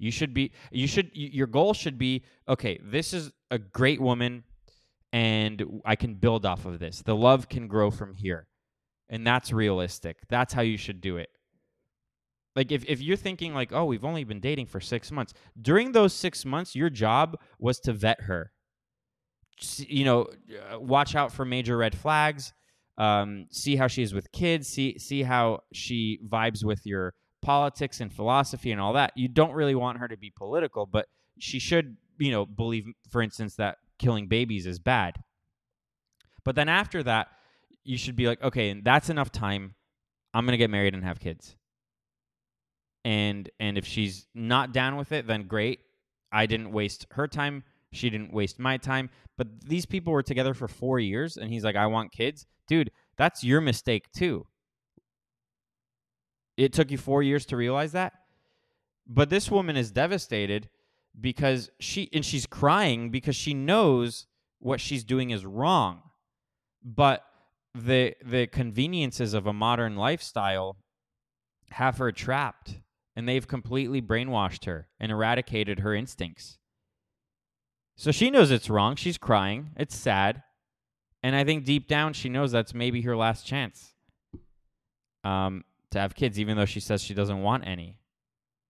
You 0.01 0.09
should 0.09 0.33
be 0.33 0.51
you 0.71 0.87
should 0.87 1.11
your 1.13 1.45
goal 1.45 1.75
should 1.75 1.99
be 1.99 2.23
okay, 2.49 2.79
this 2.83 3.13
is 3.13 3.31
a 3.51 3.59
great 3.59 4.01
woman 4.01 4.43
and 5.13 5.81
I 5.85 5.95
can 5.95 6.15
build 6.15 6.43
off 6.43 6.65
of 6.65 6.79
this. 6.79 7.03
The 7.03 7.15
love 7.15 7.49
can 7.49 7.67
grow 7.67 7.91
from 7.91 8.15
here. 8.15 8.47
And 9.09 9.27
that's 9.27 9.53
realistic. 9.53 10.17
That's 10.27 10.53
how 10.53 10.63
you 10.63 10.77
should 10.77 11.01
do 11.01 11.17
it. 11.17 11.29
Like 12.55 12.71
if, 12.71 12.83
if 12.87 12.99
you're 12.99 13.15
thinking 13.15 13.53
like, 13.53 13.71
oh, 13.73 13.85
we've 13.85 14.03
only 14.03 14.23
been 14.23 14.39
dating 14.39 14.65
for 14.65 14.79
six 14.79 15.11
months. 15.11 15.33
During 15.61 15.91
those 15.91 16.13
six 16.13 16.45
months, 16.45 16.75
your 16.75 16.89
job 16.89 17.37
was 17.59 17.79
to 17.81 17.93
vet 17.93 18.21
her. 18.21 18.51
You 19.77 20.05
know, 20.05 20.27
uh, 20.73 20.79
watch 20.79 21.13
out 21.13 21.31
for 21.31 21.45
major 21.45 21.77
red 21.77 21.95
flags. 21.95 22.53
Um, 22.97 23.45
see 23.51 23.75
how 23.75 23.87
she 23.87 24.01
is 24.01 24.13
with 24.15 24.31
kids. 24.31 24.67
See 24.67 24.97
see 24.97 25.21
how 25.21 25.59
she 25.71 26.19
vibes 26.27 26.63
with 26.63 26.85
your 26.85 27.13
politics 27.41 28.01
and 28.01 28.11
philosophy 28.13 28.71
and 28.71 28.79
all 28.79 28.93
that. 28.93 29.13
You 29.15 29.27
don't 29.27 29.53
really 29.53 29.75
want 29.75 29.99
her 29.99 30.07
to 30.07 30.17
be 30.17 30.31
political, 30.35 30.85
but 30.85 31.07
she 31.39 31.59
should, 31.59 31.97
you 32.19 32.31
know, 32.31 32.45
believe, 32.45 32.85
for 33.09 33.21
instance, 33.21 33.55
that 33.55 33.77
killing 33.99 34.27
babies 34.27 34.65
is 34.65 34.79
bad. 34.79 35.15
But 36.43 36.55
then 36.55 36.69
after 36.69 37.03
that, 37.03 37.27
you 37.83 37.97
should 37.97 38.15
be 38.15 38.27
like, 38.27 38.41
okay, 38.43 38.69
and 38.69 38.83
that's 38.83 39.09
enough 39.09 39.31
time. 39.31 39.75
I'm 40.33 40.45
gonna 40.45 40.57
get 40.57 40.69
married 40.69 40.93
and 40.93 41.03
have 41.03 41.19
kids. 41.19 41.55
And 43.03 43.49
and 43.59 43.77
if 43.77 43.85
she's 43.85 44.27
not 44.35 44.73
down 44.73 44.95
with 44.95 45.11
it, 45.11 45.27
then 45.27 45.47
great. 45.47 45.79
I 46.31 46.45
didn't 46.45 46.71
waste 46.71 47.07
her 47.11 47.27
time. 47.27 47.63
She 47.91 48.09
didn't 48.09 48.31
waste 48.31 48.59
my 48.59 48.77
time. 48.77 49.09
But 49.37 49.47
these 49.61 49.85
people 49.85 50.13
were 50.13 50.23
together 50.23 50.53
for 50.53 50.67
four 50.67 50.99
years, 50.99 51.37
and 51.37 51.49
he's 51.49 51.63
like, 51.63 51.75
I 51.75 51.87
want 51.87 52.11
kids. 52.11 52.45
Dude, 52.67 52.91
that's 53.17 53.43
your 53.43 53.59
mistake 53.59 54.11
too. 54.15 54.45
It 56.57 56.73
took 56.73 56.91
you 56.91 56.97
four 56.97 57.23
years 57.23 57.45
to 57.47 57.57
realize 57.57 57.93
that. 57.93 58.13
But 59.07 59.29
this 59.29 59.49
woman 59.49 59.77
is 59.77 59.91
devastated 59.91 60.69
because 61.19 61.69
she, 61.79 62.09
and 62.13 62.25
she's 62.25 62.45
crying 62.45 63.09
because 63.09 63.35
she 63.35 63.53
knows 63.53 64.27
what 64.59 64.79
she's 64.79 65.03
doing 65.03 65.31
is 65.31 65.45
wrong. 65.45 66.01
But 66.83 67.25
the 67.73 68.15
the 68.25 68.47
conveniences 68.47 69.33
of 69.33 69.47
a 69.47 69.53
modern 69.53 69.95
lifestyle 69.95 70.75
have 71.71 71.97
her 71.99 72.11
trapped 72.11 72.79
and 73.15 73.27
they've 73.27 73.47
completely 73.47 74.01
brainwashed 74.01 74.65
her 74.65 74.89
and 74.99 75.11
eradicated 75.11 75.79
her 75.79 75.95
instincts. 75.95 76.57
So 77.95 78.11
she 78.11 78.29
knows 78.29 78.51
it's 78.51 78.69
wrong. 78.69 78.95
She's 78.95 79.17
crying. 79.17 79.71
It's 79.77 79.95
sad. 79.95 80.43
And 81.23 81.35
I 81.35 81.43
think 81.43 81.65
deep 81.65 81.87
down 81.87 82.13
she 82.13 82.29
knows 82.29 82.51
that's 82.51 82.73
maybe 82.73 83.01
her 83.03 83.15
last 83.15 83.45
chance 83.45 83.93
um, 85.23 85.63
to 85.91 85.99
have 85.99 86.15
kids, 86.15 86.39
even 86.39 86.57
though 86.57 86.65
she 86.65 86.79
says 86.79 87.01
she 87.01 87.13
doesn't 87.13 87.41
want 87.41 87.67
any. 87.67 87.99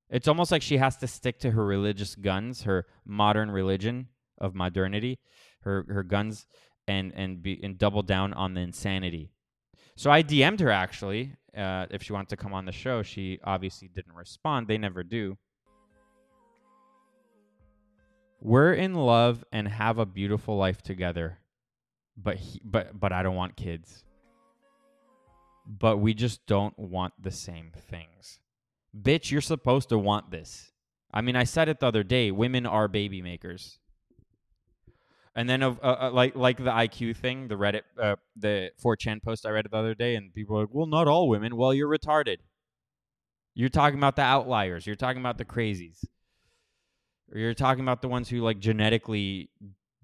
It's 0.10 0.28
almost 0.28 0.52
like 0.52 0.62
she 0.62 0.78
has 0.78 0.98
to 0.98 1.08
stick 1.08 1.40
to 1.40 1.52
her 1.52 1.66
religious 1.66 2.16
guns, 2.16 2.64
her 2.64 2.86
modern 3.06 3.50
religion 3.50 4.08
of 4.38 4.54
modernity, 4.54 5.20
her 5.62 5.86
her 5.88 6.04
guns, 6.04 6.48
and 6.88 7.14
and 7.16 7.42
be 7.42 7.60
and 7.64 7.78
double 7.78 8.02
down 8.02 8.34
on 8.34 8.54
the 8.54 8.62
insanity. 8.62 9.32
So 9.96 10.12
I 10.12 10.24
DM'd 10.24 10.60
her 10.60 10.72
actually 10.72 11.34
uh, 11.56 11.86
if 11.92 12.04
she 12.04 12.14
wanted 12.14 12.30
to 12.30 12.38
come 12.38 12.54
on 12.54 12.66
the 12.66 12.72
show. 12.72 13.04
She 13.04 13.40
obviously 13.44 13.88
didn't 13.88 14.14
respond. 14.14 14.68
They 14.68 14.78
never 14.78 15.04
do. 15.04 15.38
We're 18.42 18.74
in 18.74 18.96
love 18.96 19.46
and 19.52 19.68
have 19.68 20.00
a 20.00 20.06
beautiful 20.06 20.58
life 20.58 20.82
together, 20.82 21.38
but 22.18 22.38
he, 22.38 22.60
but 22.64 23.00
but 23.00 23.14
I 23.14 23.24
don't 23.24 23.36
want 23.36 23.56
kids. 23.56 24.04
But 25.66 25.98
we 25.98 26.14
just 26.14 26.46
don't 26.48 26.78
want 26.78 27.14
the 27.22 27.32
same 27.32 27.72
things. 27.90 28.40
Bitch, 29.00 29.32
you're 29.32 29.42
supposed 29.42 29.90
to 29.90 29.98
want 29.98 30.32
this. 30.32 30.72
I 31.14 31.22
mean, 31.22 31.36
I 31.36 31.44
said 31.44 31.70
it 31.70 31.80
the 31.80 31.88
other 31.88 32.04
day. 32.04 32.32
Women 32.32 32.66
are 32.66 32.88
baby 32.88 33.22
makers. 33.22 33.80
And 35.36 35.50
then, 35.50 35.64
uh, 35.64 35.76
uh, 35.82 36.12
like 36.14 36.36
like 36.36 36.58
the 36.58 36.72
IQ 36.72 37.16
thing, 37.16 37.48
the 37.48 37.56
Reddit, 37.56 37.84
uh, 37.98 38.18
the 38.36 38.72
4chan 38.84 39.24
post 39.24 39.46
I 39.46 39.52
read 39.52 39.66
the 39.70 39.78
other 39.78 39.96
day, 39.96 40.16
and 40.16 40.34
people 40.34 40.56
were 40.56 40.64
like, 40.64 40.74
"Well, 40.74 40.88
not 40.88 41.08
all 41.08 41.30
women." 41.30 41.56
Well, 41.56 41.74
you're 41.74 41.88
retarded. 41.88 42.38
You're 43.54 43.70
talking 43.70 43.98
about 43.98 44.18
the 44.18 44.24
outliers. 44.24 44.86
You're 44.86 44.96
talking 44.96 45.22
about 45.22 45.38
the 45.38 45.46
crazies. 45.46 46.04
Or 47.32 47.40
you're 47.40 47.54
talking 47.54 47.84
about 47.84 48.02
the 48.02 48.10
ones 48.10 48.28
who 48.28 48.42
like 48.42 48.60
genetically 48.60 49.50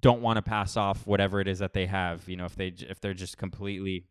don't 0.01 0.21
want 0.21 0.37
to 0.37 0.41
pass 0.41 0.77
off 0.77 1.05
whatever 1.05 1.41
it 1.41 1.47
is 1.47 1.59
that 1.59 1.73
they 1.73 1.87
have. 1.87 2.27
You 2.29 2.37
know, 2.37 2.45
if 2.45 2.55
they 2.55 2.67
if 2.67 3.01
they're 3.01 3.13
just 3.13 3.37
completely 3.37 4.05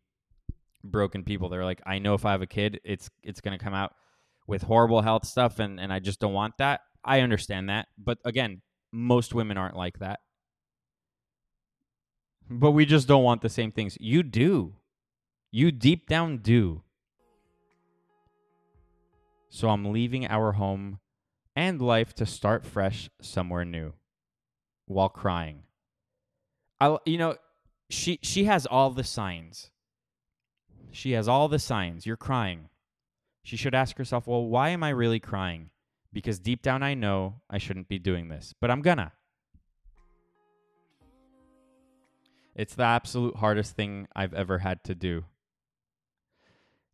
broken 0.83 1.23
people, 1.23 1.49
they're 1.49 1.65
like, 1.65 1.81
I 1.85 1.99
know 1.99 2.13
if 2.13 2.25
I 2.25 2.31
have 2.31 2.41
a 2.41 2.47
kid, 2.47 2.79
it's 2.83 3.09
it's 3.23 3.41
gonna 3.41 3.59
come 3.59 3.73
out 3.73 3.93
with 4.47 4.63
horrible 4.63 5.01
health 5.01 5.25
stuff, 5.25 5.59
and 5.59 5.79
and 5.79 5.91
I 5.91 5.99
just 5.99 6.19
don't 6.19 6.33
want 6.33 6.57
that. 6.57 6.81
I 7.03 7.21
understand 7.21 7.69
that, 7.69 7.87
but 7.97 8.17
again, 8.25 8.61
most 8.91 9.33
women 9.33 9.57
aren't 9.57 9.75
like 9.75 9.99
that. 9.99 10.19
But 12.49 12.71
we 12.71 12.85
just 12.85 13.07
don't 13.07 13.23
want 13.23 13.41
the 13.41 13.49
same 13.49 13.71
things. 13.71 13.97
You 13.99 14.23
do. 14.23 14.75
You 15.51 15.71
deep 15.71 16.07
down 16.07 16.37
do. 16.37 16.83
So 19.49 19.69
I'm 19.69 19.91
leaving 19.91 20.27
our 20.27 20.53
home 20.53 20.99
and 21.55 21.81
life 21.81 22.13
to 22.15 22.25
start 22.25 22.65
fresh 22.65 23.09
somewhere 23.21 23.65
new 23.65 23.93
while 24.85 25.09
crying. 25.09 25.63
I 26.79 26.97
you 27.05 27.17
know, 27.17 27.35
she 27.89 28.19
she 28.21 28.45
has 28.45 28.65
all 28.65 28.91
the 28.91 29.03
signs. 29.03 29.71
She 30.97 31.11
has 31.11 31.27
all 31.27 31.47
the 31.47 31.59
signs. 31.59 32.07
You're 32.07 32.17
crying. 32.17 32.69
She 33.43 33.55
should 33.55 33.75
ask 33.75 33.99
herself, 33.99 34.25
"Well, 34.25 34.47
why 34.47 34.69
am 34.69 34.81
I 34.81 34.89
really 34.89 35.19
crying?" 35.19 35.69
Because 36.11 36.39
deep 36.39 36.63
down 36.63 36.81
I 36.81 36.95
know 36.95 37.41
I 37.51 37.59
shouldn't 37.59 37.87
be 37.87 37.99
doing 37.99 38.29
this, 38.29 38.55
but 38.59 38.71
I'm 38.71 38.81
gonna. 38.81 39.13
It's 42.55 42.73
the 42.73 42.85
absolute 42.85 43.35
hardest 43.35 43.75
thing 43.75 44.07
I've 44.15 44.33
ever 44.33 44.57
had 44.57 44.83
to 44.85 44.95
do. 44.95 45.25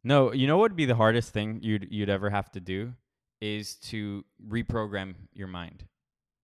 No, 0.03 0.33
you 0.33 0.47
know 0.47 0.57
what 0.57 0.71
would 0.71 0.75
be 0.75 0.83
the 0.83 0.95
hardest 0.95 1.31
thing 1.31 1.61
you'd 1.63 1.87
you'd 1.89 2.09
ever 2.09 2.29
have 2.29 2.51
to 2.51 2.59
do 2.59 2.95
is 3.39 3.75
to 3.75 4.25
reprogram 4.45 5.15
your 5.31 5.47
mind 5.47 5.85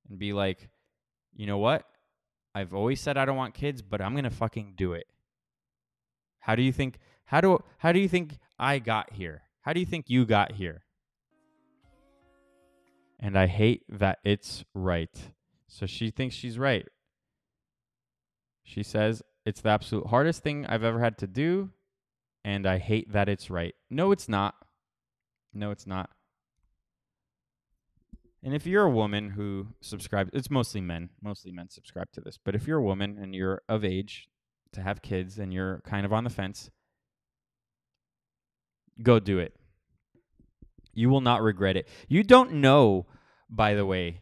and 0.09 0.17
be 0.17 0.31
like, 0.31 0.69
you 1.35 1.45
know 1.45 1.57
what? 1.57 1.85
I've 2.55 2.73
always 2.73 3.01
said 3.01 3.17
I 3.17 3.25
don't 3.25 3.35
want 3.35 3.53
kids, 3.53 3.81
but 3.81 3.99
I'm 3.99 4.15
gonna 4.15 4.29
fucking 4.29 4.75
do 4.77 4.93
it. 4.93 5.07
How 6.39 6.55
do 6.55 6.61
you 6.61 6.71
think? 6.71 6.99
How 7.29 7.41
do 7.41 7.63
how 7.77 7.91
do 7.91 7.99
you 7.99 8.09
think 8.09 8.39
I 8.57 8.79
got 8.79 9.13
here? 9.13 9.43
How 9.61 9.71
do 9.71 9.79
you 9.79 9.85
think 9.85 10.09
you 10.09 10.25
got 10.25 10.53
here? 10.53 10.81
And 13.19 13.37
I 13.37 13.45
hate 13.45 13.83
that 13.87 14.17
it's 14.23 14.65
right. 14.73 15.15
So 15.67 15.85
she 15.85 16.09
thinks 16.09 16.33
she's 16.33 16.57
right. 16.57 16.87
She 18.63 18.81
says, 18.81 19.21
It's 19.45 19.61
the 19.61 19.69
absolute 19.69 20.07
hardest 20.07 20.41
thing 20.41 20.65
I've 20.65 20.83
ever 20.83 20.99
had 20.99 21.19
to 21.19 21.27
do, 21.27 21.69
and 22.43 22.65
I 22.65 22.79
hate 22.79 23.13
that 23.13 23.29
it's 23.29 23.51
right. 23.51 23.75
No, 23.91 24.11
it's 24.11 24.27
not. 24.27 24.55
No, 25.53 25.69
it's 25.69 25.85
not. 25.85 26.09
And 28.41 28.55
if 28.55 28.65
you're 28.65 28.85
a 28.85 28.89
woman 28.89 29.29
who 29.29 29.67
subscribes, 29.81 30.31
it's 30.33 30.49
mostly 30.49 30.81
men, 30.81 31.11
mostly 31.21 31.51
men 31.51 31.69
subscribe 31.69 32.11
to 32.13 32.21
this. 32.21 32.39
But 32.43 32.55
if 32.55 32.65
you're 32.65 32.79
a 32.79 32.83
woman 32.83 33.19
and 33.21 33.35
you're 33.35 33.61
of 33.69 33.85
age 33.85 34.29
to 34.71 34.81
have 34.81 35.03
kids 35.03 35.37
and 35.37 35.53
you're 35.53 35.81
kind 35.85 36.07
of 36.07 36.13
on 36.13 36.23
the 36.23 36.31
fence, 36.31 36.71
go 39.01 39.19
do 39.19 39.39
it. 39.39 39.53
You 40.93 41.09
will 41.09 41.21
not 41.21 41.41
regret 41.41 41.77
it. 41.77 41.87
You 42.07 42.23
don't 42.23 42.53
know, 42.53 43.05
by 43.49 43.73
the 43.73 43.85
way, 43.85 44.21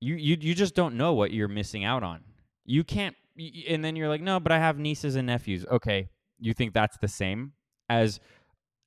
you 0.00 0.14
you 0.16 0.36
you 0.40 0.54
just 0.54 0.74
don't 0.74 0.96
know 0.96 1.12
what 1.14 1.30
you're 1.32 1.48
missing 1.48 1.84
out 1.84 2.02
on. 2.02 2.20
You 2.64 2.84
can't 2.84 3.16
and 3.68 3.84
then 3.84 3.96
you're 3.96 4.08
like, 4.08 4.22
"No, 4.22 4.40
but 4.40 4.52
I 4.52 4.58
have 4.58 4.78
nieces 4.78 5.16
and 5.16 5.26
nephews." 5.26 5.66
Okay, 5.70 6.08
you 6.38 6.54
think 6.54 6.72
that's 6.72 6.96
the 6.98 7.08
same 7.08 7.52
as 7.88 8.20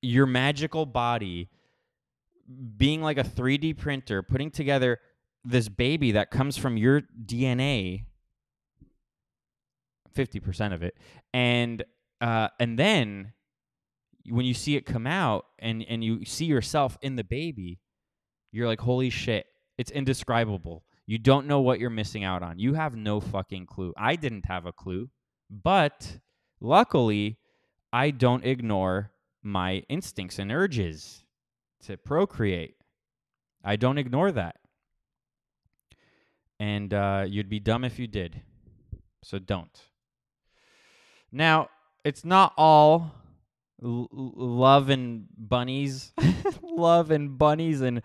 your 0.02 0.26
magical 0.26 0.86
body 0.86 1.50
being 2.78 3.02
like 3.02 3.18
a 3.18 3.24
3D 3.24 3.78
printer, 3.78 4.24
putting 4.24 4.52
together 4.52 5.00
this 5.44 5.70
baby 5.70 6.14
that 6.14 6.32
comes 6.32 6.58
from 6.58 6.78
your 6.78 7.02
DNA, 7.26 8.06
50% 10.16 10.74
of 10.74 10.84
it. 10.84 10.96
And 11.34 11.84
uh, 12.22 12.50
and 12.60 12.80
then 12.80 13.34
when 14.30 14.46
you 14.46 14.54
see 14.54 14.76
it 14.76 14.86
come 14.86 15.08
out 15.08 15.46
and 15.60 15.84
and 15.88 16.04
you 16.04 16.26
see 16.26 16.46
yourself 16.46 16.98
in 17.02 17.16
the 17.16 17.24
baby, 17.24 17.80
you're 18.52 18.68
like, 18.68 18.82
"Holy 18.82 19.10
shit, 19.10 19.46
it's 19.78 19.92
indescribable." 19.92 20.84
You 21.06 21.18
don't 21.18 21.48
know 21.48 21.62
what 21.62 21.80
you're 21.80 21.90
missing 21.90 22.26
out 22.26 22.44
on. 22.44 22.60
You 22.60 22.74
have 22.74 22.96
no 22.96 23.22
fucking 23.22 23.66
clue. 23.66 23.94
I 23.98 24.18
didn't 24.18 24.46
have 24.46 24.66
a 24.66 24.74
clue, 24.74 25.10
but 25.50 26.20
luckily, 26.60 27.38
I 27.94 28.12
don't 28.12 28.44
ignore 28.44 29.12
my 29.42 29.84
instincts 29.88 30.38
and 30.38 30.52
urges 30.52 31.24
to 31.84 31.96
procreate. 31.96 32.76
I 33.64 33.78
don't 33.78 33.98
ignore 33.98 34.34
that. 34.34 34.58
And 36.60 36.94
uh, 36.94 37.26
you'd 37.28 37.50
be 37.50 37.60
dumb 37.60 37.86
if 37.86 38.00
you 38.00 38.08
did. 38.08 38.42
So 39.24 39.40
don't. 39.40 39.82
Now, 41.32 41.70
it's 42.04 42.26
not 42.26 42.54
all 42.58 43.14
l- 43.84 44.08
l- 44.12 44.34
love 44.36 44.90
and 44.90 45.26
bunnies, 45.38 46.14
love 46.62 47.12
and 47.12 47.38
bunnies 47.38 47.82
and 47.82 48.02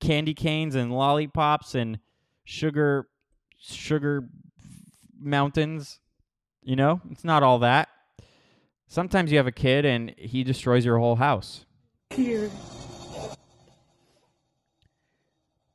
candy 0.00 0.34
canes 0.34 0.74
and 0.74 0.92
lollipops 0.92 1.74
and 1.74 1.98
sugar 2.44 3.08
sugar 3.58 4.28
mountains. 5.18 6.00
You 6.62 6.76
know, 6.76 7.00
it's 7.10 7.24
not 7.24 7.42
all 7.42 7.58
that. 7.60 7.88
Sometimes 8.86 9.30
you 9.30 9.38
have 9.38 9.46
a 9.46 9.52
kid 9.52 9.84
and 9.84 10.14
he 10.18 10.42
destroys 10.42 10.84
your 10.84 10.98
whole 10.98 11.16
house. 11.16 11.64
Here. 12.10 12.50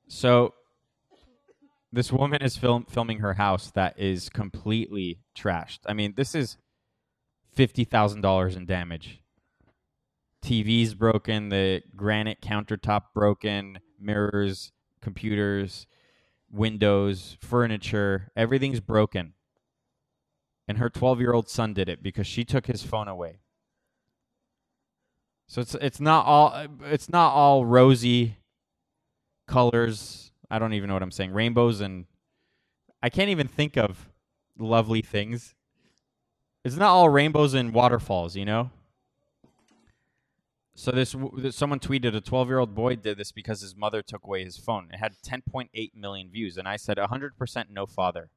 So 0.08 0.54
this 1.91 2.12
woman 2.12 2.41
is 2.41 2.58
film- 2.58 2.86
filming 2.89 3.20
her 3.20 3.34
house 3.36 3.72
that 3.72 3.98
is 3.98 4.30
completely 4.30 5.20
trashed. 5.36 5.80
I 5.86 5.93
mean, 5.93 6.14
this 6.18 6.36
is 6.36 6.58
$50,000 7.58 8.56
in 8.58 8.66
damage. 8.66 9.22
TV's 10.46 10.93
broken, 10.93 11.50
the 11.50 11.82
granite 11.96 12.39
countertop 12.39 13.06
broken, 13.14 13.80
mirrors, 14.00 14.72
computers, 15.02 15.88
windows, 16.52 17.36
furniture, 17.41 18.32
everything's 18.36 18.80
broken. 18.80 19.34
And 20.68 20.78
her 20.78 20.89
12-year-old 20.89 21.50
son 21.50 21.74
did 21.74 21.89
it 21.89 22.04
because 22.04 22.28
she 22.28 22.43
took 22.43 22.68
his 22.68 22.84
phone 22.84 23.08
away. 23.08 23.39
So 25.48 25.62
it's 25.62 25.76
it's 25.76 26.00
not 26.00 26.26
all 26.26 26.66
it's 26.86 27.10
not 27.10 27.34
all 27.34 27.66
rosy 27.66 28.38
colors. 29.48 30.32
I 30.50 30.58
don't 30.58 30.74
even 30.74 30.88
know 30.88 30.96
what 30.96 31.04
I'm 31.04 31.12
saying. 31.12 31.34
Rainbows 31.34 31.82
and 31.82 32.06
I 33.02 33.10
can't 33.10 33.30
even 33.30 33.48
think 33.48 33.78
of 33.78 34.10
lovely 34.58 35.02
things. 35.02 35.54
It's 36.64 36.76
not 36.78 36.89
all 36.89 37.10
rainbows 37.10 37.54
and 37.54 37.74
waterfalls, 37.74 38.36
you 38.36 38.46
know? 38.46 38.72
So 40.78 40.91
this, 40.91 41.15
someone 41.51 41.80
tweeted 41.80 42.15
a 42.15 42.21
12-year-old 42.21 42.76
boy 42.76 42.97
did 42.97 43.17
this 43.17 43.32
because 43.32 43.61
his 43.61 43.76
mother 43.76 44.01
took 44.01 44.26
away 44.26 44.43
his 44.43 44.57
phone. 44.57 44.89
It 44.91 44.97
had 44.97 45.13
10.8 45.26 45.95
million 45.95 46.30
views 46.30 46.57
and 46.57 46.67
I 46.67 46.76
said 46.76 46.97
100% 46.97 47.65
no 47.71 47.86
father. 47.86 48.30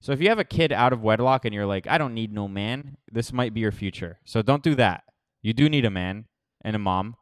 So 0.00 0.12
if 0.12 0.20
you 0.20 0.30
have 0.30 0.38
a 0.38 0.44
kid 0.44 0.72
out 0.72 0.94
of 0.94 1.02
wedlock 1.02 1.44
and 1.44 1.54
you're 1.54 1.66
like, 1.66 1.86
I 1.86 1.98
don't 1.98 2.14
need 2.14 2.32
no 2.32 2.48
man, 2.48 2.96
this 3.12 3.32
might 3.32 3.52
be 3.52 3.60
your 3.60 3.72
future. 3.72 4.18
So 4.24 4.40
don't 4.40 4.62
do 4.62 4.74
that. 4.76 5.04
You 5.42 5.52
do 5.52 5.68
need 5.68 5.84
a 5.84 5.90
man 5.90 6.24
and 6.62 6.74
a 6.74 6.78
mom. 6.78 7.16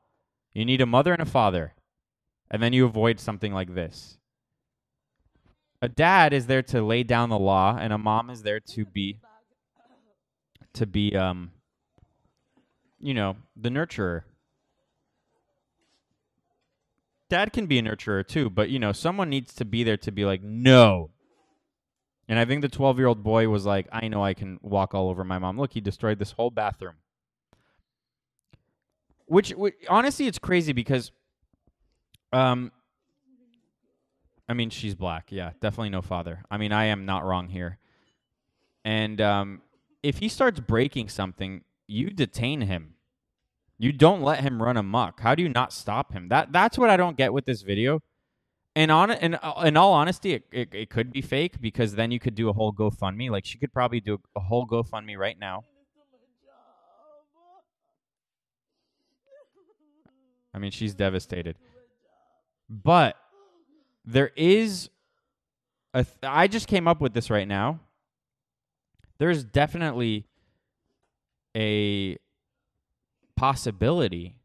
You 0.53 0.64
need 0.64 0.80
a 0.80 0.87
mother 0.87 1.12
and 1.12 1.22
a 1.22 1.26
father. 1.26 1.74
And 2.51 2.62
then 2.62 2.72
you 2.72 2.85
avoid 2.85 3.18
something 3.18 3.53
like 3.53 3.74
this. 3.74 4.18
A 5.80 5.89
dad 5.89 6.33
is 6.33 6.47
there 6.47 6.62
to 6.62 6.83
lay 6.83 7.03
down 7.03 7.30
the 7.30 7.39
law, 7.39 7.76
and 7.76 7.93
a 7.93 7.99
mom 7.99 8.30
is 8.30 8.43
there 8.43 8.61
to 8.61 8.85
be 8.85 9.18
to 10.74 10.87
be 10.87 11.16
um 11.16 11.51
you 13.03 13.15
know, 13.15 13.37
the 13.57 13.69
nurturer. 13.69 14.23
Dad 17.29 17.53
can 17.53 17.67
be 17.67 17.79
a 17.79 17.83
nurturer 17.83 18.27
too, 18.27 18.49
but 18.51 18.71
you 18.71 18.79
know, 18.79 18.93
someone 18.93 19.29
needs 19.31 19.55
to 19.55 19.65
be 19.65 19.85
there 19.85 19.97
to 19.99 20.13
be 20.13 20.25
like, 20.25 20.43
"No." 20.43 21.11
And 22.29 22.39
I 22.39 22.45
think 22.45 22.63
the 22.63 22.69
12-year-old 22.69 23.23
boy 23.23 23.49
was 23.49 23.67
like, 23.67 23.89
"I 23.93 24.09
know 24.09 24.25
I 24.25 24.35
can 24.35 24.59
walk 24.63 24.95
all 24.95 25.11
over 25.11 25.25
my 25.25 25.39
mom. 25.39 25.59
Look, 25.59 25.73
he 25.73 25.81
destroyed 25.81 26.19
this 26.19 26.33
whole 26.33 26.51
bathroom." 26.51 26.95
Which, 29.27 29.51
which 29.51 29.75
honestly 29.89 30.27
it's 30.27 30.39
crazy 30.39 30.73
because 30.73 31.11
um 32.33 32.71
I 34.49 34.55
mean, 34.55 34.69
she's 34.69 34.95
black. 34.95 35.29
Yeah, 35.31 35.53
definitely 35.61 35.89
no 35.91 36.03
father. 36.03 36.43
I 36.51 36.59
mean, 36.59 36.73
I 36.73 36.87
am 36.87 37.07
not 37.07 37.25
wrong 37.25 37.49
here. 37.49 37.79
And 38.85 39.19
um, 39.21 39.63
if 40.03 40.19
he 40.19 40.29
starts 40.29 40.61
breaking 40.61 41.09
something, 41.09 41.63
you 41.93 42.11
detain 42.11 42.62
him. 42.62 42.95
You 43.78 43.93
don't 43.93 44.22
let 44.22 44.40
him 44.40 44.62
run 44.62 44.76
amok. 44.76 45.20
How 45.20 45.34
do 45.34 45.43
you 45.43 45.49
not 45.49 45.72
stop 45.72 46.12
him? 46.12 46.28
That 46.28 46.53
that's 46.53 46.78
what 46.78 46.90
I 46.90 46.97
don't 46.97 47.16
get 47.16 47.32
with 47.32 47.45
this 47.45 47.62
video. 47.62 48.01
And 48.74 48.90
on 48.90 49.11
in, 49.11 49.34
uh, 49.34 49.62
in 49.64 49.76
all 49.76 49.93
honesty, 49.93 50.32
it, 50.34 50.45
it, 50.51 50.68
it 50.72 50.90
could 50.90 51.12
be 51.12 51.20
fake 51.20 51.61
because 51.61 51.95
then 51.95 52.11
you 52.11 52.18
could 52.18 52.34
do 52.34 52.49
a 52.49 52.53
whole 52.53 52.72
GoFundMe. 52.72 53.30
Like 53.30 53.45
she 53.45 53.59
could 53.59 53.72
probably 53.72 54.01
do 54.01 54.18
a 54.34 54.40
whole 54.40 54.66
GoFundMe 54.66 55.18
right 55.18 55.38
now. 55.38 55.64
I 60.55 60.59
mean, 60.59 60.70
she's 60.70 60.95
devastated. 60.95 61.57
But 62.68 63.16
there 64.05 64.32
is 64.36 64.90
a 65.95 66.05
th- 66.05 66.16
I 66.22 66.47
just 66.47 66.68
came 66.68 66.88
up 66.88 67.01
with 67.01 67.14
this 67.14 67.30
right 67.30 67.49
now. 67.49 67.80
There's 69.18 69.45
definitely 69.45 70.26
a 71.57 72.19
possibility 73.37 74.39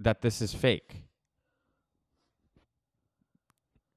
that 0.00 0.22
this 0.22 0.42
is 0.42 0.52
fake. 0.52 1.02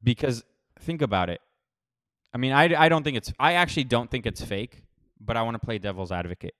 Because 0.03 0.43
think 0.80 1.01
about 1.01 1.30
it. 1.30 1.41
I 2.34 2.38
mean, 2.38 2.51
I, 2.51 2.86
I 2.86 2.89
don't 2.89 3.03
think 3.03 3.18
it's, 3.18 3.34
I 3.39 3.53
actually 3.53 3.86
don't 3.86 4.12
think 4.12 4.26
it's 4.26 4.43
fake, 4.43 4.84
but 5.20 5.38
I 5.38 5.41
want 5.41 5.55
to 5.55 5.66
play 5.66 5.80
devil's 5.80 6.12
advocate. 6.12 6.53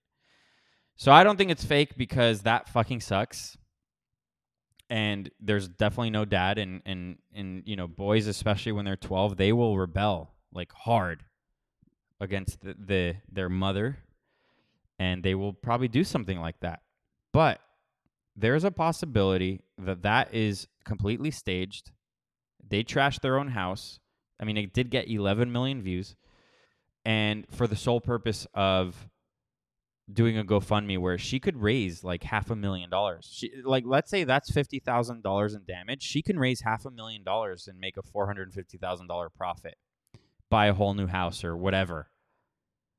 So 0.96 1.12
I 1.12 1.24
don't 1.24 1.38
think 1.38 1.52
it's 1.52 1.64
fake 1.64 1.96
because 1.96 2.42
that 2.42 2.68
fucking 2.70 3.02
sucks. 3.02 3.58
And 4.90 5.30
there's 5.40 5.68
definitely 5.68 6.12
no 6.12 6.24
dad, 6.24 6.58
and 6.58 6.82
and 6.86 7.18
and 7.36 7.62
you 7.66 7.76
know, 7.76 7.88
boys 7.88 8.26
especially 8.26 8.72
when 8.72 8.86
they're 8.86 8.96
12, 8.96 9.36
they 9.36 9.52
will 9.52 9.78
rebel 9.78 10.34
like 10.54 10.72
hard 10.72 11.26
against 12.22 12.62
the, 12.62 12.74
the 12.80 13.16
their 13.30 13.50
mother, 13.50 13.98
and 15.00 15.24
they 15.24 15.36
will 15.36 15.54
probably 15.54 15.88
do 15.88 16.04
something 16.04 16.40
like 16.40 16.60
that. 16.62 16.82
But 17.34 17.60
there's 18.36 18.64
a 18.64 18.72
possibility 18.72 19.62
that 19.78 20.04
that 20.04 20.34
is 20.34 20.68
completely 20.86 21.32
staged. 21.32 21.92
They 22.68 22.84
trashed 22.84 23.22
their 23.22 23.40
own 23.40 23.50
house. 23.50 24.00
I 24.40 24.46
mean, 24.46 24.58
it 24.58 24.74
did 24.74 24.92
get 24.92 25.10
11 25.10 25.52
million 25.52 25.82
views, 25.82 26.16
and 27.06 27.46
for 27.50 27.68
the 27.68 27.76
sole 27.76 28.02
purpose 28.02 28.46
of 28.54 29.10
doing 30.12 30.38
a 30.38 30.44
GoFundMe 30.44 30.98
where 30.98 31.18
she 31.18 31.40
could 31.40 31.58
raise 31.58 32.04
like 32.04 32.24
half 32.24 32.50
a 32.50 32.56
million 32.56 32.90
dollars. 32.90 33.30
She 33.32 33.52
like 33.64 33.84
let's 33.86 34.10
say 34.10 34.24
that's 34.24 34.52
fifty 34.52 34.80
thousand 34.80 35.24
dollars 35.24 35.54
in 35.54 35.64
damage. 35.68 36.02
She 36.02 36.22
can 36.22 36.40
raise 36.40 36.62
half 36.62 36.86
a 36.86 36.92
million 36.92 37.24
dollars 37.24 37.68
and 37.68 37.80
make 37.80 37.98
a 37.98 38.02
four 38.02 38.28
hundred 38.28 38.54
fifty 38.54 38.78
thousand 38.78 39.08
dollar 39.08 39.30
profit, 39.30 39.76
buy 40.50 40.68
a 40.68 40.74
whole 40.74 40.94
new 40.94 41.08
house 41.08 41.44
or 41.44 41.58
whatever. 41.58 42.10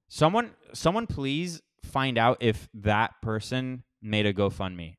Someone, 0.09 0.53
someone, 0.73 1.07
please 1.07 1.61
find 1.85 2.19
out 2.19 2.39
if 2.41 2.69
that 2.75 3.21
person 3.23 3.85
made 4.03 4.27
a 4.27 4.33
GoFundMe. 4.33 4.97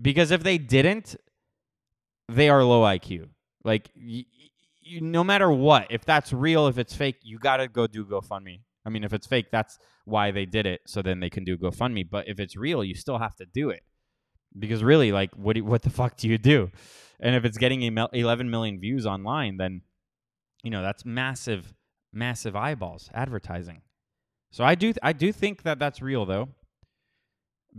Because 0.00 0.30
if 0.30 0.42
they 0.42 0.58
didn't, 0.58 1.16
they 2.28 2.48
are 2.48 2.64
low 2.64 2.82
IQ. 2.82 3.28
Like, 3.64 3.90
no 5.00 5.22
matter 5.22 5.50
what, 5.50 5.86
if 5.90 6.04
that's 6.04 6.32
real, 6.32 6.66
if 6.66 6.78
it's 6.78 6.94
fake, 6.94 7.16
you 7.22 7.38
got 7.38 7.58
to 7.58 7.68
go 7.68 7.86
do 7.86 8.04
GoFundMe. 8.04 8.60
I 8.84 8.90
mean, 8.90 9.04
if 9.04 9.12
it's 9.12 9.26
fake, 9.26 9.46
that's 9.52 9.78
why 10.04 10.32
they 10.32 10.44
did 10.44 10.66
it, 10.66 10.80
so 10.86 11.02
then 11.02 11.20
they 11.20 11.30
can 11.30 11.44
do 11.44 11.56
GoFundMe. 11.56 12.08
But 12.08 12.28
if 12.28 12.40
it's 12.40 12.56
real, 12.56 12.82
you 12.82 12.94
still 12.94 13.18
have 13.18 13.36
to 13.36 13.46
do 13.46 13.70
it 13.70 13.82
because 14.58 14.82
really, 14.82 15.12
like, 15.12 15.32
what 15.34 15.54
do, 15.54 15.64
what 15.64 15.82
the 15.82 15.90
fuck 15.90 16.16
do 16.16 16.28
you 16.28 16.38
do? 16.38 16.70
And 17.20 17.36
if 17.36 17.44
it's 17.44 17.58
getting 17.58 17.82
11 17.82 18.50
million 18.50 18.80
views 18.80 19.06
online, 19.06 19.56
then 19.56 19.82
you 20.64 20.70
know 20.70 20.82
that's 20.82 21.04
massive, 21.04 21.74
massive 22.12 22.56
eyeballs 22.56 23.08
advertising. 23.14 23.82
So 24.52 24.64
I 24.64 24.74
do 24.74 24.92
I 25.02 25.14
do 25.14 25.32
think 25.32 25.62
that 25.62 25.78
that's 25.78 26.02
real 26.02 26.26
though, 26.26 26.50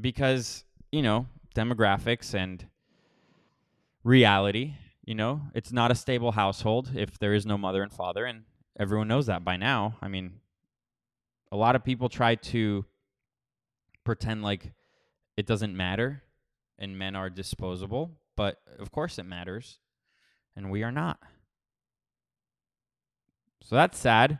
because 0.01 0.65
you 0.91 1.03
know 1.03 1.28
demographics 1.55 2.34
and 2.34 2.65
reality. 4.03 4.74
You 5.05 5.15
know, 5.15 5.41
it's 5.53 5.71
not 5.71 5.91
a 5.91 5.95
stable 5.95 6.32
household 6.32 6.91
if 6.95 7.19
there 7.19 7.34
is 7.34 7.45
no 7.45 7.57
mother 7.57 7.84
and 7.84 7.91
father, 7.91 8.26
and 8.26 8.43
everyone 8.80 9.07
knows 9.07 9.28
that 9.28 9.43
by 9.43 9.55
now. 9.55 9.97
I 10.01 10.07
mean, 10.07 10.39
a 11.51 11.57
lot 11.57 11.76
of 11.76 11.84
people 11.84 12.09
try 12.09 12.36
to 12.36 12.86
pretend 14.03 14.41
like 14.41 14.71
it 15.38 15.45
doesn't 15.45 15.78
matter 15.78 16.24
and 16.80 16.97
men 16.97 17.15
are 17.15 17.30
disposable, 17.30 18.11
but 18.36 18.57
of 18.80 18.91
course 18.91 19.19
it 19.19 19.26
matters, 19.26 19.78
and 20.55 20.71
we 20.71 20.82
are 20.82 20.91
not. 20.91 21.19
So 23.61 23.76
that's 23.76 23.99
sad. 23.99 24.39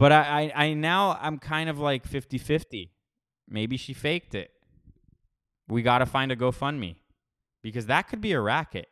But 0.00 0.12
I, 0.12 0.50
I, 0.56 0.64
I 0.64 0.72
now 0.72 1.18
I'm 1.20 1.38
kind 1.38 1.68
of 1.68 1.78
like 1.78 2.06
50 2.06 2.38
50. 2.38 2.90
Maybe 3.46 3.76
she 3.76 3.92
faked 3.92 4.34
it. 4.34 4.50
We 5.68 5.82
got 5.82 5.98
to 5.98 6.06
find 6.06 6.32
a 6.32 6.36
GoFundMe 6.36 6.96
because 7.62 7.84
that 7.84 8.08
could 8.08 8.22
be 8.22 8.32
a 8.32 8.40
racket. 8.40 8.88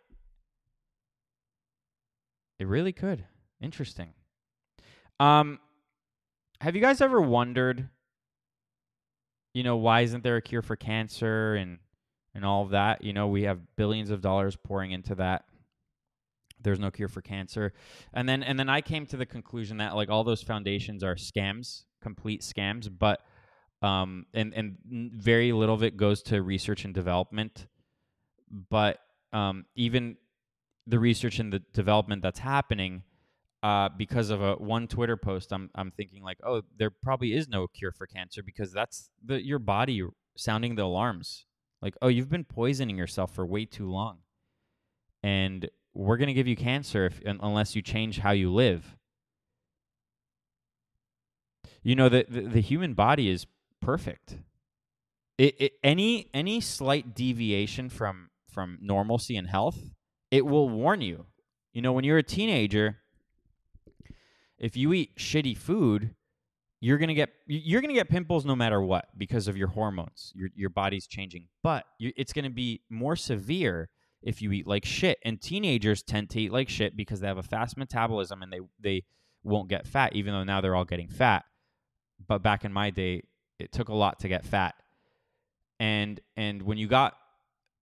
It 2.59 2.67
really 2.67 2.93
could. 2.93 3.25
Interesting. 3.59 4.11
Um, 5.19 5.61
have 6.61 6.75
you 6.75 6.83
guys 6.83 7.01
ever 7.01 7.23
wondered, 7.23 7.89
you 9.55 9.63
know, 9.63 9.77
why 9.77 10.03
isn't 10.03 10.23
there 10.23 10.37
a 10.37 10.43
cure 10.43 10.61
for 10.61 10.77
cancer 10.77 11.55
and 11.55 11.79
and 12.35 12.45
all 12.45 12.65
of 12.65 12.71
that? 12.71 13.03
You 13.03 13.15
know, 13.15 13.29
we 13.29 13.45
have 13.45 13.59
billions 13.77 14.11
of 14.11 14.21
dollars 14.21 14.57
pouring 14.57 14.91
into 14.91 15.15
that. 15.15 15.47
There's 16.63 16.81
no 16.81 16.91
cure 16.91 17.09
for 17.09 17.23
cancer, 17.23 17.73
and 18.13 18.29
then 18.29 18.43
and 18.43 18.59
then 18.59 18.69
I 18.69 18.81
came 18.81 19.07
to 19.07 19.17
the 19.17 19.27
conclusion 19.27 19.79
that 19.79 19.95
like 19.95 20.11
all 20.11 20.25
those 20.25 20.43
foundations 20.43 21.05
are 21.05 21.15
scams, 21.15 21.85
complete 22.03 22.43
scams. 22.43 22.91
But 22.97 23.21
um, 23.83 24.27
and 24.35 24.53
and 24.55 24.77
very 25.15 25.53
little 25.53 25.75
of 25.75 25.83
it 25.83 25.97
goes 25.97 26.23
to 26.25 26.43
research 26.43 26.85
and 26.85 26.95
development. 26.95 27.67
But 28.71 28.99
um, 29.33 29.67
even 29.77 30.17
the 30.87 30.99
research 30.99 31.39
and 31.39 31.53
the 31.53 31.61
development 31.73 32.23
that's 32.23 32.39
happening 32.39 33.03
uh, 33.63 33.89
because 33.97 34.31
of 34.31 34.41
a 34.41 34.55
one 34.55 34.87
Twitter 34.87 35.17
post, 35.17 35.53
I'm 35.53 35.71
I'm 35.75 35.91
thinking 35.91 36.23
like, 36.23 36.39
oh, 36.45 36.63
there 36.77 36.91
probably 36.91 37.35
is 37.35 37.49
no 37.49 37.67
cure 37.67 37.93
for 37.93 38.07
cancer 38.07 38.43
because 38.43 38.73
that's 38.73 39.11
the 39.25 39.45
your 39.45 39.59
body 39.59 40.03
sounding 40.37 40.77
the 40.77 40.85
alarms. 40.85 41.45
Like, 41.83 41.95
oh, 42.03 42.09
you've 42.09 42.31
been 42.31 42.45
poisoning 42.45 42.97
yourself 42.99 43.35
for 43.35 43.47
way 43.47 43.65
too 43.65 43.89
long, 43.89 44.19
and 45.23 45.69
we're 45.95 46.17
gonna 46.17 46.35
give 46.35 46.47
you 46.47 46.57
cancer 46.57 47.07
if 47.07 47.21
unless 47.25 47.75
you 47.75 47.83
change 47.83 48.19
how 48.19 48.31
you 48.31 48.53
live. 48.53 48.97
You 51.83 51.97
know 51.97 52.09
the 52.09 52.27
the, 52.29 52.41
the 52.43 52.61
human 52.61 52.95
body 52.95 53.29
is 53.29 53.47
perfect. 53.81 54.39
It, 55.37 55.55
it 55.59 55.73
any 55.83 56.29
any 56.35 56.61
slight 56.61 57.15
deviation 57.15 57.89
from 57.89 58.31
from 58.51 58.79
normalcy 58.81 59.37
and 59.37 59.49
health, 59.49 59.79
it 60.31 60.45
will 60.45 60.69
warn 60.69 61.01
you. 61.01 61.27
You 61.73 61.83
know, 61.83 61.93
when 61.93 62.05
you're 62.05 62.19
a 62.19 62.23
teenager 62.23 62.99
if 64.59 64.77
you 64.77 64.93
eat 64.93 65.17
shitty 65.17 65.57
food, 65.57 66.15
you're 66.81 66.99
gonna 66.99 67.15
get 67.15 67.31
you're 67.47 67.81
gonna 67.81 67.95
get 67.95 68.09
pimples 68.09 68.45
no 68.45 68.55
matter 68.55 68.81
what 68.81 69.07
because 69.17 69.49
of 69.49 69.57
your 69.57 69.69
hormones. 69.69 70.33
Your 70.35 70.49
your 70.55 70.71
body's 70.71 71.07
changing, 71.07 71.49
but 71.63 71.85
you, 71.99 72.13
it's 72.17 72.33
gonna 72.33 72.51
be 72.51 72.83
more 72.91 73.17
severe 73.17 73.89
if 74.23 74.43
you 74.43 74.53
eat 74.53 74.67
like 74.67 74.85
shit. 74.85 75.19
And 75.25 75.41
teenagers 75.41 76.03
tend 76.03 76.31
to 76.31 76.41
eat 76.41 76.53
like 76.53 76.69
shit 76.69 76.97
because 76.97 77.21
they 77.21 77.27
have 77.27 77.39
a 77.39 77.43
fast 77.43 77.77
metabolism 77.77 78.43
and 78.43 78.53
they 78.53 78.61
they 78.81 79.05
won't 79.43 79.69
get 79.69 79.87
fat, 79.87 80.15
even 80.15 80.33
though 80.35 80.45
now 80.45 80.61
they're 80.61 80.77
all 80.77 80.85
getting 80.85 81.09
fat. 81.09 81.45
But 82.27 82.43
back 82.43 82.65
in 82.65 82.73
my 82.73 82.91
day, 82.91 83.23
it 83.59 83.73
took 83.73 83.89
a 83.89 83.95
lot 83.95 84.21
to 84.21 84.29
get 84.29 84.45
fat, 84.45 84.75
and 85.79 86.21
and 86.37 86.63
when 86.63 86.79
you 86.79 86.89
got 86.89 87.15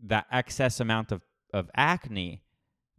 that 0.05 0.26
excess 0.30 0.80
amount 0.80 1.12
of 1.12 1.22
of 1.53 1.70
acne, 1.74 2.43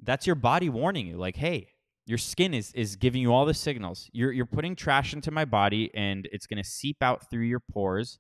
that's 0.02 0.26
your 0.26 0.36
body 0.36 0.70
warning 0.70 1.08
you, 1.08 1.18
like, 1.18 1.36
hey, 1.38 1.70
your 2.08 2.18
skin 2.18 2.54
is 2.54 2.72
is 2.74 2.96
giving 2.96 3.22
you 3.22 3.34
all 3.34 3.46
the 3.46 3.54
signals. 3.54 4.10
You're 4.14 4.32
you're 4.32 4.46
putting 4.46 4.76
trash 4.76 5.14
into 5.14 5.30
my 5.30 5.46
body 5.46 5.92
and 5.94 6.28
it's 6.32 6.48
going 6.48 6.62
to 6.62 6.68
seep 6.68 7.04
out 7.04 7.30
through 7.30 7.44
your 7.44 7.60
pores, 7.60 8.18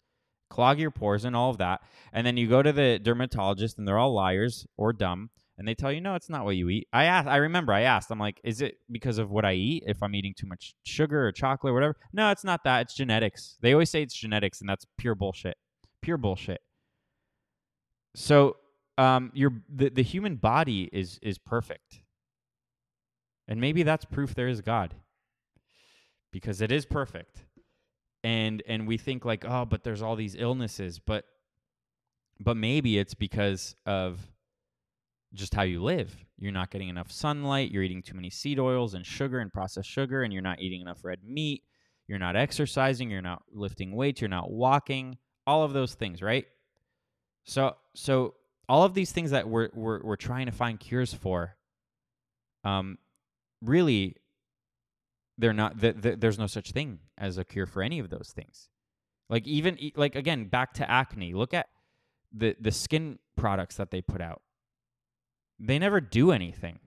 clog 0.50 0.80
your 0.80 0.92
pores 0.92 1.26
and 1.26 1.36
all 1.36 1.50
of 1.50 1.58
that. 1.58 1.82
And 2.14 2.26
then 2.26 2.38
you 2.38 2.48
go 2.48 2.62
to 2.62 2.72
the 2.72 3.00
dermatologist 3.00 3.78
and 3.78 3.88
they're 3.88 3.98
all 3.98 4.14
liars 4.14 4.66
or 4.78 4.94
dumb 4.94 5.30
and 5.58 5.68
they 5.68 5.74
tell 5.74 5.92
you 5.92 6.02
no, 6.02 6.16
it's 6.16 6.30
not 6.30 6.46
what 6.46 6.56
you 6.56 6.70
eat. 6.70 6.88
I 6.94 7.06
asked, 7.06 7.28
I 7.28 7.38
remember 7.38 7.74
I 7.74 7.82
asked, 7.82 8.12
I'm 8.12 8.20
like, 8.20 8.40
is 8.44 8.62
it 8.62 8.78
because 8.92 9.18
of 9.18 9.32
what 9.32 9.44
I 9.44 9.54
eat? 9.54 9.84
If 9.88 10.04
I'm 10.04 10.14
eating 10.14 10.36
too 10.38 10.48
much 10.48 10.76
sugar 10.84 11.28
or 11.28 11.32
chocolate 11.32 11.72
or 11.72 11.74
whatever? 11.74 11.96
No, 12.14 12.30
it's 12.30 12.44
not 12.44 12.64
that. 12.64 12.82
It's 12.82 12.94
genetics. 12.94 13.58
They 13.62 13.74
always 13.74 13.90
say 13.90 14.04
it's 14.04 14.14
genetics, 14.14 14.62
and 14.62 14.70
that's 14.70 14.86
pure 14.98 15.16
bullshit. 15.16 15.58
Pure 16.02 16.18
bullshit. 16.18 16.62
So, 18.16 18.58
um, 19.00 19.32
your 19.34 19.52
the, 19.74 19.90
the 19.90 20.04
human 20.04 20.36
body 20.36 20.90
is 20.94 21.20
is 21.22 21.38
perfect, 21.38 22.02
and 23.48 23.60
maybe 23.60 23.84
that's 23.84 24.06
proof 24.06 24.36
there 24.36 24.48
is 24.48 24.62
God, 24.62 24.96
because 26.32 26.62
it 26.62 26.72
is 26.72 26.86
perfect, 26.86 27.46
and 28.28 28.62
and 28.68 28.86
we 28.86 28.98
think 28.98 29.24
like, 29.24 29.46
oh, 29.48 29.64
but 29.64 29.86
there's 29.86 30.02
all 30.02 30.18
these 30.18 30.36
illnesses, 30.38 31.00
but 31.00 31.24
but 32.42 32.58
maybe 32.58 32.98
it's 32.98 33.14
because 33.14 33.74
of 33.86 34.20
just 35.34 35.56
how 35.56 35.62
you 35.62 35.82
live. 35.82 36.14
You're 36.38 36.52
not 36.52 36.70
getting 36.70 36.90
enough 36.90 37.10
sunlight, 37.10 37.72
you're 37.72 37.84
eating 37.84 38.02
too 38.02 38.16
many 38.16 38.30
seed 38.30 38.60
oils 38.60 38.96
and 38.96 39.06
sugar 39.06 39.40
and 39.40 39.52
processed 39.52 39.90
sugar, 39.90 40.24
and 40.24 40.34
you're 40.34 40.42
not 40.42 40.60
eating 40.60 40.82
enough 40.82 41.06
red 41.06 41.20
meat, 41.24 41.64
you're 42.10 42.20
not 42.20 42.36
exercising, 42.36 43.10
you're 43.10 43.22
not 43.22 43.44
lifting 43.54 43.96
weights, 43.96 44.20
you're 44.20 44.28
not 44.28 44.52
walking, 44.52 45.18
all 45.46 45.64
of 45.64 45.72
those 45.72 45.94
things, 45.94 46.22
right? 46.22 46.46
So 47.46 47.78
so 47.96 48.34
all 48.68 48.84
of 48.84 48.94
these 48.94 49.14
things 49.14 49.32
that 49.32 49.48
we're 49.48 49.70
we're, 49.74 50.04
we're 50.04 50.18
trying 50.18 50.48
to 50.48 50.52
find 50.52 50.78
cures 50.78 51.14
for, 51.14 51.56
um, 52.66 52.98
really, 53.62 54.18
they're 55.38 55.54
not. 55.54 55.80
Th- 55.80 56.02
th- 56.02 56.20
there's 56.20 56.40
no 56.40 56.48
such 56.48 56.72
thing 56.72 57.00
as 57.18 57.38
a 57.38 57.46
cure 57.46 57.66
for 57.66 57.82
any 57.82 58.00
of 58.00 58.10
those 58.10 58.32
things. 58.36 58.70
Like 59.30 59.48
even 59.48 59.78
like 59.96 60.16
again, 60.16 60.46
back 60.46 60.74
to 60.76 60.90
acne. 60.90 61.34
Look 61.34 61.54
at 61.54 61.68
the 62.34 62.56
the 62.60 62.72
skin 62.72 63.20
products 63.36 63.76
that 63.76 63.92
they 63.92 64.02
put 64.02 64.22
out. 64.22 64.42
They 65.60 65.80
never 65.80 66.00
do 66.02 66.32
anything. 66.32 66.80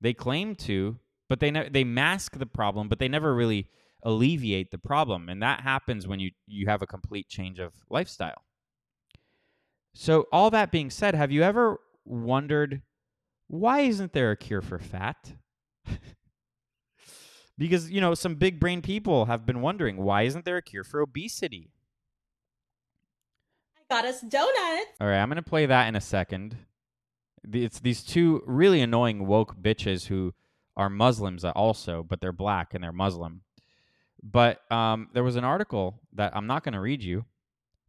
They 0.00 0.14
claim 0.14 0.54
to, 0.56 0.98
but 1.28 1.40
they 1.40 1.50
ne- 1.50 1.68
they 1.68 1.84
mask 1.84 2.38
the 2.38 2.46
problem, 2.46 2.88
but 2.88 2.98
they 2.98 3.08
never 3.08 3.34
really 3.34 3.68
alleviate 4.02 4.72
the 4.72 4.78
problem, 4.78 5.28
and 5.28 5.40
that 5.42 5.60
happens 5.60 6.08
when 6.08 6.18
you 6.18 6.32
you 6.46 6.66
have 6.66 6.82
a 6.82 6.86
complete 6.86 7.28
change 7.28 7.58
of 7.58 7.72
lifestyle. 7.88 8.42
So, 9.94 10.26
all 10.32 10.50
that 10.50 10.72
being 10.72 10.90
said, 10.90 11.14
have 11.14 11.30
you 11.30 11.42
ever 11.42 11.78
wondered 12.04 12.82
why 13.48 13.80
isn't 13.80 14.14
there 14.14 14.30
a 14.30 14.36
cure 14.36 14.62
for 14.62 14.78
fat? 14.78 15.34
because, 17.62 17.92
you 17.92 18.00
know, 18.00 18.12
some 18.12 18.34
big 18.34 18.58
brain 18.58 18.82
people 18.82 19.26
have 19.26 19.46
been 19.46 19.60
wondering 19.60 19.96
why 19.98 20.22
isn't 20.22 20.44
there 20.44 20.56
a 20.56 20.62
cure 20.62 20.82
for 20.82 21.00
obesity? 21.00 21.70
I 23.78 23.82
got 23.88 24.04
us 24.04 24.20
donuts. 24.20 24.90
All 25.00 25.06
right, 25.06 25.20
I'm 25.20 25.28
going 25.28 25.36
to 25.36 25.48
play 25.48 25.66
that 25.66 25.86
in 25.86 25.94
a 25.94 26.00
second. 26.00 26.56
It's 27.52 27.78
these 27.78 28.02
two 28.02 28.42
really 28.46 28.80
annoying 28.80 29.28
woke 29.28 29.54
bitches 29.56 30.06
who 30.06 30.34
are 30.76 30.90
Muslims 30.90 31.44
also, 31.44 32.02
but 32.02 32.20
they're 32.20 32.32
black 32.32 32.74
and 32.74 32.82
they're 32.82 32.90
Muslim. 32.90 33.42
But 34.20 34.60
um, 34.72 35.10
there 35.12 35.22
was 35.22 35.36
an 35.36 35.44
article 35.44 36.00
that 36.14 36.36
I'm 36.36 36.48
not 36.48 36.64
going 36.64 36.74
to 36.74 36.80
read 36.80 37.04
you, 37.04 37.26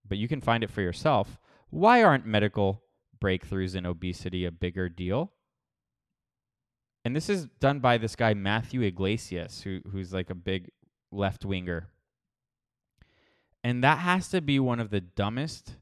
but 0.07 0.19
you 0.19 0.28
can 0.28 0.39
find 0.39 0.63
it 0.63 0.69
for 0.69 0.82
yourself. 0.82 1.39
Why 1.71 2.03
aren't 2.03 2.28
medical 2.28 2.84
breakthroughs 3.19 3.76
in 3.76 3.88
obesity 3.88 4.45
a 4.45 4.51
bigger 4.51 4.88
deal? 4.88 5.33
And 7.06 7.16
this 7.16 7.30
is 7.30 7.47
done 7.60 7.80
by 7.80 7.97
this 7.97 8.16
guy 8.16 8.34
Matthew 8.34 8.82
Yglesias, 8.82 9.62
who 9.62 9.82
who's 9.91 10.14
like 10.14 10.30
a 10.30 10.36
big 10.36 10.72
left 11.12 11.43
winger. 11.43 11.89
And 13.64 13.84
that 13.84 13.99
has 13.99 14.30
to 14.30 14.41
be 14.41 14.60
one 14.60 14.80
of 14.80 14.89
the 14.89 15.01
dumbest, 15.01 15.76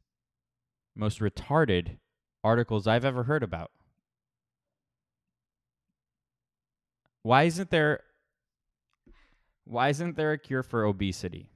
most 0.96 1.20
retarded 1.20 1.98
articles 2.44 2.88
I've 2.88 3.06
ever 3.06 3.24
heard 3.24 3.44
about. 3.44 3.72
Why 7.24 7.44
isn't 7.44 7.70
there 7.70 8.02
why 9.66 9.90
isn't 9.90 10.16
there 10.16 10.32
a 10.32 10.38
cure 10.38 10.64
for 10.64 10.86
obesity? 10.86 11.52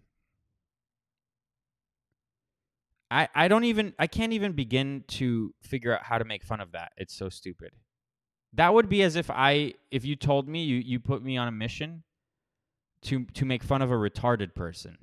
I, 3.09 3.27
I 3.35 3.47
don't 3.47 3.63
even 3.63 3.93
I 3.97 4.07
can't 4.07 4.33
even 4.33 4.53
begin 4.53 5.03
to 5.07 5.53
figure 5.61 5.95
out 5.95 6.03
how 6.03 6.17
to 6.17 6.25
make 6.25 6.43
fun 6.43 6.59
of 6.59 6.71
that. 6.73 6.91
It's 6.97 7.13
so 7.13 7.29
stupid. 7.29 7.71
That 8.55 8.73
would 8.73 8.89
be 8.89 9.03
as 9.03 9.15
if 9.15 9.29
I 9.29 9.73
if 9.91 10.05
you 10.05 10.15
told 10.15 10.47
me 10.47 10.63
you, 10.63 10.77
you 10.77 10.99
put 10.99 11.23
me 11.23 11.37
on 11.37 11.47
a 11.47 11.51
mission 11.51 12.03
to 13.03 13.25
to 13.33 13.45
make 13.45 13.63
fun 13.63 13.81
of 13.81 13.91
a 13.91 13.95
retarded 13.95 14.55
person. 14.55 14.97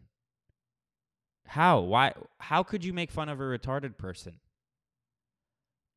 How? 1.47 1.81
Why 1.81 2.13
how 2.39 2.63
could 2.63 2.85
you 2.85 2.93
make 2.93 3.11
fun 3.11 3.29
of 3.29 3.41
a 3.41 3.45
retarded 3.45 3.99
person? 3.99 4.41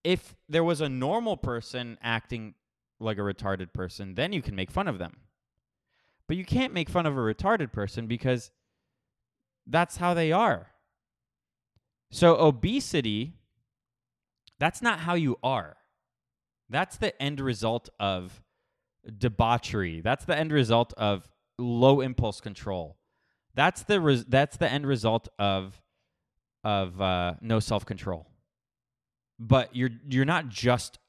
If 0.04 0.36
there 0.50 0.64
was 0.64 0.82
a 0.82 0.90
normal 0.90 1.38
person 1.38 1.98
acting 2.02 2.56
like 3.00 3.18
a 3.18 3.22
retarded 3.22 3.74
person, 3.74 4.16
then 4.16 4.34
you 4.34 4.42
can 4.42 4.56
make 4.56 4.70
fun 4.70 4.88
of 4.88 5.00
them. 5.00 5.18
But 6.28 6.38
you 6.38 6.46
can't 6.46 6.74
make 6.74 6.90
fun 6.90 7.06
of 7.06 7.16
a 7.16 7.20
retarded 7.20 7.72
person 7.72 8.08
because 8.08 8.52
that's 9.66 9.98
how 9.98 10.14
they 10.14 10.32
are. 10.32 10.72
So, 12.12 12.38
obesity, 12.38 13.34
that's 14.60 14.82
not 14.82 15.00
how 15.00 15.16
you 15.16 15.38
are. 15.44 15.78
That's 16.70 16.98
the 16.98 17.20
end 17.22 17.40
result 17.40 17.90
of 18.00 18.42
debauchery. 19.18 20.02
That's 20.02 20.26
the 20.26 20.38
end 20.38 20.52
result 20.52 20.94
of 20.98 21.28
low 21.58 22.02
impulse 22.02 22.42
control. 22.42 22.98
That's 23.54 23.84
the 23.84 24.02
res- 24.02 24.26
that's 24.26 24.58
the 24.58 24.72
end 24.72 24.86
result 24.86 25.28
of 25.40 25.82
of 26.64 27.00
uh, 27.00 27.36
no 27.42 27.60
self 27.60 27.86
control. 27.86 28.28
But 29.40 29.76
you're 29.76 29.92
you're 30.10 30.26
not 30.26 30.50
just 30.50 31.00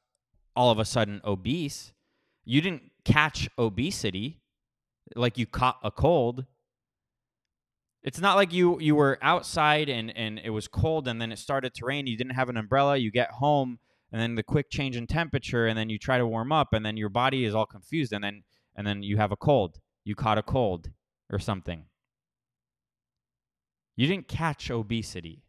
all 0.54 0.70
of 0.70 0.78
a 0.78 0.84
sudden 0.84 1.20
obese. 1.24 1.92
You 2.44 2.60
didn't 2.60 2.90
catch 3.04 3.48
obesity 3.58 4.40
like 5.14 5.38
you 5.38 5.46
caught 5.46 5.78
a 5.82 5.90
cold. 5.90 6.44
It's 8.02 8.20
not 8.20 8.36
like 8.36 8.52
you 8.52 8.78
you 8.80 8.94
were 8.94 9.18
outside 9.22 9.88
and 9.88 10.16
and 10.16 10.38
it 10.38 10.50
was 10.50 10.68
cold 10.68 11.08
and 11.08 11.20
then 11.20 11.32
it 11.32 11.38
started 11.38 11.74
to 11.74 11.86
rain. 11.86 12.06
You 12.06 12.16
didn't 12.16 12.34
have 12.34 12.48
an 12.48 12.56
umbrella. 12.56 12.96
You 12.96 13.10
get 13.10 13.30
home 13.30 13.78
and 14.12 14.20
then 14.20 14.34
the 14.34 14.42
quick 14.42 14.70
change 14.70 14.96
in 14.96 15.06
temperature 15.06 15.66
and 15.66 15.76
then 15.76 15.90
you 15.90 15.98
try 15.98 16.18
to 16.18 16.26
warm 16.26 16.52
up 16.52 16.72
and 16.72 16.84
then 16.86 16.96
your 16.96 17.08
body 17.08 17.44
is 17.44 17.54
all 17.54 17.66
confused 17.66 18.12
and 18.12 18.22
then 18.22 18.42
and 18.76 18.86
then 18.86 19.02
you 19.02 19.16
have 19.16 19.32
a 19.32 19.36
cold. 19.36 19.80
You 20.04 20.14
caught 20.14 20.38
a 20.38 20.42
cold 20.42 20.90
or 21.30 21.38
something. 21.38 21.84
You 23.96 24.06
didn't 24.06 24.28
catch 24.28 24.70
obesity. 24.70 25.42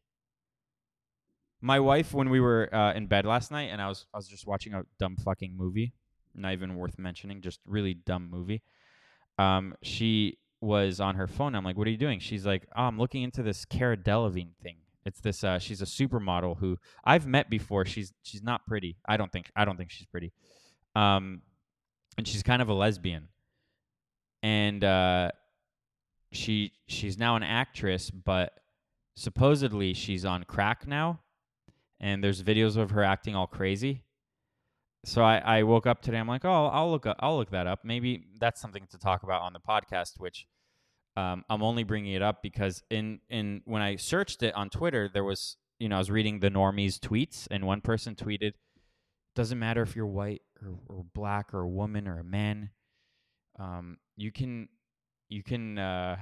My 1.60 1.80
wife, 1.80 2.14
when 2.14 2.30
we 2.30 2.40
were 2.40 2.74
uh, 2.74 2.94
in 2.94 3.08
bed 3.08 3.26
last 3.26 3.52
night, 3.52 3.70
and 3.72 3.82
I 3.82 3.90
was 3.90 4.06
I 4.14 4.18
was 4.18 4.28
just 4.28 4.48
watching 4.48 4.74
a 4.74 4.84
dumb 5.00 5.18
fucking 5.18 5.56
movie, 5.58 5.94
not 6.34 6.54
even 6.54 6.76
worth 6.76 6.98
mentioning, 6.98 7.42
just 7.42 7.60
really 7.66 7.94
dumb 7.94 8.30
movie. 8.30 8.62
Um, 9.38 9.76
she 9.82 10.38
was 10.62 11.00
on 11.00 11.16
her 11.16 11.28
phone. 11.28 11.56
I'm 11.56 11.66
like, 11.66 11.78
"What 11.78 11.88
are 11.88 11.92
you 11.92 11.98
doing?" 11.98 12.20
She's 12.20 12.46
like, 12.46 12.68
"Oh, 12.76 12.84
I'm 12.84 13.00
looking 13.00 13.24
into 13.24 13.44
this 13.44 13.66
Cara 13.66 13.98
Delevingne 13.98 14.56
thing. 14.62 14.78
It's 15.08 15.22
this. 15.22 15.42
Uh, 15.42 15.58
she's 15.58 15.82
a 15.82 15.86
supermodel 15.86 16.60
who 16.60 16.78
I've 17.06 17.26
met 17.26 17.50
before. 17.50 17.86
She's 17.86 18.12
she's 18.24 18.44
not 18.44 18.66
pretty. 18.68 18.98
I 19.08 19.16
don't 19.16 19.32
think 19.32 19.50
I 19.56 19.64
don't 19.64 19.78
think 19.78 19.90
she's 19.90 20.06
pretty. 20.06 20.34
Um, 20.96 21.42
and 22.18 22.28
she's 22.28 22.44
kind 22.44 22.62
of 22.62 22.68
a 22.68 22.74
lesbian. 22.74 23.30
And 24.44 24.84
uh, 24.84 25.32
she 26.34 26.74
she's 26.88 27.18
now 27.18 27.38
an 27.38 27.44
actress, 27.44 28.12
but 28.12 28.52
supposedly 29.16 29.94
she's 29.94 30.26
on 30.26 30.44
crack 30.44 30.86
now. 30.86 31.22
And 32.02 32.22
there's 32.22 32.44
videos 32.44 32.76
of 32.76 32.92
her 32.92 33.04
acting 33.04 33.34
all 33.34 33.48
crazy. 33.48 34.04
So 35.06 35.24
I, 35.24 35.38
I 35.38 35.64
woke 35.64 35.88
up 35.88 36.02
today. 36.02 36.18
I'm 36.18 36.28
like, 36.28 36.44
oh, 36.44 36.68
I'll 36.68 36.92
look 36.92 37.06
up, 37.06 37.16
I'll 37.22 37.38
look 37.38 37.52
that 37.52 37.66
up. 37.66 37.80
Maybe 37.86 38.26
that's 38.42 38.60
something 38.60 38.86
to 38.92 38.98
talk 38.98 39.24
about 39.24 39.42
on 39.42 39.54
the 39.54 39.60
podcast. 39.62 40.20
Which 40.20 40.48
um, 41.18 41.44
I'm 41.50 41.64
only 41.64 41.84
bringing 41.84 42.14
it 42.14 42.22
up 42.22 42.44
because 42.44 42.84
in 42.92 43.20
in 43.30 43.62
when 43.66 43.82
I 43.82 43.96
searched 43.96 44.44
it 44.44 44.54
on 44.54 44.70
Twitter, 44.70 45.10
there 45.12 45.24
was 45.24 45.58
you 45.80 45.90
know 45.90 45.96
I 45.96 46.00
was 46.00 46.12
reading 46.12 46.40
the 46.40 46.52
normies 46.52 47.00
tweets, 47.00 47.48
and 47.50 47.66
one 47.66 47.82
person 47.82 48.14
tweeted, 48.16 48.54
"Doesn't 49.36 49.58
matter 49.58 49.82
if 49.82 49.96
you're 49.96 50.06
white 50.06 50.44
or, 50.62 50.78
or 50.88 51.06
black 51.16 51.56
or 51.56 51.62
a 51.62 51.68
woman 51.68 52.08
or 52.08 52.20
a 52.20 52.24
man, 52.24 52.70
um, 53.58 53.98
you 54.16 54.32
can 54.32 54.70
you 55.28 55.42
can 55.42 55.80
uh, 55.80 56.18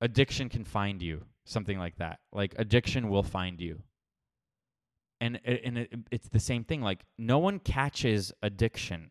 addiction 0.00 0.48
can 0.48 0.64
find 0.64 1.02
you." 1.02 1.26
Something 1.44 1.78
like 1.78 1.96
that. 1.96 2.20
Like 2.32 2.54
addiction 2.58 3.10
will 3.10 3.22
find 3.22 3.60
you 3.60 3.82
and 5.20 5.40
and 5.44 5.78
it, 5.78 5.92
it's 6.10 6.28
the 6.28 6.38
same 6.40 6.64
thing 6.64 6.80
like 6.80 7.04
no 7.18 7.38
one 7.38 7.58
catches 7.58 8.32
addiction 8.42 9.10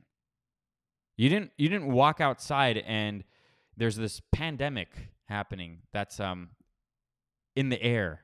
you 1.17 1.29
didn't 1.29 1.51
you 1.57 1.69
didn't 1.69 1.91
walk 1.91 2.21
outside 2.21 2.77
and 2.77 3.23
there's 3.80 3.95
this 3.95 4.21
pandemic 4.32 5.09
happening 5.27 5.80
that's 5.93 6.19
um 6.19 6.49
in 7.55 7.69
the 7.69 7.82
air 7.82 8.21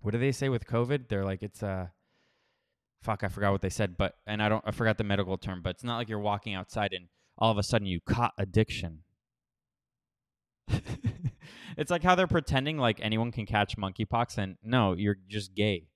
what 0.00 0.12
do 0.12 0.18
they 0.18 0.32
say 0.32 0.48
with 0.48 0.66
covid 0.66 1.08
they're 1.08 1.24
like 1.24 1.42
it's 1.42 1.62
uh 1.62 1.86
fuck 3.02 3.22
i 3.22 3.28
forgot 3.28 3.52
what 3.52 3.62
they 3.62 3.70
said 3.70 3.96
but 3.96 4.16
and 4.26 4.42
i 4.42 4.48
don't 4.48 4.64
i 4.66 4.70
forgot 4.70 4.98
the 4.98 5.04
medical 5.04 5.38
term 5.38 5.60
but 5.62 5.70
it's 5.70 5.84
not 5.84 5.96
like 5.96 6.08
you're 6.08 6.18
walking 6.18 6.54
outside 6.54 6.92
and 6.92 7.06
all 7.38 7.50
of 7.50 7.58
a 7.58 7.62
sudden 7.62 7.86
you 7.86 8.00
caught 8.00 8.32
addiction 8.38 9.00
it's 11.76 11.90
like 11.90 12.02
how 12.02 12.14
they're 12.14 12.26
pretending 12.26 12.76
like 12.78 12.98
anyone 13.00 13.32
can 13.32 13.46
catch 13.46 13.76
monkeypox 13.76 14.38
and 14.38 14.56
no 14.62 14.92
you're 14.92 15.16
just 15.28 15.54
gay 15.54 15.90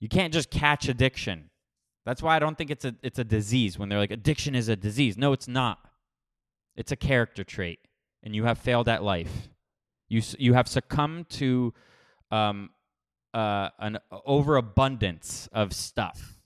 you 0.00 0.08
can't 0.08 0.32
just 0.32 0.50
catch 0.50 0.88
addiction. 0.88 1.50
That's 2.04 2.22
why 2.22 2.36
I 2.36 2.38
don't 2.38 2.56
think 2.56 2.70
it's 2.70 2.84
a 2.84 2.94
it's 3.02 3.18
a 3.18 3.24
disease 3.24 3.78
when 3.78 3.88
they're 3.88 3.98
like 3.98 4.10
addiction 4.10 4.54
is 4.54 4.68
a 4.68 4.76
disease. 4.76 5.16
No, 5.16 5.32
it's 5.32 5.48
not. 5.48 5.78
It's 6.76 6.92
a 6.92 6.96
character 6.96 7.42
trait, 7.42 7.80
and 8.22 8.36
you 8.36 8.44
have 8.44 8.58
failed 8.58 8.88
at 8.88 9.02
life. 9.02 9.48
You 10.08 10.22
you 10.38 10.54
have 10.54 10.68
succumbed 10.68 11.30
to 11.30 11.74
um, 12.30 12.70
uh, 13.34 13.70
an 13.78 13.98
overabundance 14.24 15.48
of 15.52 15.72
stuff. 15.72 16.38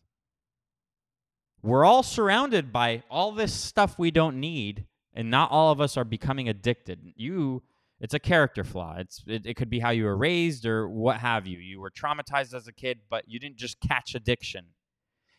We're 1.62 1.85
all 1.85 2.03
surrounded 2.03 2.72
by 2.72 3.03
all 3.11 3.33
this 3.33 3.53
stuff 3.53 3.99
we 3.99 4.11
don't 4.11 4.41
need, 4.41 4.87
and 5.12 5.31
not 5.31 5.51
all 5.51 5.70
of 5.72 5.81
us 5.81 5.97
are 5.97 6.05
becoming 6.05 6.49
addicted. 6.49 7.12
You, 7.16 7.62
it's 8.01 8.14
a 8.14 8.18
character 8.18 8.64
flaw. 8.64 8.97
It's 8.99 9.22
it, 9.26 9.45
it 9.45 9.55
could 9.57 9.68
be 9.68 9.81
how 9.81 9.91
you 9.91 10.05
were 10.05 10.16
raised 10.16 10.64
or 10.64 10.89
what 10.89 11.18
have 11.18 11.47
you. 11.47 11.59
You 11.59 11.81
were 11.81 11.91
traumatized 11.91 12.55
as 12.55 12.66
a 12.66 12.72
kid, 12.72 13.01
but 13.11 13.24
you 13.28 13.39
didn't 13.39 13.59
just 13.59 13.78
catch 13.81 14.14
addiction. 14.14 14.66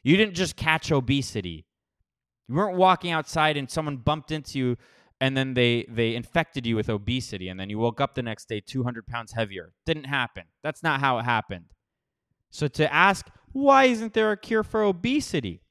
You 0.04 0.18
didn't 0.18 0.36
just 0.36 0.56
catch 0.56 0.92
obesity. 0.92 1.66
You 2.48 2.56
weren't 2.56 2.78
walking 2.78 3.12
outside 3.12 3.58
and 3.58 3.70
someone 3.70 3.98
bumped 3.98 4.32
into 4.32 4.60
you 4.60 4.78
and 5.20 5.38
then 5.38 5.54
they 5.54 5.86
they 5.88 6.16
infected 6.16 6.66
you 6.66 6.76
with 6.76 6.89
obesity 6.89 7.48
and 7.48 7.60
then 7.60 7.70
you 7.70 7.78
woke 7.78 8.02
up 8.02 8.16
the 8.16 8.24
next 8.24 8.50
day 8.50 8.62
200 8.62 9.06
pounds 9.08 9.34
heavier. 9.34 9.74
Didn't 9.86 10.06
happen. 10.06 10.44
That's 10.64 10.84
not 10.84 11.00
how 11.00 11.20
it 11.20 11.24
happened. 11.24 11.66
So 12.50 12.68
to 12.68 12.92
ask 12.94 13.28
why 13.54 13.86
isn't 13.86 14.14
there 14.14 14.32
a 14.32 14.38
cure 14.38 14.64
for 14.64 14.84
obesity? 14.84 15.62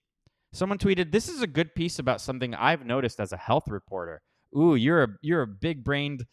Someone 0.52 0.78
tweeted, 0.78 1.12
"This 1.12 1.28
is 1.28 1.40
a 1.42 1.46
good 1.46 1.74
piece 1.74 1.98
about 1.98 2.20
something 2.20 2.54
I've 2.54 2.84
noticed 2.84 3.20
as 3.20 3.32
a 3.32 3.36
health 3.36 3.68
reporter." 3.68 4.22
Ooh, 4.56 4.74
you're 4.74 5.02
a 5.02 5.08
you're 5.22 5.42
a 5.42 5.46
big-brained 5.46 6.24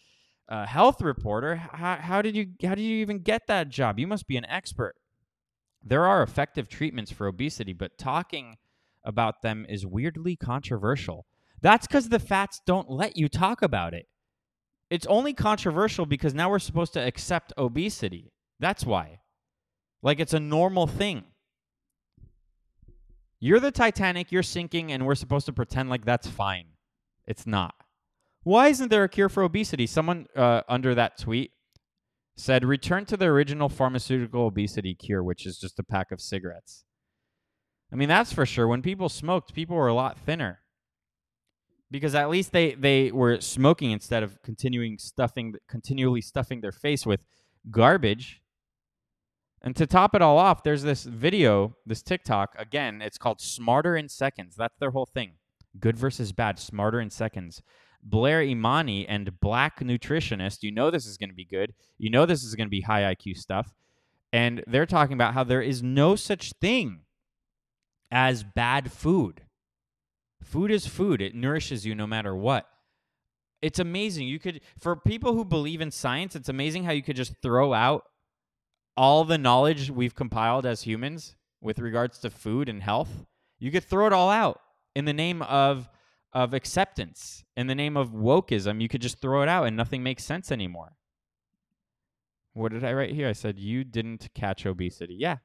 uh, 0.50 0.66
health 0.66 1.02
reporter. 1.02 1.56
How, 1.56 1.98
how 1.98 2.22
did 2.22 2.36
you 2.36 2.48
how 2.64 2.76
did 2.76 2.84
you 2.84 2.98
even 2.98 3.20
get 3.20 3.48
that 3.48 3.70
job? 3.70 4.00
You 4.00 4.08
must 4.08 4.28
be 4.28 4.38
an 4.38 4.46
expert. 4.46 4.96
There 5.84 6.06
are 6.06 6.24
effective 6.24 6.68
treatments 6.68 7.12
for 7.12 7.28
obesity, 7.28 7.74
but 7.74 7.98
talking 7.98 8.58
about 9.08 9.41
them 9.41 9.66
is 9.68 9.88
weirdly 9.88 10.36
controversial. 10.36 11.26
That's 11.62 11.88
because 11.88 12.10
the 12.10 12.20
fats 12.20 12.62
don't 12.68 12.91
let 12.91 13.18
you 13.18 13.28
talk 13.28 13.64
about 13.64 13.95
it. 13.95 14.05
It's 14.91 15.08
only 15.08 15.34
controversial 15.34 16.05
because 16.05 16.36
now 16.36 16.49
we're 16.51 16.60
supposed 16.60 16.93
to 16.93 16.99
accept 16.99 17.53
obesity. 17.58 18.32
That's 18.60 18.86
why. 18.86 19.22
Like 20.03 20.20
it's 20.20 20.34
a 20.34 20.39
normal 20.39 20.86
thing. 20.86 21.24
You're 23.39 23.60
the 23.60 23.72
Titanic, 23.72 24.32
you're 24.32 24.43
sinking, 24.43 24.91
and 24.91 25.05
we're 25.05 25.16
supposed 25.16 25.45
to 25.47 25.53
pretend 25.53 25.89
like 25.89 26.05
that's 26.05 26.28
fine. 26.28 26.66
It's 27.26 27.47
not. 27.47 27.76
Why 28.43 28.68
isn't 28.68 28.89
there 28.89 29.03
a 29.03 29.10
cure 29.10 29.30
for 29.30 29.43
obesity? 29.43 29.88
Someone 29.88 30.28
uh, 30.36 30.62
under 30.70 30.95
that 30.95 31.18
tweet 31.18 31.51
said, 32.38 32.64
return 32.64 33.05
to 33.05 33.18
the 33.18 33.26
original 33.26 33.68
pharmaceutical 33.68 34.45
obesity 34.45 34.95
cure, 34.95 35.24
which 35.24 35.45
is 35.45 35.60
just 35.60 35.80
a 35.80 35.84
pack 35.84 36.12
of 36.12 36.22
cigarettes. 36.22 36.86
I 37.92 37.96
mean, 37.96 38.10
that's 38.10 38.34
for 38.34 38.46
sure. 38.46 38.68
When 38.68 38.82
people 38.82 39.10
smoked, 39.10 39.54
people 39.54 39.76
were 39.76 39.88
a 39.88 39.94
lot 39.94 40.18
thinner 40.18 40.60
because 41.90 42.16
at 42.16 42.30
least 42.30 42.52
they, 42.52 42.74
they 42.74 43.12
were 43.12 43.40
smoking 43.40 43.92
instead 43.92 44.24
of 44.24 44.42
continuing 44.42 44.98
stuffing, 44.98 45.56
continually 45.70 46.22
stuffing 46.22 46.62
their 46.62 46.72
face 46.72 47.06
with 47.06 47.26
garbage. 47.72 48.42
And 49.62 49.76
to 49.76 49.88
top 49.88 50.14
it 50.14 50.22
all 50.22 50.38
off, 50.38 50.64
there's 50.64 50.84
this 50.84 51.04
video, 51.04 51.76
this 51.86 52.02
TikTok. 52.02 52.56
Again, 52.58 53.02
it's 53.02 53.18
called 53.18 53.42
Smarter 53.42 53.96
in 53.96 54.10
Seconds. 54.10 54.56
That's 54.56 54.78
their 54.80 54.92
whole 54.92 55.08
thing. 55.08 55.34
Good 55.80 55.98
versus 55.98 56.32
bad, 56.32 56.60
smarter 56.60 57.00
in 57.00 57.10
seconds. 57.10 57.62
Blair 58.04 58.42
Imani 58.42 59.08
and 59.08 59.40
Black 59.40 59.80
Nutritionist, 59.80 60.62
you 60.62 60.72
know 60.72 60.92
this 60.92 61.06
is 61.06 61.18
going 61.18 61.30
to 61.30 61.36
be 61.36 61.46
good. 61.46 61.74
You 61.98 62.10
know 62.10 62.26
this 62.26 62.44
is 62.44 62.56
going 62.56 62.68
to 62.68 62.72
be 62.72 62.82
high 62.82 63.14
IQ 63.14 63.38
stuff. 63.38 63.74
And 64.32 64.64
they're 64.68 64.86
talking 64.86 65.14
about 65.14 65.34
how 65.34 65.44
there 65.44 65.62
is 65.62 65.82
no 65.82 66.16
such 66.16 66.54
thing 66.62 67.02
as 68.12 68.43
bad 68.43 68.91
food. 68.91 69.43
Food 70.43 70.72
is 70.72 70.88
food, 70.88 71.22
it 71.22 71.36
nourishes 71.36 71.86
you 71.86 71.95
no 71.95 72.08
matter 72.08 72.36
what. 72.36 72.68
It's 73.62 73.80
amazing. 73.80 74.28
You 74.28 74.39
could, 74.39 74.62
for 74.78 74.95
people 74.95 75.34
who 75.34 75.43
believe 75.43 75.82
in 75.82 75.89
science, 75.89 76.36
it's 76.36 76.49
amazing 76.49 76.84
how 76.84 76.91
you 76.91 77.01
could 77.01 77.16
just 77.16 77.34
throw 77.41 77.74
out 77.74 78.03
all 78.95 79.24
the 79.24 79.38
knowledge 79.38 79.89
we've 79.89 80.16
compiled 80.16 80.66
as 80.66 80.84
humans 80.84 81.36
with 81.60 81.80
regards 81.80 82.20
to 82.20 82.30
food 82.30 82.70
and 82.70 82.84
health. 82.84 83.26
You 83.60 83.72
could 83.72 83.84
throw 83.84 84.05
it 84.05 84.14
all 84.14 84.30
out 84.30 84.62
in 84.95 85.05
the 85.05 85.14
name 85.14 85.41
of 85.43 85.89
of 86.34 86.53
acceptance 86.53 87.43
in 87.55 87.68
the 87.68 87.76
name 87.76 87.95
of 87.95 88.12
wokeism 88.12 88.82
you 88.82 88.89
could 88.89 89.01
just 89.01 89.22
throw 89.22 89.41
it 89.41 89.49
out 89.49 89.66
and 89.66 89.78
nothing 89.78 90.03
makes 90.03 90.24
sense 90.24 90.51
anymore 90.51 90.93
what 92.53 92.72
did 92.72 92.84
i 92.84 92.91
write 92.91 93.14
here 93.14 93.30
i 93.30 93.32
said 93.32 93.58
you 93.58 93.84
didn't 93.84 94.28
catch 94.36 94.66
obesity 94.66 95.16
yeah 95.18 95.38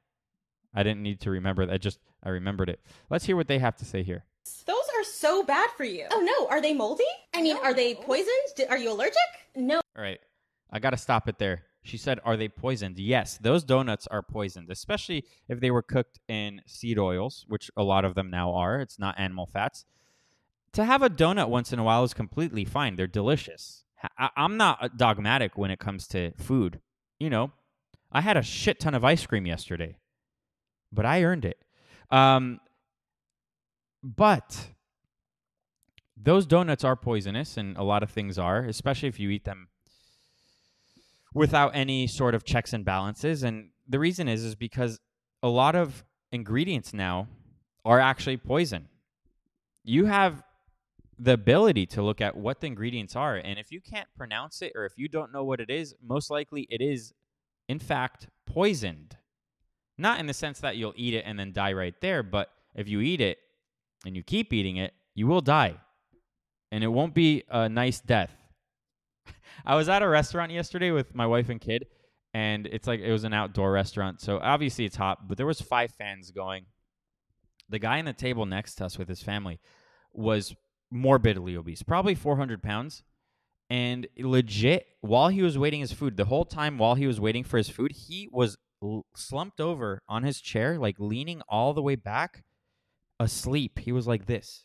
i 0.75 0.83
didn't 0.83 1.03
need 1.03 1.21
to 1.21 1.31
remember 1.31 1.65
that 1.65 1.81
just 1.81 1.99
i 2.23 2.29
remembered 2.29 2.69
it 2.69 2.81
let's 3.11 3.25
hear 3.27 3.37
what 3.37 3.49
they 3.49 3.59
have 3.59 3.77
to 3.77 3.85
say 3.85 4.03
here 4.03 4.25
Those 4.67 4.89
are 4.97 5.05
so 5.05 5.43
bad 5.45 5.71
for 5.77 5.85
you. 5.85 6.07
Oh 6.11 6.21
no, 6.21 6.49
are 6.49 6.61
they 6.61 6.75
moldy? 6.75 7.05
I 7.35 7.43
mean, 7.43 7.57
are 7.59 7.73
they 7.75 7.95
poisoned? 7.95 8.49
D- 8.57 8.65
Are 8.67 8.77
you 8.79 8.91
allergic? 8.93 9.17
No. 9.57 9.77
all 9.97 10.03
right 10.03 10.21
i 10.71 10.79
gotta 10.79 10.97
stop 10.97 11.29
it 11.29 11.39
there 11.39 11.63
she 11.83 11.97
said 11.99 12.19
are 12.25 12.37
they 12.37 12.49
poisoned 12.49 12.99
yes 12.99 13.39
those 13.43 13.63
donuts 13.65 14.07
are 14.07 14.23
poisoned 14.23 14.71
especially 14.71 15.25
if 15.49 15.61
they 15.61 15.71
were 15.71 15.83
cooked 15.83 16.19
in 16.29 16.61
seed 16.67 16.99
oils 16.99 17.45
which 17.49 17.71
a 17.77 17.83
lot 17.83 18.05
of 18.05 18.15
them 18.15 18.31
now 18.31 18.53
are 18.55 18.81
it's 18.81 18.99
not 18.99 19.19
animal 19.19 19.47
fats 19.47 19.85
to 20.73 20.85
have 20.85 21.03
a 21.03 21.11
donut 21.11 21.49
once 21.51 21.73
in 21.73 21.79
a 21.79 21.85
while 21.85 22.03
is 22.03 22.15
completely 22.15 22.65
fine. 22.65 22.97
They're 22.97 23.07
delicious. 23.07 23.85
I, 24.19 24.31
I'm 24.39 24.57
not 24.57 24.83
uh, 24.83 24.89
dogmatic 24.97 25.59
when 25.59 25.71
it 25.71 25.79
comes 25.79 26.09
to 26.09 26.31
food. 26.39 26.81
You 27.21 27.29
know, 27.29 27.53
I 28.11 28.23
had 28.23 28.39
a 28.39 28.43
shit 28.43 28.81
ton 28.81 28.95
of 28.95 29.05
ice 29.05 29.27
cream 29.27 29.45
yesterday, 29.47 29.99
but 30.91 31.05
I 31.05 31.25
earned 31.25 31.45
it. 31.45 31.59
Um, 32.13 32.61
but 34.03 34.69
those 36.17 36.47
donuts 36.47 36.85
are 36.85 36.95
poisonous, 36.95 37.57
and 37.57 37.77
a 37.77 37.83
lot 37.83 38.03
of 38.05 38.11
things 38.11 38.39
are, 38.39 38.65
especially 38.65 39.09
if 39.09 39.19
you 39.19 39.31
eat 39.31 39.45
them 39.45 39.69
without 41.35 41.75
any 41.75 42.07
sort 42.07 42.35
of 42.35 42.45
checks 42.45 42.73
and 42.73 42.85
balances. 42.85 43.43
And 43.43 43.71
the 43.89 43.99
reason 43.99 44.29
is 44.29 44.45
is 44.45 44.55
because 44.55 45.01
a 45.43 45.49
lot 45.49 45.75
of 45.75 46.05
ingredients 46.31 46.95
now 46.95 47.29
are 47.85 47.99
actually 47.99 48.37
poison. 48.37 48.89
You 49.83 50.05
have 50.05 50.43
the 51.19 51.33
ability 51.33 51.87
to 51.87 52.03
look 52.03 52.21
at 52.21 52.37
what 52.37 52.61
the 52.61 52.67
ingredients 52.67 53.17
are. 53.17 53.37
And 53.37 53.59
if 53.59 53.71
you 53.71 53.81
can't 53.81 54.09
pronounce 54.17 54.61
it 54.63 54.73
or 54.75 54.85
if 54.85 54.93
you 54.97 55.09
don't 55.09 55.33
know 55.33 55.45
what 55.45 55.61
it 55.61 55.71
is, 55.71 55.95
most 56.03 56.31
likely 56.31 56.67
it 56.71 56.83
is, 56.83 57.13
in 57.69 57.79
fact, 57.79 58.29
poisoned. 58.47 59.17
Not 60.03 60.19
in 60.19 60.27
the 60.27 60.35
sense 60.35 60.59
that 60.59 60.77
you'll 60.77 60.95
eat 60.97 61.15
it 61.15 61.23
and 61.25 61.39
then 61.39 61.53
die 61.53 61.73
right 61.75 61.95
there, 62.01 62.25
but 62.25 62.51
if 62.75 62.89
you 62.89 63.01
eat 63.01 63.21
it 63.21 63.39
and 64.05 64.17
you 64.17 64.25
keep 64.25 64.53
eating 64.53 64.77
it, 64.77 64.95
you 65.15 65.29
will 65.29 65.41
die. 65.41 65.77
And 66.73 66.83
it 66.83 66.89
won't 66.89 67.15
be 67.15 67.45
a 67.49 67.69
nice 67.69 68.01
death. 68.01 68.35
I 69.65 69.77
was 69.77 69.89
at 69.89 70.03
a 70.03 70.09
restaurant 70.09 70.51
yesterday 70.51 70.91
with 70.91 71.15
my 71.15 71.25
wife 71.25 71.51
and 71.51 71.61
kid, 71.61 71.87
and 72.35 72.67
it's 72.67 72.89
like 72.89 72.99
it 72.99 73.13
was 73.13 73.23
an 73.23 73.33
outdoor 73.33 73.71
restaurant. 73.71 74.21
So 74.21 74.41
obviously 74.43 74.87
it's 74.87 74.97
hot, 74.97 75.29
but 75.29 75.37
there 75.37 75.47
was 75.47 75.61
five 75.61 75.93
fans 75.93 76.33
going. 76.33 76.65
The 77.69 77.79
guy 77.79 77.99
in 77.99 78.05
the 78.05 78.13
table 78.13 78.45
next 78.45 78.75
to 78.77 78.87
us 78.87 78.99
with 78.99 79.07
his 79.07 79.23
family 79.23 79.61
was 80.13 80.53
morbidly 80.91 81.57
obese, 81.57 81.85
probably 81.85 82.17
400 82.17 82.61
pounds. 82.61 83.05
And 83.71 84.09
legit, 84.19 84.85
while 85.01 85.29
he 85.29 85.43
was 85.43 85.57
waiting 85.57 85.79
his 85.79 85.93
food, 85.93 86.17
the 86.17 86.25
whole 86.25 86.45
time 86.45 86.77
while 86.77 86.97
he 86.97 87.07
was 87.07 87.21
waiting 87.21 87.45
for 87.45 87.57
his 87.57 87.69
food, 87.69 87.93
he 87.93 88.29
was 88.33 88.59
l- 88.83 89.07
slumped 89.15 89.61
over 89.61 90.03
on 90.09 90.23
his 90.23 90.41
chair, 90.41 90.79
like 90.79 90.97
leaning 90.99 91.43
all 91.49 91.75
the 91.75 91.83
way 91.83 91.97
back, 91.97 92.45
asleep. 93.19 93.79
He 93.79 93.93
was 93.93 94.07
like 94.07 94.27
this. 94.27 94.65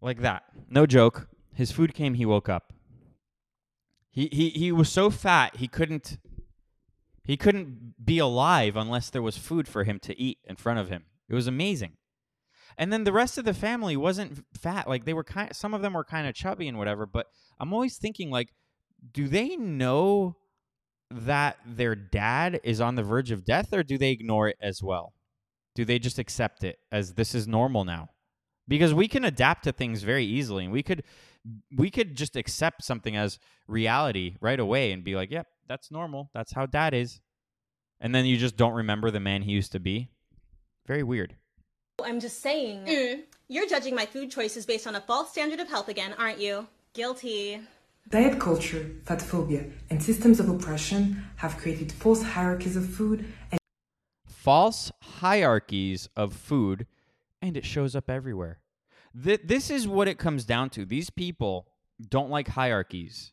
Like 0.00 0.20
that. 0.20 0.44
No 0.68 0.86
joke. 0.86 1.28
His 1.54 1.72
food 1.72 1.94
came, 1.94 2.14
he 2.14 2.24
woke 2.24 2.48
up. 2.48 2.72
He 4.10 4.28
he 4.32 4.48
he 4.50 4.72
was 4.72 4.88
so 4.88 5.10
fat 5.10 5.56
he 5.56 5.68
couldn't 5.68 6.18
he 7.24 7.36
couldn't 7.36 7.94
be 8.04 8.18
alive 8.18 8.74
unless 8.74 9.10
there 9.10 9.22
was 9.22 9.36
food 9.36 9.68
for 9.68 9.84
him 9.84 10.00
to 10.00 10.18
eat 10.18 10.38
in 10.44 10.56
front 10.56 10.78
of 10.78 10.88
him. 10.88 11.04
It 11.28 11.34
was 11.34 11.46
amazing. 11.46 11.92
And 12.76 12.92
then 12.92 13.04
the 13.04 13.12
rest 13.12 13.38
of 13.38 13.44
the 13.44 13.54
family 13.54 13.96
wasn't 13.96 14.44
fat. 14.56 14.88
Like 14.88 15.04
they 15.04 15.14
were 15.14 15.24
kind 15.24 15.54
some 15.54 15.74
of 15.74 15.82
them 15.82 15.92
were 15.94 16.04
kind 16.04 16.26
of 16.26 16.34
chubby 16.34 16.68
and 16.68 16.78
whatever, 16.78 17.06
but 17.06 17.26
I'm 17.60 17.72
always 17.72 17.96
thinking 17.96 18.30
like 18.30 18.54
do 19.12 19.28
they 19.28 19.56
know 19.56 20.36
that 21.10 21.56
their 21.64 21.94
dad 21.94 22.60
is 22.64 22.80
on 22.80 22.94
the 22.94 23.02
verge 23.02 23.30
of 23.30 23.44
death 23.44 23.72
or 23.72 23.82
do 23.82 23.96
they 23.96 24.10
ignore 24.10 24.48
it 24.48 24.56
as 24.60 24.82
well? 24.82 25.14
Do 25.74 25.84
they 25.84 25.98
just 25.98 26.18
accept 26.18 26.64
it 26.64 26.78
as 26.92 27.14
this 27.14 27.34
is 27.34 27.46
normal 27.46 27.84
now? 27.84 28.10
Because 28.66 28.92
we 28.92 29.08
can 29.08 29.24
adapt 29.24 29.64
to 29.64 29.72
things 29.72 30.02
very 30.02 30.24
easily 30.24 30.64
and 30.64 30.72
we 30.72 30.82
could 30.82 31.02
we 31.76 31.90
could 31.90 32.14
just 32.16 32.36
accept 32.36 32.84
something 32.84 33.16
as 33.16 33.38
reality 33.66 34.36
right 34.40 34.60
away 34.60 34.92
and 34.92 35.04
be 35.04 35.14
like, 35.14 35.30
"Yep, 35.30 35.46
that's 35.66 35.90
normal. 35.90 36.30
That's 36.34 36.52
how 36.52 36.66
dad 36.66 36.92
is." 36.92 37.20
And 38.00 38.14
then 38.14 38.26
you 38.26 38.36
just 38.36 38.56
don't 38.56 38.74
remember 38.74 39.10
the 39.10 39.20
man 39.20 39.42
he 39.42 39.52
used 39.52 39.72
to 39.72 39.80
be. 39.80 40.10
Very 40.86 41.02
weird. 41.02 41.36
I'm 42.04 42.20
just 42.20 42.40
saying. 42.42 42.84
Mm. 42.86 43.22
You're 43.48 43.68
judging 43.68 43.94
my 43.94 44.06
food 44.06 44.30
choices 44.30 44.66
based 44.66 44.86
on 44.86 44.94
a 44.94 45.00
false 45.00 45.30
standard 45.30 45.60
of 45.60 45.68
health 45.68 45.88
again, 45.88 46.14
aren't 46.18 46.38
you? 46.38 46.66
Guilty. 46.92 47.60
Diet 48.08 48.38
culture, 48.38 48.90
fat 49.04 49.20
phobia, 49.20 49.66
and 49.90 50.02
systems 50.02 50.40
of 50.40 50.48
oppression 50.48 51.24
have 51.36 51.58
created 51.58 51.92
false 51.92 52.22
hierarchies 52.22 52.76
of 52.76 52.88
food 52.88 53.24
and 53.50 53.58
false 54.26 54.90
hierarchies 55.02 56.08
of 56.16 56.32
food, 56.32 56.86
and 57.42 57.54
it 57.54 57.66
shows 57.66 57.94
up 57.94 58.08
everywhere. 58.08 58.60
Th- 59.22 59.42
this 59.44 59.68
is 59.68 59.86
what 59.86 60.08
it 60.08 60.16
comes 60.16 60.46
down 60.46 60.70
to. 60.70 60.86
These 60.86 61.10
people 61.10 61.66
don't 62.08 62.30
like 62.30 62.48
hierarchies. 62.48 63.32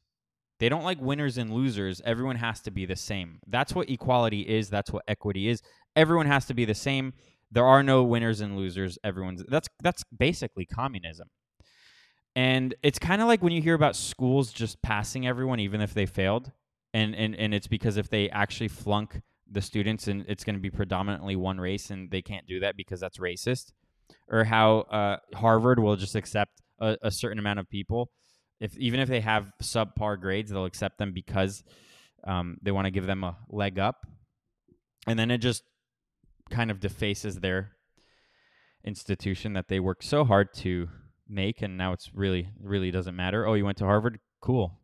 They 0.59 0.67
don't 0.67 0.83
like 0.83 0.99
winners 0.99 1.37
and 1.37 1.53
losers. 1.53 2.01
Everyone 2.03 2.35
has 2.35 2.59
to 2.61 2.71
be 2.71 2.85
the 2.85 2.97
same. 2.97 3.39
That's 3.47 3.73
what 3.73 3.89
equality 3.89 4.41
is. 4.41 4.69
That's 4.69 4.91
what 4.91 5.03
equity 5.07 5.47
is. 5.47 5.61
Everyone 5.95 6.25
has 6.25 6.45
to 6.47 6.53
be 6.53 6.65
the 6.65 6.75
same. 6.75 7.13
There 7.51 7.65
are 7.65 7.83
no 7.83 8.03
winners 8.03 8.41
and 8.41 8.57
losers. 8.57 8.97
Everyone's 9.03 9.43
that's 9.47 9.69
that's 9.81 10.03
basically 10.17 10.65
communism. 10.65 11.29
And 12.35 12.75
it's 12.83 12.99
kind 12.99 13.21
of 13.21 13.27
like 13.27 13.41
when 13.41 13.53
you 13.53 13.61
hear 13.61 13.75
about 13.75 13.95
schools 13.95 14.51
just 14.51 14.81
passing 14.81 15.25
everyone 15.25 15.59
even 15.59 15.81
if 15.81 15.93
they 15.93 16.05
failed. 16.05 16.51
And 16.93 17.15
and 17.15 17.35
and 17.35 17.53
it's 17.53 17.67
because 17.67 17.97
if 17.97 18.09
they 18.09 18.29
actually 18.29 18.69
flunk 18.69 19.21
the 19.49 19.61
students 19.61 20.07
and 20.07 20.25
it's 20.27 20.43
going 20.43 20.55
to 20.55 20.61
be 20.61 20.69
predominantly 20.69 21.35
one 21.35 21.59
race 21.59 21.89
and 21.91 22.09
they 22.09 22.21
can't 22.21 22.47
do 22.47 22.61
that 22.61 22.77
because 22.77 22.99
that's 22.99 23.17
racist. 23.17 23.71
Or 24.27 24.43
how 24.43 24.79
uh, 24.79 25.17
Harvard 25.35 25.79
will 25.79 25.95
just 25.95 26.15
accept 26.15 26.61
a, 26.79 26.97
a 27.01 27.11
certain 27.11 27.39
amount 27.39 27.59
of 27.59 27.69
people 27.69 28.09
if 28.59 28.77
even 28.77 28.99
if 28.99 29.09
they 29.09 29.19
have 29.19 29.51
subpar 29.61 30.19
grades, 30.19 30.51
they'll 30.51 30.65
accept 30.65 30.97
them 30.97 31.11
because 31.11 31.63
um, 32.23 32.57
they 32.61 32.71
want 32.71 32.85
to 32.85 32.91
give 32.91 33.05
them 33.05 33.23
a 33.23 33.37
leg 33.49 33.79
up, 33.79 34.05
and 35.07 35.19
then 35.19 35.31
it 35.31 35.39
just 35.39 35.63
kind 36.49 36.71
of 36.71 36.79
defaces 36.79 37.39
their 37.39 37.71
institution 38.83 39.53
that 39.53 39.67
they 39.67 39.79
worked 39.79 40.03
so 40.03 40.23
hard 40.23 40.53
to 40.53 40.87
make, 41.27 41.61
and 41.61 41.77
now 41.77 41.93
it's 41.93 42.13
really 42.13 42.49
really 42.59 42.91
doesn't 42.91 43.15
matter. 43.15 43.47
Oh, 43.47 43.53
you 43.53 43.65
went 43.65 43.77
to 43.79 43.85
Harvard, 43.85 44.19
cool. 44.41 44.79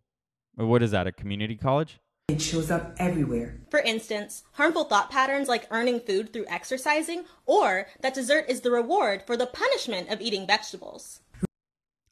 What 0.55 0.83
is 0.83 0.91
that? 0.91 1.07
A 1.07 1.11
community 1.11 1.55
college? 1.55 1.99
It 2.27 2.41
shows 2.41 2.71
up 2.71 2.93
everywhere. 2.97 3.61
For 3.69 3.79
instance, 3.79 4.43
harmful 4.53 4.85
thought 4.85 5.09
patterns 5.09 5.49
like 5.49 5.67
earning 5.69 5.99
food 5.99 6.31
through 6.31 6.45
exercising, 6.47 7.25
or 7.45 7.87
that 7.99 8.13
dessert 8.13 8.45
is 8.47 8.61
the 8.61 8.71
reward 8.71 9.23
for 9.27 9.35
the 9.35 9.47
punishment 9.47 10.09
of 10.09 10.21
eating 10.21 10.47
vegetables. 10.47 11.19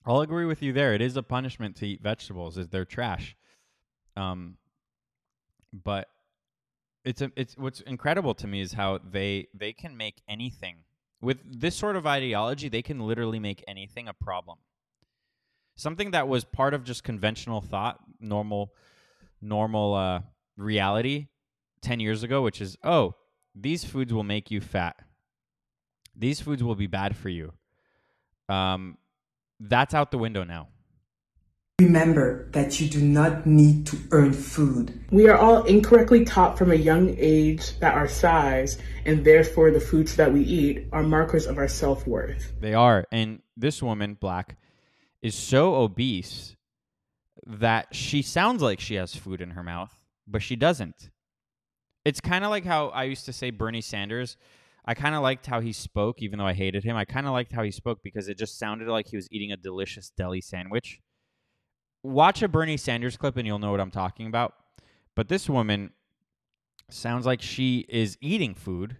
I'll 0.05 0.21
agree 0.21 0.45
with 0.45 0.61
you 0.61 0.73
there. 0.73 0.93
It 0.93 1.01
is 1.01 1.15
a 1.15 1.23
punishment 1.23 1.75
to 1.77 1.87
eat 1.87 2.01
vegetables, 2.01 2.57
is 2.57 2.67
they're 2.67 2.85
trash. 2.85 3.37
Um, 4.17 4.57
but 5.71 6.07
it's 7.05 7.21
a, 7.21 7.31
it's 7.35 7.57
what's 7.57 7.81
incredible 7.81 8.33
to 8.35 8.47
me 8.47 8.59
is 8.59 8.73
how 8.73 8.99
they 8.99 9.47
they 9.53 9.71
can 9.71 9.95
make 9.95 10.21
anything 10.27 10.77
with 11.21 11.39
this 11.45 11.75
sort 11.75 11.95
of 11.95 12.05
ideology. 12.07 12.69
They 12.69 12.81
can 12.81 12.99
literally 12.99 13.39
make 13.39 13.63
anything 13.67 14.07
a 14.07 14.13
problem. 14.13 14.57
Something 15.75 16.11
that 16.11 16.27
was 16.27 16.43
part 16.43 16.73
of 16.73 16.83
just 16.83 17.03
conventional 17.03 17.61
thought, 17.61 17.99
normal 18.19 18.73
normal 19.41 19.93
uh, 19.93 20.19
reality 20.57 21.27
ten 21.81 21.99
years 21.99 22.23
ago, 22.23 22.41
which 22.41 22.61
is 22.61 22.77
oh 22.83 23.15
these 23.55 23.83
foods 23.83 24.13
will 24.13 24.23
make 24.23 24.51
you 24.51 24.61
fat. 24.61 24.97
These 26.15 26.41
foods 26.41 26.63
will 26.63 26.75
be 26.75 26.87
bad 26.87 27.15
for 27.15 27.29
you. 27.29 27.53
Um, 28.49 28.97
that's 29.59 29.93
out 29.93 30.11
the 30.11 30.17
window 30.17 30.43
now. 30.43 30.67
Remember 31.79 32.49
that 32.51 32.79
you 32.79 32.89
do 32.89 33.01
not 33.01 33.45
need 33.45 33.87
to 33.87 33.97
earn 34.11 34.33
food. 34.33 34.99
We 35.11 35.29
are 35.29 35.37
all 35.37 35.63
incorrectly 35.63 36.25
taught 36.25 36.57
from 36.57 36.71
a 36.71 36.75
young 36.75 37.15
age 37.17 37.79
that 37.79 37.93
our 37.93 38.07
size 38.07 38.77
and 39.05 39.23
therefore 39.23 39.71
the 39.71 39.79
foods 39.79 40.15
that 40.17 40.33
we 40.33 40.41
eat 40.41 40.87
are 40.91 41.03
markers 41.03 41.47
of 41.47 41.57
our 41.57 41.67
self 41.69 42.05
worth. 42.05 42.53
They 42.59 42.73
are. 42.73 43.05
And 43.11 43.41
this 43.55 43.81
woman, 43.81 44.15
Black, 44.15 44.57
is 45.21 45.35
so 45.35 45.75
obese 45.75 46.55
that 47.45 47.95
she 47.95 48.21
sounds 48.21 48.61
like 48.61 48.79
she 48.79 48.95
has 48.95 49.15
food 49.15 49.39
in 49.39 49.51
her 49.51 49.63
mouth, 49.63 49.93
but 50.27 50.43
she 50.43 50.55
doesn't. 50.55 51.09
It's 52.03 52.19
kind 52.19 52.43
of 52.43 52.49
like 52.49 52.65
how 52.65 52.89
I 52.89 53.05
used 53.05 53.25
to 53.25 53.33
say 53.33 53.51
Bernie 53.51 53.81
Sanders 53.81 54.35
I 54.89 54.95
kind 54.95 55.13
of 55.13 55.21
liked 55.21 55.45
how 55.45 55.59
he 55.59 55.71
spoke, 55.71 56.21
even 56.23 56.39
though 56.39 56.47
I 56.47 56.53
hated 56.53 56.83
him. 56.83 56.95
I 56.95 57.05
kind 57.05 57.27
of 57.27 57.33
liked 57.33 57.51
how 57.51 57.61
he 57.61 57.69
spoke 57.69 57.99
because 58.01 58.27
it 58.27 58.39
just 58.39 58.57
sounded 58.57 58.87
like 58.87 59.07
he 59.07 59.17
was 59.17 59.27
eating 59.29 59.51
a 59.51 59.57
delicious 59.57 60.09
deli 60.09 60.41
sandwich. 60.41 60.99
Watch 62.03 62.41
a 62.41 62.47
Bernie 62.47 62.77
Sanders 62.77 63.17
clip 63.17 63.37
and 63.37 63.45
you'll 63.45 63.59
know 63.59 63.71
what 63.71 63.81
I'm 63.81 63.91
talking 63.91 64.27
about. 64.27 64.55
But 65.15 65.27
this 65.27 65.49
woman 65.49 65.91
sounds 66.89 67.25
like 67.25 67.41
she 67.41 67.85
is 67.89 68.17
eating 68.21 68.55
food, 68.55 68.97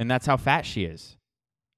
and 0.00 0.10
that's 0.10 0.26
how 0.26 0.36
fat 0.36 0.64
she 0.64 0.84
is. 0.84 1.16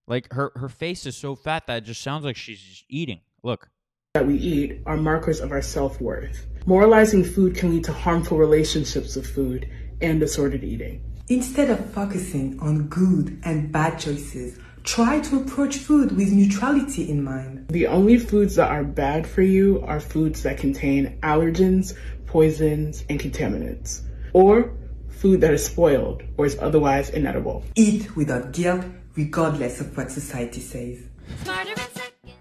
Like 0.07 0.33
her, 0.33 0.53
her 0.55 0.69
face 0.69 1.05
is 1.05 1.17
so 1.17 1.35
fat 1.35 1.67
that 1.67 1.79
it 1.79 1.85
just 1.85 2.01
sounds 2.01 2.25
like 2.25 2.37
she's 2.37 2.61
just 2.61 2.85
eating. 2.89 3.21
Look. 3.43 3.69
That 4.15 4.27
we 4.27 4.37
eat 4.37 4.81
are 4.87 4.97
markers 4.97 5.41
of 5.41 5.51
our 5.51 5.63
self 5.63 6.01
worth. 6.01 6.47
Moralizing 6.65 7.25
food 7.25 7.55
can 7.55 7.73
lead 7.73 7.85
to 7.85 7.93
harmful 7.93 8.39
relationships 8.39 9.17
with 9.17 9.27
food 9.27 9.69
and 10.01 10.21
disordered 10.21 10.65
eating. 10.65 11.03
Instead 11.29 11.71
of 11.71 11.93
focusing 11.93 12.59
on 12.61 12.87
good 12.87 13.41
and 13.45 13.73
bad 13.73 13.99
choices, 13.99 14.59
try 14.87 15.19
to 15.19 15.41
approach 15.41 15.79
food 15.79 16.17
with 16.17 16.33
neutrality 16.33 17.11
in 17.11 17.23
mind. 17.23 17.67
The 17.69 17.89
only 17.89 18.19
foods 18.19 18.55
that 18.55 18.71
are 18.71 18.85
bad 18.85 19.27
for 19.27 19.43
you 19.43 19.83
are 19.85 19.99
foods 19.99 20.45
that 20.45 20.59
contain 20.59 21.19
allergens, 21.23 21.95
poisons, 22.27 23.05
and 23.11 23.19
contaminants, 23.19 24.03
or 24.33 24.73
food 25.09 25.41
that 25.41 25.53
is 25.53 25.67
spoiled 25.67 26.23
or 26.37 26.47
is 26.47 26.57
otherwise 26.61 27.11
inedible. 27.11 27.65
Eat 27.75 28.15
without 28.15 28.53
guilt, 28.53 28.85
regardless 29.17 29.81
of 29.81 29.97
what 29.97 30.11
society 30.13 30.61
says. 30.61 31.03
Smarter 31.43 31.73
in 31.73 31.77
seconds. 31.77 32.33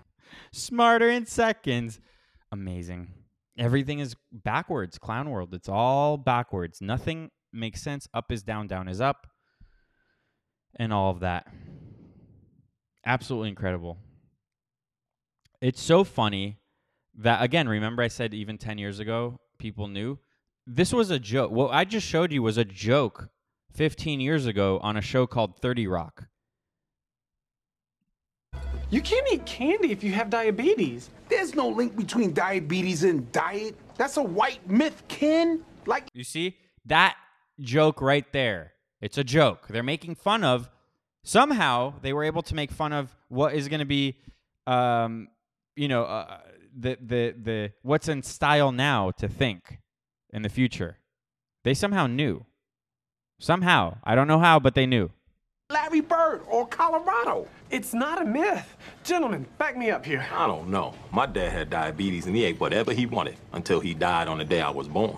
Smarter 0.52 1.10
in 1.10 1.26
seconds. 1.26 2.00
Amazing. 2.52 3.08
Everything 3.58 4.00
is 4.00 4.16
backwards, 4.32 5.00
clown 5.00 5.32
world. 5.32 5.54
It's 5.54 5.70
all 5.70 6.18
backwards. 6.18 6.80
Nothing 6.80 7.32
makes 7.52 7.82
sense. 7.82 8.08
Up 8.14 8.32
is 8.32 8.44
down, 8.44 8.68
down 8.68 8.88
is 8.88 9.02
up, 9.02 9.26
and 10.76 10.94
all 10.94 11.10
of 11.10 11.22
that. 11.22 11.48
Absolutely 13.06 13.50
incredible. 13.50 13.98
It's 15.62 15.82
so 15.82 16.04
funny 16.04 16.58
that, 17.18 17.42
again, 17.42 17.70
remember 17.70 18.04
I 18.04 18.08
said 18.08 18.34
even 18.34 18.58
10 18.58 18.78
years 18.78 19.00
ago, 19.00 19.40
people 19.58 19.88
knew? 19.88 20.20
This 20.68 20.92
was 20.92 21.12
a 21.12 21.20
joke. 21.20 21.52
What 21.52 21.72
I 21.72 21.86
just 21.86 22.08
showed 22.08 22.32
you 22.32 22.42
was 22.42 22.58
a 22.58 22.66
joke 22.66 23.30
15 23.74 24.20
years 24.20 24.46
ago 24.46 24.80
on 24.82 24.98
a 24.98 25.02
show 25.02 25.28
called 25.28 25.60
30 25.62 25.88
Rock. 25.88 26.28
You 28.90 29.02
can't 29.02 29.28
eat 29.32 29.46
candy 29.46 29.92
if 29.92 30.04
you 30.04 30.12
have 30.14 30.30
diabetes. 30.30 31.10
There's 31.30 31.56
no 31.56 31.68
link 31.68 31.96
between 31.96 32.34
diabetes 32.34 33.04
and 33.04 33.32
diet. 33.32 33.76
That's 33.98 34.18
a 34.18 34.24
white 34.24 34.68
myth, 34.70 35.04
Ken. 35.08 35.64
Like 35.86 36.08
You 36.14 36.24
see? 36.24 36.58
That 36.86 37.16
joke 37.60 38.02
right 38.02 38.32
there. 38.32 38.74
It's 39.02 39.18
a 39.18 39.24
joke. 39.24 39.68
They're 39.70 39.84
making 39.84 40.16
fun 40.16 40.44
of. 40.44 40.70
Somehow 41.26 41.96
they 42.04 42.14
were 42.14 42.24
able 42.24 42.44
to 42.44 42.54
make 42.54 42.72
fun 42.72 42.94
of 42.94 43.14
what 43.30 43.56
is 43.56 43.68
going 43.68 43.80
to 43.80 43.86
be, 43.86 44.16
um, 44.68 45.28
you 45.76 45.88
know, 45.88 46.04
uh, 46.04 46.38
the 46.78 46.98
the 47.02 47.36
the 47.42 47.72
what's 47.82 48.08
in 48.08 48.22
style 48.22 48.72
now 48.72 49.10
to 49.18 49.28
think 49.28 49.80
in 50.32 50.44
the 50.44 50.50
future. 50.50 51.00
They 51.64 51.74
somehow 51.74 52.06
knew. 52.06 52.46
Somehow, 53.40 53.98
I 54.04 54.14
don't 54.14 54.28
know 54.28 54.38
how, 54.38 54.60
but 54.60 54.76
they 54.76 54.86
knew. 54.86 55.10
Larry 55.72 56.02
Bird 56.02 56.44
or 56.48 56.68
Colorado. 56.68 57.48
It's 57.72 57.92
not 57.92 58.22
a 58.22 58.26
myth. 58.26 58.78
Gentlemen, 59.04 59.48
back 59.58 59.76
me 59.76 59.90
up 59.90 60.06
here. 60.06 60.24
I 60.32 60.46
don't 60.46 60.70
know. 60.70 60.94
My 61.12 61.26
dad 61.26 61.52
had 61.52 61.72
diabetes 61.72 62.28
and 62.28 62.36
he 62.36 62.46
ate 62.46 62.60
whatever 62.60 62.94
he 62.94 63.08
wanted 63.08 63.38
until 63.52 63.80
he 63.80 63.96
died 63.96 64.28
on 64.28 64.38
the 64.38 64.46
day 64.46 64.62
I 64.62 64.70
was 64.70 64.88
born. 64.88 65.18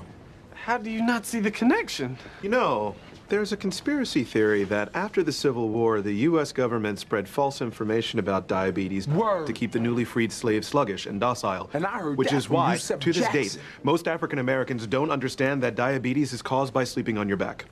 How 0.53 0.77
do 0.77 0.89
you 0.89 1.05
not 1.05 1.25
see 1.25 1.41
the 1.41 1.51
connection? 1.51 2.17
You 2.41 2.47
know, 2.49 2.95
there's 3.29 3.51
a 3.51 3.57
conspiracy 3.57 4.23
theory 4.23 4.63
that 4.65 4.89
after 4.93 5.23
the 5.23 5.31
Civil 5.31 5.69
War, 5.69 6.01
the 6.01 6.13
U.S. 6.13 6.51
government 6.51 6.99
spread 6.99 7.27
false 7.27 7.61
information 7.61 8.19
about 8.19 8.47
diabetes 8.47 9.07
Word. 9.07 9.47
to 9.47 9.53
keep 9.53 9.71
the 9.71 9.79
newly 9.79 10.05
freed 10.05 10.31
slaves 10.31 10.67
sluggish 10.67 11.05
and 11.05 11.19
docile. 11.19 11.69
And 11.73 11.85
I 11.85 11.99
heard 11.99 12.17
Which 12.17 12.29
that 12.29 12.37
is 12.37 12.45
from 12.45 12.55
why, 12.55 12.73
Yusef 12.73 12.99
to 12.99 13.13
this 13.13 13.21
Jackson. 13.23 13.41
date, 13.41 13.57
most 13.83 14.07
African 14.07 14.39
Americans 14.39 14.87
don't 14.87 15.11
understand 15.11 15.61
that 15.63 15.75
diabetes 15.75 16.33
is 16.33 16.41
caused 16.41 16.73
by 16.73 16.83
sleeping 16.83 17.17
on 17.17 17.27
your 17.27 17.37
back. 17.37 17.65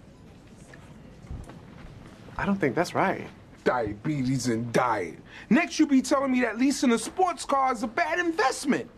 I 2.38 2.46
don't 2.46 2.58
think 2.60 2.76
that's 2.76 2.94
right. 2.94 3.28
Diabetes 3.64 4.48
and 4.48 4.72
diet. 4.74 5.18
Next, 5.50 5.80
you'll 5.80 5.88
be 5.88 6.02
telling 6.02 6.32
me 6.32 6.42
that 6.42 6.58
leasing 6.58 6.92
a 6.92 7.00
sports 7.00 7.46
car 7.46 7.72
is 7.74 7.82
a 7.84 7.88
bad 7.88 8.20
investment. 8.20 8.90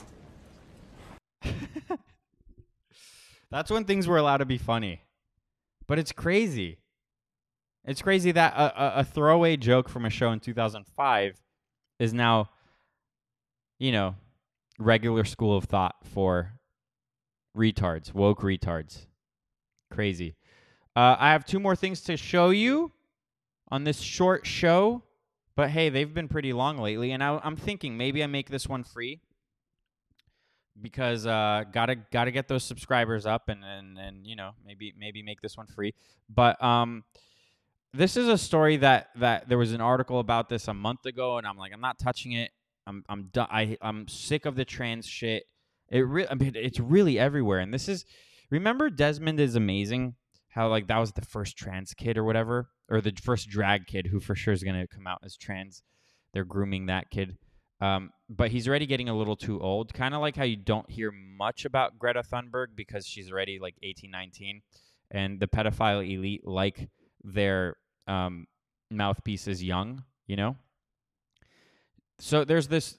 That's 3.50 3.72
when 3.72 3.86
things 3.86 4.08
were 4.08 4.18
allowed 4.18 4.38
to 4.38 4.46
be 4.46 4.58
funny. 4.58 5.02
But 5.88 6.00
it's 6.00 6.12
crazy. 6.12 6.80
It's 7.86 8.02
crazy 8.02 8.32
that 8.34 8.54
a, 8.54 8.84
a, 8.84 9.00
a 9.00 9.04
throwaway 9.04 9.56
joke 9.56 9.88
from 9.88 10.06
a 10.06 10.10
show 10.10 10.32
in 10.32 10.40
2005 10.40 11.42
is 12.00 12.14
now, 12.14 12.50
you 13.80 13.92
know, 13.92 14.16
regular 14.78 15.24
school 15.24 15.56
of 15.56 15.64
thought 15.66 15.96
for 16.04 16.54
retards, 17.56 18.14
woke 18.14 18.42
retards. 18.42 19.06
Crazy. 19.90 20.36
Uh, 20.96 21.16
I 21.18 21.32
have 21.32 21.46
two 21.46 21.60
more 21.60 21.76
things 21.76 22.02
to 22.02 22.18
show 22.18 22.50
you 22.50 22.92
on 23.70 23.84
this 23.84 24.00
short 24.00 24.46
show, 24.46 25.04
but 25.56 25.70
hey, 25.70 25.90
they've 25.90 26.14
been 26.14 26.28
pretty 26.28 26.54
long 26.54 26.78
lately, 26.78 27.12
and 27.12 27.24
I, 27.24 27.40
I'm 27.44 27.56
thinking 27.56 27.98
maybe 27.98 28.24
I 28.24 28.28
make 28.28 28.50
this 28.50 28.68
one 28.68 28.84
free 28.84 29.22
because 30.82 31.26
uh, 31.26 31.64
gotta 31.72 31.96
gotta 32.12 32.32
get 32.32 32.48
those 32.48 32.64
subscribers 32.64 33.26
up 33.26 33.50
and, 33.50 33.64
and 33.64 33.98
and 33.98 34.26
you 34.26 34.36
know 34.36 34.52
maybe 34.66 34.94
maybe 34.98 35.24
make 35.24 35.42
this 35.42 35.58
one 35.58 35.68
free. 35.68 35.94
But 36.30 36.62
um, 36.64 37.04
this 37.94 38.18
is 38.18 38.28
a 38.28 38.38
story 38.38 38.78
that 38.78 39.10
that 39.16 39.50
there 39.50 39.58
was 39.58 39.74
an 39.74 39.82
article 39.82 40.20
about 40.20 40.50
this 40.50 40.68
a 40.68 40.74
month 40.74 41.06
ago, 41.06 41.38
and 41.38 41.48
I'm 41.48 41.58
like, 41.58 41.74
I'm 41.74 41.82
not 41.82 42.00
touching 42.00 42.34
it. 42.34 42.52
I'm 42.86 43.04
I'm 43.10 43.30
done. 43.34 43.48
I 43.50 43.78
I'm 43.82 44.08
sick 44.08 44.46
of 44.46 44.56
the 44.56 44.66
trans 44.66 45.08
shit. 45.08 45.46
It 45.90 46.02
really, 46.02 46.30
I 46.30 46.36
mean, 46.36 46.54
it's 46.56 46.80
really 46.80 47.18
everywhere. 47.18 47.60
And 47.60 47.74
this 47.74 47.88
is, 47.88 48.06
remember, 48.50 48.90
Desmond 48.90 49.40
is 49.40 49.56
amazing. 49.56 50.16
How 50.50 50.68
like 50.68 50.88
that 50.88 50.98
was 50.98 51.14
the 51.14 51.26
first 51.26 51.58
trans 51.58 51.94
kid 51.94 52.18
or 52.18 52.24
whatever, 52.24 52.70
or 52.90 53.02
the 53.02 53.14
first 53.22 53.50
drag 53.50 53.88
kid 53.88 54.08
who 54.08 54.20
for 54.20 54.36
sure 54.36 54.54
is 54.54 54.64
gonna 54.64 54.88
come 54.88 55.08
out 55.08 55.20
as 55.24 55.38
trans. 55.38 55.82
They're 56.34 56.46
grooming 56.46 56.88
that 56.88 57.10
kid. 57.10 57.38
Um, 57.80 58.12
but 58.30 58.52
he's 58.52 58.68
already 58.68 58.86
getting 58.86 59.10
a 59.10 59.18
little 59.18 59.36
too 59.36 59.62
old. 59.62 59.94
Kind 59.94 60.16
of 60.16 60.22
like 60.22 60.36
how 60.36 60.44
you 60.44 60.56
don't 60.56 60.90
hear 60.90 61.12
much 61.12 61.66
about 61.66 62.00
Greta 62.00 62.24
Thunberg 62.24 62.68
because 62.76 63.06
she's 63.06 63.32
already 63.32 63.60
like 63.60 63.76
18, 63.84 64.10
19. 64.10 64.62
And 65.12 65.40
the 65.40 65.48
pedophile 65.48 66.02
elite 66.02 66.46
like 66.46 66.90
their 67.24 67.78
um, 68.08 68.48
mouthpiece 68.90 69.48
is 69.48 69.64
young, 69.64 70.04
you 70.26 70.36
know? 70.36 70.56
So 72.20 72.44
there's 72.44 72.68
this 72.68 72.98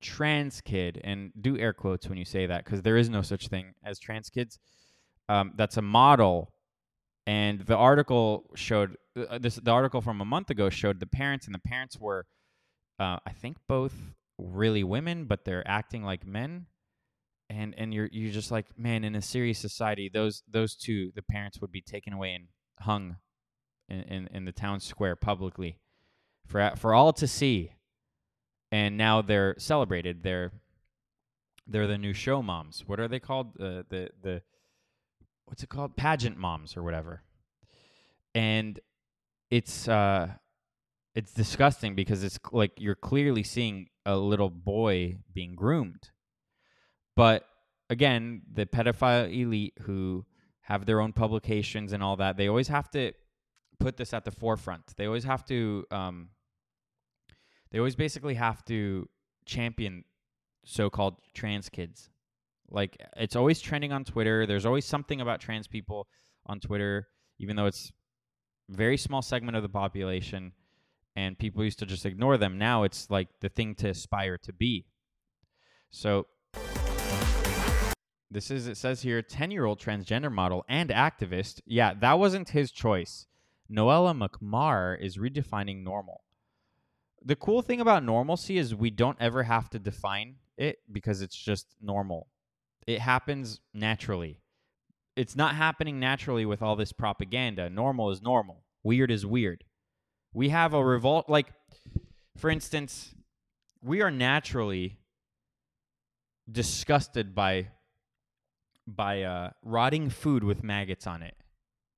trans 0.00 0.60
kid, 0.60 1.00
and 1.02 1.32
do 1.40 1.58
air 1.58 1.72
quotes 1.72 2.08
when 2.08 2.18
you 2.18 2.24
say 2.24 2.46
that 2.46 2.64
because 2.64 2.82
there 2.82 2.96
is 2.96 3.08
no 3.08 3.22
such 3.22 3.48
thing 3.48 3.74
as 3.84 3.98
trans 3.98 4.30
kids. 4.30 4.58
Um, 5.28 5.52
that's 5.56 5.76
a 5.76 5.82
model. 5.82 6.52
And 7.26 7.60
the 7.60 7.76
article 7.76 8.50
showed 8.54 8.96
uh, 9.16 9.38
this. 9.38 9.56
The 9.56 9.70
article 9.70 10.02
from 10.02 10.20
a 10.20 10.24
month 10.26 10.50
ago 10.50 10.68
showed 10.68 11.00
the 11.00 11.06
parents, 11.06 11.46
and 11.46 11.54
the 11.54 11.60
parents 11.60 11.98
were 11.98 12.26
uh, 12.98 13.18
I 13.26 13.32
think 13.32 13.56
both 13.68 13.94
really 14.38 14.84
women, 14.84 15.24
but 15.24 15.44
they're 15.44 15.66
acting 15.66 16.02
like 16.02 16.26
men. 16.26 16.66
And 17.50 17.74
and 17.76 17.92
you're 17.92 18.08
you're 18.10 18.32
just 18.32 18.50
like, 18.50 18.66
man, 18.78 19.04
in 19.04 19.14
a 19.14 19.22
serious 19.22 19.58
society, 19.58 20.10
those 20.12 20.42
those 20.50 20.74
two, 20.74 21.12
the 21.14 21.22
parents 21.22 21.60
would 21.60 21.70
be 21.70 21.82
taken 21.82 22.12
away 22.12 22.32
and 22.34 22.46
hung 22.80 23.16
in, 23.88 24.00
in, 24.00 24.28
in 24.32 24.44
the 24.44 24.52
town 24.52 24.80
square 24.80 25.14
publicly 25.14 25.78
for 26.46 26.72
for 26.76 26.94
all 26.94 27.12
to 27.12 27.26
see. 27.26 27.72
And 28.72 28.96
now 28.96 29.22
they're 29.22 29.54
celebrated. 29.58 30.22
They're 30.22 30.52
they're 31.66 31.86
the 31.86 31.98
new 31.98 32.12
show 32.14 32.42
moms. 32.42 32.84
What 32.86 32.98
are 32.98 33.08
they 33.08 33.20
called? 33.20 33.60
Uh, 33.60 33.82
the 33.88 34.08
the 34.22 34.42
what's 35.44 35.62
it 35.62 35.68
called? 35.68 35.96
Pageant 35.96 36.38
moms 36.38 36.76
or 36.76 36.82
whatever. 36.82 37.22
And 38.34 38.80
it's 39.50 39.86
uh 39.86 40.30
it's 41.14 41.32
disgusting 41.32 41.94
because 41.94 42.24
it's 42.24 42.38
like 42.52 42.72
you're 42.78 42.96
clearly 42.96 43.42
seeing 43.42 43.88
a 44.04 44.16
little 44.16 44.50
boy 44.50 45.18
being 45.32 45.54
groomed. 45.54 46.10
But 47.16 47.44
again, 47.88 48.42
the 48.52 48.66
pedophile 48.66 49.32
elite 49.32 49.74
who 49.82 50.24
have 50.62 50.86
their 50.86 51.00
own 51.00 51.12
publications 51.12 51.92
and 51.92 52.02
all 52.02 52.16
that, 52.16 52.36
they 52.36 52.48
always 52.48 52.68
have 52.68 52.90
to 52.90 53.12
put 53.78 53.96
this 53.96 54.12
at 54.12 54.24
the 54.24 54.30
forefront. 54.30 54.96
They 54.96 55.06
always 55.06 55.24
have 55.24 55.44
to 55.46 55.84
um, 55.90 56.30
they 57.70 57.78
always 57.78 57.96
basically 57.96 58.34
have 58.34 58.64
to 58.66 59.08
champion 59.46 60.04
so-called 60.64 61.16
trans 61.34 61.68
kids. 61.68 62.10
Like 62.70 62.96
it's 63.16 63.36
always 63.36 63.60
trending 63.60 63.92
on 63.92 64.04
Twitter. 64.04 64.46
There's 64.46 64.66
always 64.66 64.84
something 64.84 65.20
about 65.20 65.40
trans 65.40 65.68
people 65.68 66.08
on 66.46 66.58
Twitter, 66.58 67.08
even 67.38 67.54
though 67.54 67.66
it's 67.66 67.92
very 68.68 68.96
small 68.96 69.22
segment 69.22 69.56
of 69.56 69.62
the 69.62 69.68
population 69.68 70.52
and 71.16 71.38
people 71.38 71.64
used 71.64 71.78
to 71.78 71.86
just 71.86 72.06
ignore 72.06 72.36
them. 72.36 72.58
Now 72.58 72.82
it's 72.82 73.10
like 73.10 73.28
the 73.40 73.48
thing 73.48 73.74
to 73.76 73.88
aspire 73.88 74.38
to 74.38 74.52
be. 74.52 74.86
So 75.90 76.26
this 78.30 78.50
is 78.50 78.66
it 78.66 78.76
says 78.76 79.02
here 79.02 79.22
10-year-old 79.22 79.78
transgender 79.80 80.32
model 80.32 80.64
and 80.68 80.90
activist. 80.90 81.60
Yeah, 81.66 81.94
that 82.00 82.18
wasn't 82.18 82.50
his 82.50 82.72
choice. 82.72 83.26
Noella 83.70 84.28
McMaher 84.28 85.00
is 85.00 85.16
redefining 85.18 85.82
normal. 85.82 86.22
The 87.24 87.36
cool 87.36 87.62
thing 87.62 87.80
about 87.80 88.04
normalcy 88.04 88.58
is 88.58 88.74
we 88.74 88.90
don't 88.90 89.16
ever 89.20 89.44
have 89.44 89.70
to 89.70 89.78
define 89.78 90.36
it 90.58 90.78
because 90.90 91.22
it's 91.22 91.36
just 91.36 91.68
normal. 91.80 92.28
It 92.86 93.00
happens 93.00 93.60
naturally. 93.72 94.40
It's 95.16 95.36
not 95.36 95.54
happening 95.54 95.98
naturally 95.98 96.44
with 96.44 96.60
all 96.60 96.76
this 96.76 96.92
propaganda. 96.92 97.70
Normal 97.70 98.10
is 98.10 98.20
normal. 98.20 98.64
Weird 98.82 99.10
is 99.10 99.24
weird. 99.24 99.64
We 100.34 100.50
have 100.50 100.74
a 100.74 100.84
revolt 100.84 101.28
like 101.28 101.46
for 102.36 102.50
instance, 102.50 103.14
we 103.82 104.02
are 104.02 104.10
naturally 104.10 104.98
disgusted 106.50 107.34
by 107.34 107.68
by 108.86 109.22
uh, 109.22 109.50
rotting 109.62 110.10
food 110.10 110.44
with 110.44 110.62
maggots 110.62 111.06
on 111.06 111.22
it 111.22 111.36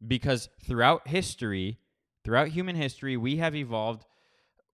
because 0.06 0.48
throughout 0.64 1.08
history, 1.08 1.78
throughout 2.24 2.48
human 2.48 2.76
history, 2.76 3.16
we 3.16 3.36
have 3.36 3.56
evolved 3.56 4.04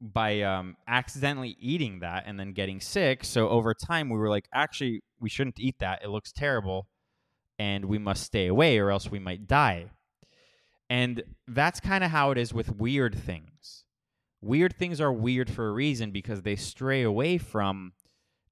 by 0.00 0.42
um, 0.42 0.76
accidentally 0.86 1.56
eating 1.60 2.00
that 2.00 2.24
and 2.26 2.38
then 2.38 2.52
getting 2.52 2.80
sick. 2.80 3.24
So 3.24 3.48
over 3.48 3.72
time, 3.72 4.10
we 4.10 4.18
were 4.18 4.28
like, 4.28 4.46
actually, 4.52 5.02
we 5.20 5.30
shouldn't 5.30 5.60
eat 5.60 5.76
that. 5.78 6.02
It 6.02 6.08
looks 6.08 6.32
terrible, 6.32 6.88
and 7.58 7.84
we 7.84 7.98
must 7.98 8.24
stay 8.24 8.48
away, 8.48 8.78
or 8.78 8.90
else 8.90 9.10
we 9.10 9.20
might 9.20 9.46
die. 9.46 9.86
And 10.92 11.22
that's 11.48 11.80
kind 11.80 12.04
of 12.04 12.10
how 12.10 12.32
it 12.32 12.38
is 12.38 12.52
with 12.52 12.76
weird 12.76 13.14
things. 13.14 13.84
Weird 14.42 14.76
things 14.76 15.00
are 15.00 15.10
weird 15.10 15.48
for 15.48 15.66
a 15.66 15.72
reason 15.72 16.10
because 16.10 16.42
they 16.42 16.54
stray 16.54 17.02
away 17.02 17.38
from 17.38 17.94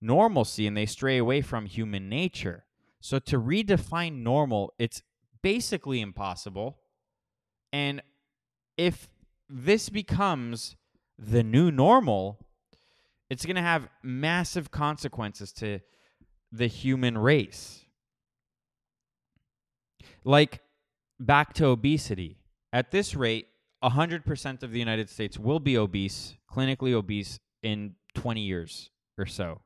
normalcy 0.01 0.67
and 0.67 0.75
they 0.75 0.87
stray 0.87 1.19
away 1.19 1.43
from 1.43 1.67
human 1.67 2.09
nature. 2.09 2.65
So 2.99 3.19
to 3.19 3.39
redefine 3.39 4.23
normal, 4.23 4.73
it's 4.79 5.03
basically 5.43 6.01
impossible. 6.01 6.79
And 7.75 8.01
if 8.79 9.11
this 9.51 9.91
becomes 9.91 10.77
the 11.19 11.43
new 11.43 11.71
normal, 11.71 12.39
it's 13.29 13.45
going 13.45 13.57
to 13.57 13.61
have 13.61 13.87
massive 14.03 14.71
consequences 14.71 15.53
to 15.53 15.81
the 16.51 16.69
human 16.69 17.19
race. 17.19 17.85
Like 20.25 20.63
back 21.21 21.53
to 21.55 21.67
obesity. 21.67 22.39
At 22.73 22.91
this 22.91 23.15
rate, 23.15 23.49
100% 23.85 24.63
of 24.63 24.73
the 24.73 24.79
United 24.79 25.09
States 25.09 25.39
will 25.39 25.61
be 25.61 25.77
obese, 25.77 26.37
clinically 26.51 26.93
obese, 26.93 27.39
in 27.63 27.95
20 28.15 28.41
years 28.41 28.91
or 29.19 29.27
so. 29.27 29.61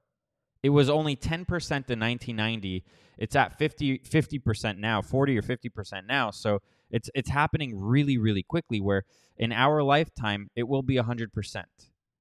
It 0.62 0.70
was 0.70 0.88
only 0.88 1.14
10% 1.16 1.30
in 1.30 2.00
1990. 2.00 2.84
It's 3.18 3.36
at 3.36 3.58
50 3.58 4.38
percent 4.40 4.78
now, 4.78 5.00
40 5.02 5.38
or 5.38 5.42
50% 5.42 6.06
now. 6.08 6.30
So 6.30 6.60
it's 6.90 7.10
it's 7.14 7.30
happening 7.30 7.78
really 7.78 8.18
really 8.18 8.42
quickly 8.42 8.80
where 8.80 9.04
in 9.36 9.52
our 9.52 9.82
lifetime 9.82 10.48
it 10.56 10.66
will 10.66 10.82
be 10.82 10.96
100%. 10.96 11.28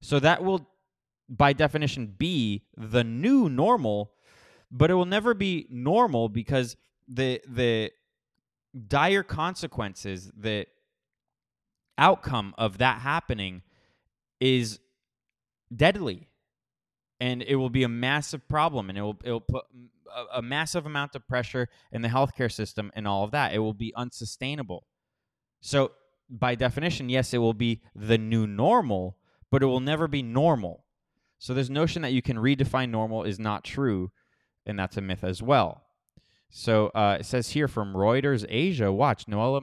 So 0.02 0.20
that 0.20 0.44
will 0.44 0.68
by 1.28 1.52
definition 1.52 2.14
be 2.18 2.62
the 2.76 3.02
new 3.02 3.48
normal, 3.48 4.12
but 4.70 4.90
it 4.90 4.94
will 4.94 5.06
never 5.06 5.34
be 5.34 5.66
normal 5.70 6.28
because 6.28 6.76
the 7.08 7.40
the 7.48 7.90
dire 8.88 9.22
consequences, 9.22 10.30
the 10.36 10.66
outcome 11.96 12.54
of 12.58 12.78
that 12.78 13.00
happening 13.00 13.62
is 14.40 14.80
deadly. 15.74 16.28
And 17.20 17.42
it 17.42 17.56
will 17.56 17.70
be 17.70 17.84
a 17.84 17.88
massive 17.88 18.48
problem 18.48 18.90
and 18.90 18.98
it 18.98 19.02
will 19.02 19.18
it 19.24 19.30
will 19.30 19.40
put 19.40 19.64
a, 20.14 20.38
a 20.38 20.42
massive 20.42 20.84
amount 20.84 21.14
of 21.14 21.26
pressure 21.26 21.68
in 21.92 22.02
the 22.02 22.08
healthcare 22.08 22.52
system 22.52 22.90
and 22.94 23.06
all 23.06 23.24
of 23.24 23.30
that. 23.30 23.54
It 23.54 23.60
will 23.60 23.72
be 23.74 23.94
unsustainable. 23.94 24.84
So 25.60 25.92
by 26.28 26.54
definition, 26.54 27.08
yes, 27.08 27.32
it 27.32 27.38
will 27.38 27.54
be 27.54 27.82
the 27.94 28.18
new 28.18 28.46
normal, 28.46 29.16
but 29.50 29.62
it 29.62 29.66
will 29.66 29.80
never 29.80 30.08
be 30.08 30.22
normal. 30.22 30.84
So 31.38 31.54
this 31.54 31.68
notion 31.68 32.02
that 32.02 32.12
you 32.12 32.22
can 32.22 32.36
redefine 32.36 32.90
normal 32.90 33.24
is 33.24 33.38
not 33.38 33.64
true, 33.64 34.10
and 34.66 34.78
that's 34.78 34.96
a 34.96 35.00
myth 35.00 35.22
as 35.22 35.42
well. 35.42 35.83
So 36.56 36.86
uh, 36.94 37.16
it 37.18 37.26
says 37.26 37.50
here 37.50 37.66
from 37.66 37.94
Reuters 37.94 38.46
Asia, 38.48 38.92
watch 38.92 39.26
Noella 39.26 39.60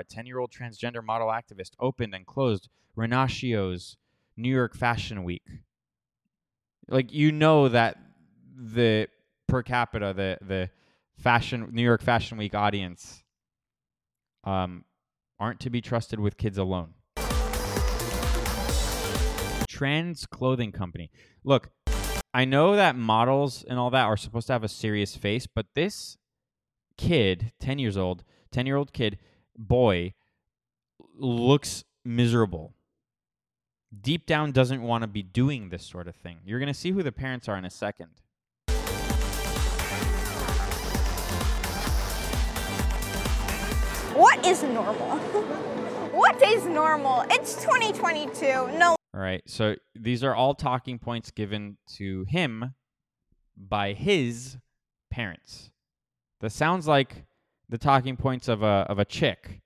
a 0.00 0.04
10 0.04 0.26
year 0.26 0.40
old 0.40 0.50
transgender 0.50 1.00
model 1.02 1.28
activist, 1.28 1.70
opened 1.78 2.16
and 2.16 2.26
closed 2.26 2.68
Renaccio's 2.98 3.96
New 4.36 4.48
York 4.48 4.74
Fashion 4.74 5.22
Week. 5.22 5.44
Like, 6.88 7.12
you 7.12 7.30
know 7.30 7.68
that 7.68 7.96
the 8.56 9.06
per 9.46 9.62
capita, 9.62 10.12
the, 10.16 10.44
the 10.44 10.70
fashion 11.16 11.68
New 11.70 11.84
York 11.84 12.02
Fashion 12.02 12.36
Week 12.38 12.56
audience 12.56 13.22
um, 14.42 14.84
aren't 15.38 15.60
to 15.60 15.70
be 15.70 15.80
trusted 15.80 16.18
with 16.18 16.36
kids 16.36 16.58
alone. 16.58 16.94
Trans 19.68 20.26
clothing 20.26 20.72
company. 20.72 21.12
Look, 21.44 21.70
I 22.34 22.44
know 22.46 22.74
that 22.74 22.96
models 22.96 23.62
and 23.62 23.78
all 23.78 23.90
that 23.90 24.06
are 24.06 24.16
supposed 24.16 24.48
to 24.48 24.54
have 24.54 24.64
a 24.64 24.68
serious 24.68 25.14
face, 25.14 25.46
but 25.46 25.66
this 25.76 26.18
kid, 26.96 27.52
10 27.60 27.78
years 27.78 27.96
old, 27.96 28.24
10 28.50 28.66
year 28.66 28.76
old 28.76 28.92
kid, 28.92 29.18
boy, 29.56 30.14
looks 31.14 31.84
miserable. 32.04 32.74
Deep 34.00 34.26
down 34.26 34.52
doesn't 34.52 34.82
want 34.82 35.02
to 35.02 35.08
be 35.08 35.22
doing 35.22 35.68
this 35.68 35.84
sort 35.84 36.08
of 36.08 36.16
thing. 36.16 36.38
You're 36.44 36.58
going 36.58 36.72
to 36.72 36.74
see 36.74 36.92
who 36.92 37.02
the 37.02 37.12
parents 37.12 37.48
are 37.48 37.56
in 37.56 37.64
a 37.64 37.70
second. 37.70 38.08
What 44.14 44.44
is 44.46 44.62
normal? 44.62 45.18
What 46.12 46.42
is 46.42 46.66
normal? 46.66 47.24
It's 47.30 47.54
2022. 47.62 48.76
No. 48.76 48.96
All 49.14 49.20
right. 49.20 49.42
So 49.46 49.76
these 49.94 50.22
are 50.22 50.34
all 50.34 50.54
talking 50.54 50.98
points 50.98 51.30
given 51.30 51.78
to 51.96 52.26
him 52.28 52.74
by 53.56 53.94
his 53.94 54.58
parents. 55.10 55.71
That 56.42 56.50
sounds 56.50 56.88
like 56.88 57.24
the 57.68 57.78
talking 57.78 58.16
points 58.16 58.48
of 58.48 58.62
a 58.62 58.84
of 58.88 58.98
a 58.98 59.04
chick. 59.04 59.60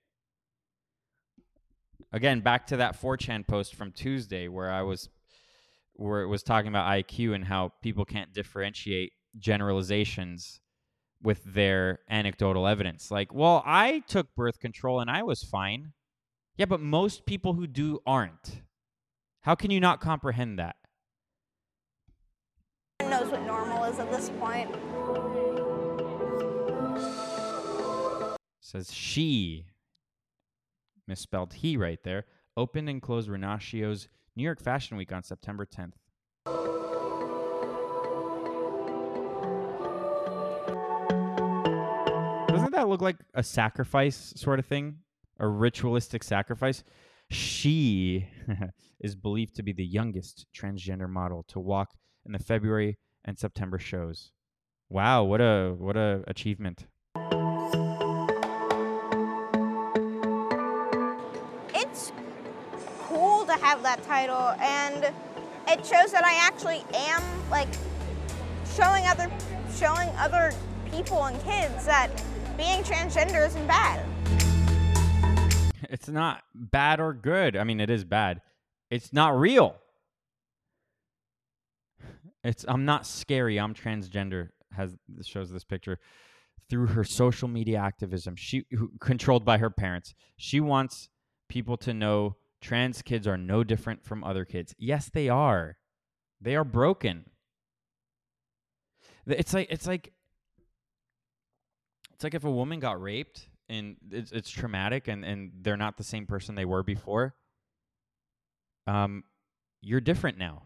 Again, 2.13 2.41
back 2.41 2.67
to 2.69 2.77
that 2.77 3.01
4chan 3.01 3.47
post 3.47 3.75
from 3.75 3.93
Tuesday 3.93 4.47
where 4.47 4.71
I 4.71 4.83
was 4.83 5.09
where 5.95 6.21
it 6.21 6.29
was 6.29 6.43
talking 6.43 6.69
about 6.69 6.87
IQ 6.87 7.35
and 7.35 7.47
how 7.47 7.73
people 7.83 8.05
can't 8.05 8.33
differentiate 8.35 9.13
generalizations 9.39 10.61
with 11.23 11.43
their 11.45 12.01
anecdotal 12.11 12.67
evidence. 12.67 13.11
Like, 13.11 13.33
well, 13.33 13.63
I 13.65 14.03
took 14.07 14.35
birth 14.37 14.61
control 14.61 15.01
and 15.01 15.11
I 15.11 15.23
was 15.23 15.43
fine. 15.43 15.95
Yeah, 16.59 16.67
but 16.67 16.81
most 16.81 17.25
people 17.25 17.55
who 17.55 17.67
do 17.67 18.01
aren't. 18.07 18.61
How 19.41 19.55
can 19.55 19.71
you 19.71 19.81
not 19.81 20.03
comprehend 20.03 20.59
that? 20.59 20.77
one 23.01 23.11
knows 23.11 23.31
what 23.31 23.43
normal 23.43 23.85
is 23.85 23.99
at 23.99 24.11
this 24.11 24.31
point. 24.41 24.75
Says 28.67 28.93
she, 28.93 29.67
misspelled 31.07 31.53
he 31.53 31.77
right 31.77 32.03
there, 32.03 32.25
opened 32.57 32.89
and 32.89 33.01
closed 33.01 33.31
Renaccio's 33.31 34.09
New 34.35 34.43
York 34.43 34.61
Fashion 34.61 34.97
Week 34.97 35.13
on 35.13 35.23
September 35.23 35.65
10th. 35.65 35.93
Doesn't 42.49 42.73
that 42.73 42.89
look 42.89 43.01
like 43.01 43.19
a 43.35 43.43
sacrifice 43.45 44.35
sort 44.35 44.59
of 44.59 44.67
thing? 44.67 44.97
A 45.39 45.47
ritualistic 45.47 46.25
sacrifice? 46.25 46.83
She 47.31 48.27
is 49.01 49.15
believed 49.15 49.55
to 49.55 49.63
be 49.63 49.75
the 49.75 49.87
youngest 49.87 50.47
transgender 50.53 51.09
model 51.09 51.45
to 51.51 51.61
walk 51.61 51.93
in 52.25 52.33
the 52.33 52.41
February 52.41 52.99
and 53.25 53.39
September 53.39 53.79
shows. 53.79 54.33
Wow, 54.89 55.23
what 55.23 55.41
a 55.41 55.77
what 55.79 55.97
a 55.97 56.25
achievement. 56.27 56.87
Have 63.67 63.83
that 63.83 64.01
title, 64.05 64.55
and 64.61 65.13
it 65.67 65.85
shows 65.85 66.13
that 66.13 66.23
I 66.25 66.39
actually 66.47 66.85
am 66.95 67.21
like 67.51 67.67
showing 68.77 69.05
other 69.09 69.29
showing 69.75 70.09
other 70.11 70.53
people 70.89 71.25
and 71.25 71.37
kids 71.43 71.85
that 71.85 72.09
being 72.57 72.85
transgender 72.85 73.45
isn't 73.45 73.67
bad. 73.67 74.07
It's 75.91 76.09
not 76.09 76.45
bad 76.55 77.01
or 77.01 77.13
good. 77.13 77.57
I 77.57 77.65
mean, 77.65 77.81
it 77.81 77.91
is 77.91 78.05
bad. 78.05 78.41
It's 78.89 79.13
not 79.13 79.37
real. 79.37 79.75
It's 82.45 82.65
I'm 82.69 82.85
not 82.85 83.05
scary. 83.05 83.59
I'm 83.59 83.75
transgender. 83.75 84.51
Has 84.77 84.97
shows 85.23 85.51
this 85.51 85.65
picture 85.65 85.99
through 86.71 86.87
her 86.89 87.03
social 87.03 87.49
media 87.49 87.79
activism. 87.79 88.37
She 88.37 88.65
who, 88.71 88.93
controlled 89.01 89.45
by 89.45 89.59
her 89.59 89.71
parents. 89.71 90.15
She 90.37 90.61
wants 90.61 91.09
people 91.49 91.77
to 91.79 91.93
know 91.93 92.37
trans 92.67 93.01
kids 93.01 93.29
are 93.29 93.37
no 93.37 93.63
different 93.63 94.05
from 94.05 94.25
other 94.25 94.45
kids. 94.45 94.75
Yes, 94.77 95.09
they 95.09 95.29
are. 95.29 95.77
They 96.41 96.57
are 96.57 96.65
broken. 96.65 97.27
It's 99.27 99.55
like 99.55 99.69
it's 99.71 99.87
like 99.87 100.13
it's 102.15 102.25
like 102.25 102.35
if 102.35 102.45
a 102.45 102.51
woman 102.51 102.81
got 102.81 103.01
raped 103.01 103.49
and 103.69 103.97
it's, 104.11 104.33
it's 104.33 104.51
traumatic 104.51 105.07
and, 105.07 105.25
and 105.25 105.53
they're 105.61 105.77
not 105.77 105.97
the 105.97 106.05
same 106.05 106.27
person 106.27 106.55
they 106.55 106.65
were 106.65 106.83
before 106.85 107.35
um 108.87 109.25
you're 109.83 110.01
different 110.01 110.39
now 110.39 110.63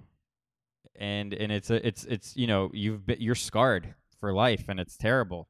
and 0.97 1.33
and 1.33 1.51
it's 1.51 1.71
a 1.71 1.87
it's 1.87 2.05
it's 2.05 2.37
you 2.37 2.47
know 2.47 2.71
you've 2.75 3.07
been, 3.07 3.17
you're 3.19 3.35
scarred 3.35 3.95
for 4.19 4.35
life 4.35 4.65
and 4.69 4.79
it's 4.79 4.99
terrible 4.99 5.49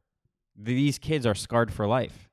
these 0.56 0.96
kids 0.96 1.26
are 1.26 1.34
scarred 1.34 1.72
for 1.72 1.88
life 1.88 2.29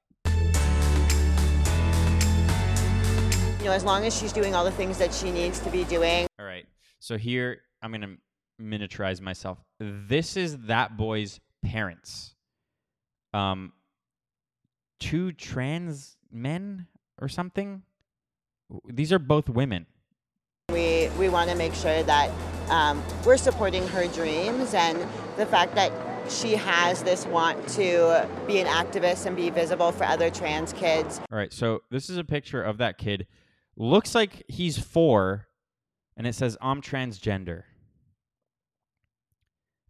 know, 3.67 3.73
as 3.73 3.83
long 3.83 4.05
as 4.05 4.17
she's 4.17 4.31
doing 4.33 4.55
all 4.55 4.63
the 4.63 4.71
things 4.71 4.97
that 4.97 5.13
she 5.13 5.31
needs 5.31 5.59
to 5.59 5.69
be 5.69 5.83
doing. 5.85 6.27
all 6.39 6.45
right 6.45 6.65
so 6.99 7.17
here 7.17 7.61
i'm 7.81 7.91
going 7.91 8.01
to 8.01 8.17
miniaturize 8.61 9.21
myself 9.21 9.57
this 9.79 10.37
is 10.37 10.57
that 10.59 10.97
boy's 10.97 11.39
parents 11.63 12.35
um 13.33 13.71
two 14.99 15.31
trans 15.33 16.17
men 16.31 16.87
or 17.21 17.27
something 17.27 17.83
these 18.87 19.11
are 19.13 19.19
both 19.19 19.49
women 19.49 19.85
We 20.69 21.09
we 21.19 21.29
want 21.29 21.49
to 21.49 21.55
make 21.55 21.73
sure 21.73 22.03
that 22.03 22.31
um, 22.69 23.01
we're 23.25 23.37
supporting 23.37 23.87
her 23.89 24.07
dreams 24.07 24.73
and 24.73 24.97
the 25.37 25.45
fact 25.45 25.75
that 25.75 25.91
she 26.29 26.55
has 26.57 27.03
this 27.03 27.25
want 27.25 27.65
to 27.69 28.27
be 28.45 28.59
an 28.59 28.67
activist 28.67 29.25
and 29.25 29.35
be 29.37 29.49
visible 29.49 29.93
for 29.93 30.03
other 30.03 30.29
trans 30.29 30.73
kids. 30.73 31.21
All 31.31 31.37
right, 31.37 31.53
so 31.53 31.83
this 31.89 32.09
is 32.09 32.17
a 32.17 32.25
picture 32.25 32.61
of 32.61 32.77
that 32.79 32.97
kid. 32.97 33.27
Looks 33.79 34.15
like 34.15 34.43
he's 34.47 34.79
four, 34.79 35.45
and 36.15 36.25
it 36.25 36.33
says, 36.33 36.57
I'm 36.59 36.81
transgender. 36.81 37.61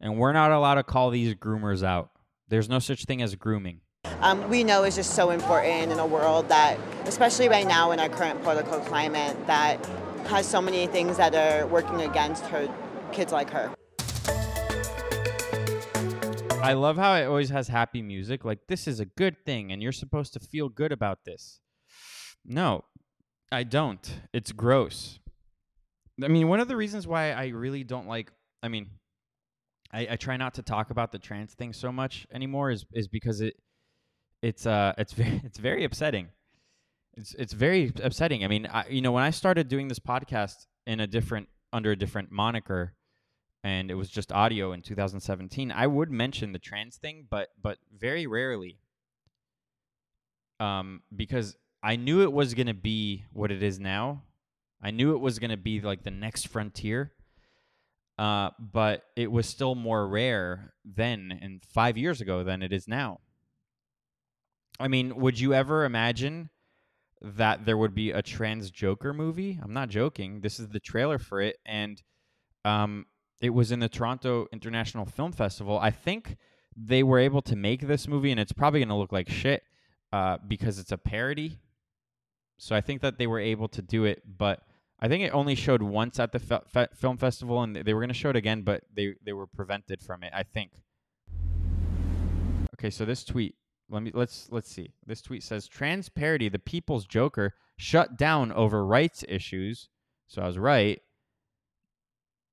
And 0.01 0.17
we're 0.17 0.33
not 0.33 0.51
allowed 0.51 0.75
to 0.75 0.83
call 0.83 1.09
these 1.09 1.35
groomers 1.35 1.83
out. 1.85 2.09
There's 2.49 2.67
no 2.67 2.79
such 2.79 3.05
thing 3.05 3.21
as 3.21 3.33
grooming. 3.35 3.79
Um, 4.19 4.49
we 4.49 4.65
know 4.65 4.83
is 4.83 4.95
just 4.95 5.15
so 5.15 5.29
important 5.29 5.93
in 5.93 5.99
a 5.99 6.05
world 6.05 6.49
that, 6.49 6.77
especially 7.05 7.47
right 7.47 7.65
now 7.65 7.91
in 7.91 7.99
our 8.01 8.09
current 8.09 8.43
political 8.43 8.81
climate, 8.81 9.37
that 9.47 9.85
has 10.25 10.45
so 10.45 10.61
many 10.61 10.87
things 10.87 11.15
that 11.15 11.33
are 11.33 11.65
working 11.67 12.01
against 12.01 12.45
her 12.47 12.67
kids 13.13 13.31
like 13.31 13.49
her. 13.51 13.73
I 16.61 16.73
love 16.73 16.97
how 16.97 17.15
it 17.15 17.23
always 17.23 17.51
has 17.51 17.69
happy 17.69 18.01
music. 18.01 18.43
Like, 18.43 18.67
this 18.67 18.85
is 18.85 18.99
a 18.99 19.05
good 19.05 19.45
thing, 19.45 19.71
and 19.71 19.81
you're 19.81 19.93
supposed 19.93 20.33
to 20.33 20.41
feel 20.41 20.67
good 20.67 20.91
about 20.91 21.23
this. 21.23 21.61
No, 22.43 22.83
I 23.51 23.63
don't. 23.63 24.21
It's 24.33 24.51
gross. 24.51 25.19
I 26.23 26.27
mean, 26.27 26.47
one 26.47 26.59
of 26.59 26.67
the 26.67 26.75
reasons 26.75 27.07
why 27.07 27.31
I 27.31 27.47
really 27.47 27.83
don't 27.83 28.07
like, 28.07 28.31
I 28.61 28.67
mean, 28.67 28.89
I, 29.91 30.07
I 30.11 30.15
try 30.15 30.35
not 30.37 30.55
to 30.55 30.61
talk 30.61 30.89
about 30.89 31.11
the 31.11 31.19
trans 31.19 31.53
thing 31.53 31.73
so 31.73 31.91
much 31.91 32.27
anymore 32.31 32.71
is 32.71 32.85
is 32.93 33.07
because 33.07 33.39
it 33.41 33.55
it's 34.41 34.65
uh 34.65 34.93
it's 34.97 35.13
very 35.13 35.41
it's 35.45 35.57
very 35.57 35.83
upsetting. 35.83 36.29
It's 37.15 37.33
it's 37.35 37.53
very 37.53 37.91
upsetting. 38.03 38.43
I 38.43 38.47
mean, 38.47 38.67
I, 38.71 38.85
you 38.89 39.01
know, 39.01 39.11
when 39.11 39.23
I 39.23 39.29
started 39.29 39.69
doing 39.69 39.87
this 39.87 39.99
podcast 39.99 40.65
in 40.85 40.99
a 40.99 41.07
different 41.07 41.47
under 41.71 41.91
a 41.91 41.95
different 41.95 42.31
moniker, 42.31 42.93
and 43.63 43.89
it 43.89 43.95
was 43.95 44.09
just 44.09 44.31
audio 44.31 44.71
in 44.73 44.81
2017, 44.81 45.71
I 45.71 45.87
would 45.87 46.11
mention 46.11 46.51
the 46.51 46.59
trans 46.59 46.97
thing, 46.97 47.27
but 47.29 47.49
but 47.61 47.77
very 47.97 48.27
rarely. 48.27 48.79
Um, 50.59 51.03
because 51.15 51.55
I 51.87 51.95
knew 51.95 52.21
it 52.21 52.33
was 52.33 52.53
gonna 52.53 52.73
be 52.73 53.23
what 53.31 53.49
it 53.49 53.63
is 53.63 53.79
now. 53.79 54.23
I 54.83 54.91
knew 54.91 55.15
it 55.15 55.21
was 55.21 55.39
gonna 55.39 55.55
be 55.55 55.79
like 55.79 56.03
the 56.03 56.11
next 56.11 56.49
frontier. 56.49 57.13
Uh, 58.19 58.49
but 58.59 59.03
it 59.15 59.31
was 59.31 59.47
still 59.47 59.73
more 59.73 60.05
rare 60.05 60.73
then 60.83 61.39
and 61.41 61.63
five 61.63 61.97
years 61.97 62.19
ago 62.19 62.43
than 62.43 62.61
it 62.61 62.73
is 62.73 62.89
now. 62.89 63.21
I 64.81 64.89
mean, 64.89 65.15
would 65.15 65.39
you 65.39 65.53
ever 65.53 65.85
imagine 65.85 66.49
that 67.21 67.65
there 67.65 67.77
would 67.77 67.95
be 67.95 68.11
a 68.11 68.21
trans 68.21 68.69
Joker 68.69 69.13
movie? 69.13 69.57
I'm 69.63 69.71
not 69.71 69.87
joking. 69.87 70.41
This 70.41 70.59
is 70.59 70.67
the 70.67 70.81
trailer 70.81 71.17
for 71.17 71.39
it, 71.39 71.55
and 71.65 72.01
um, 72.65 73.05
it 73.39 73.51
was 73.51 73.71
in 73.71 73.79
the 73.79 73.87
Toronto 73.87 74.47
International 74.51 75.05
Film 75.05 75.31
Festival. 75.31 75.79
I 75.79 75.91
think 75.91 76.35
they 76.75 77.01
were 77.01 77.19
able 77.19 77.41
to 77.43 77.55
make 77.55 77.87
this 77.87 78.09
movie, 78.09 78.31
and 78.31 78.39
it's 78.41 78.51
probably 78.51 78.81
going 78.81 78.89
to 78.89 78.95
look 78.95 79.13
like 79.13 79.29
shit 79.29 79.63
uh, 80.11 80.37
because 80.45 80.79
it's 80.79 80.91
a 80.91 80.97
parody. 80.97 81.59
So 82.57 82.75
I 82.75 82.81
think 82.81 83.01
that 83.01 83.17
they 83.17 83.27
were 83.27 83.39
able 83.39 83.67
to 83.69 83.81
do 83.81 84.05
it, 84.05 84.23
but 84.37 84.61
I 84.99 85.07
think 85.07 85.23
it 85.23 85.29
only 85.29 85.55
showed 85.55 85.81
once 85.83 86.19
at 86.19 86.31
the 86.31 86.39
fe- 86.39 86.59
fe- 86.67 86.87
film 86.95 87.17
festival, 87.17 87.61
and 87.61 87.75
they 87.75 87.93
were 87.93 88.01
going 88.01 88.09
to 88.09 88.15
show 88.15 88.31
it 88.31 88.35
again, 88.35 88.63
but 88.63 88.83
they 88.93 89.13
they 89.23 89.33
were 89.33 89.47
prevented 89.47 90.01
from 90.01 90.23
it. 90.23 90.33
I 90.33 90.43
think. 90.43 90.71
Okay, 92.73 92.89
so 92.89 93.05
this 93.05 93.23
tweet. 93.23 93.55
Let 93.89 94.03
me 94.03 94.11
let's 94.13 94.49
let's 94.51 94.71
see. 94.71 94.91
This 95.05 95.21
tweet 95.21 95.43
says 95.43 95.67
trans 95.67 96.09
parody 96.09 96.49
the 96.49 96.59
People's 96.59 97.05
Joker 97.05 97.53
shut 97.77 98.17
down 98.17 98.51
over 98.51 98.85
rights 98.85 99.23
issues. 99.27 99.89
So 100.27 100.41
I 100.41 100.47
was 100.47 100.57
right. 100.57 100.99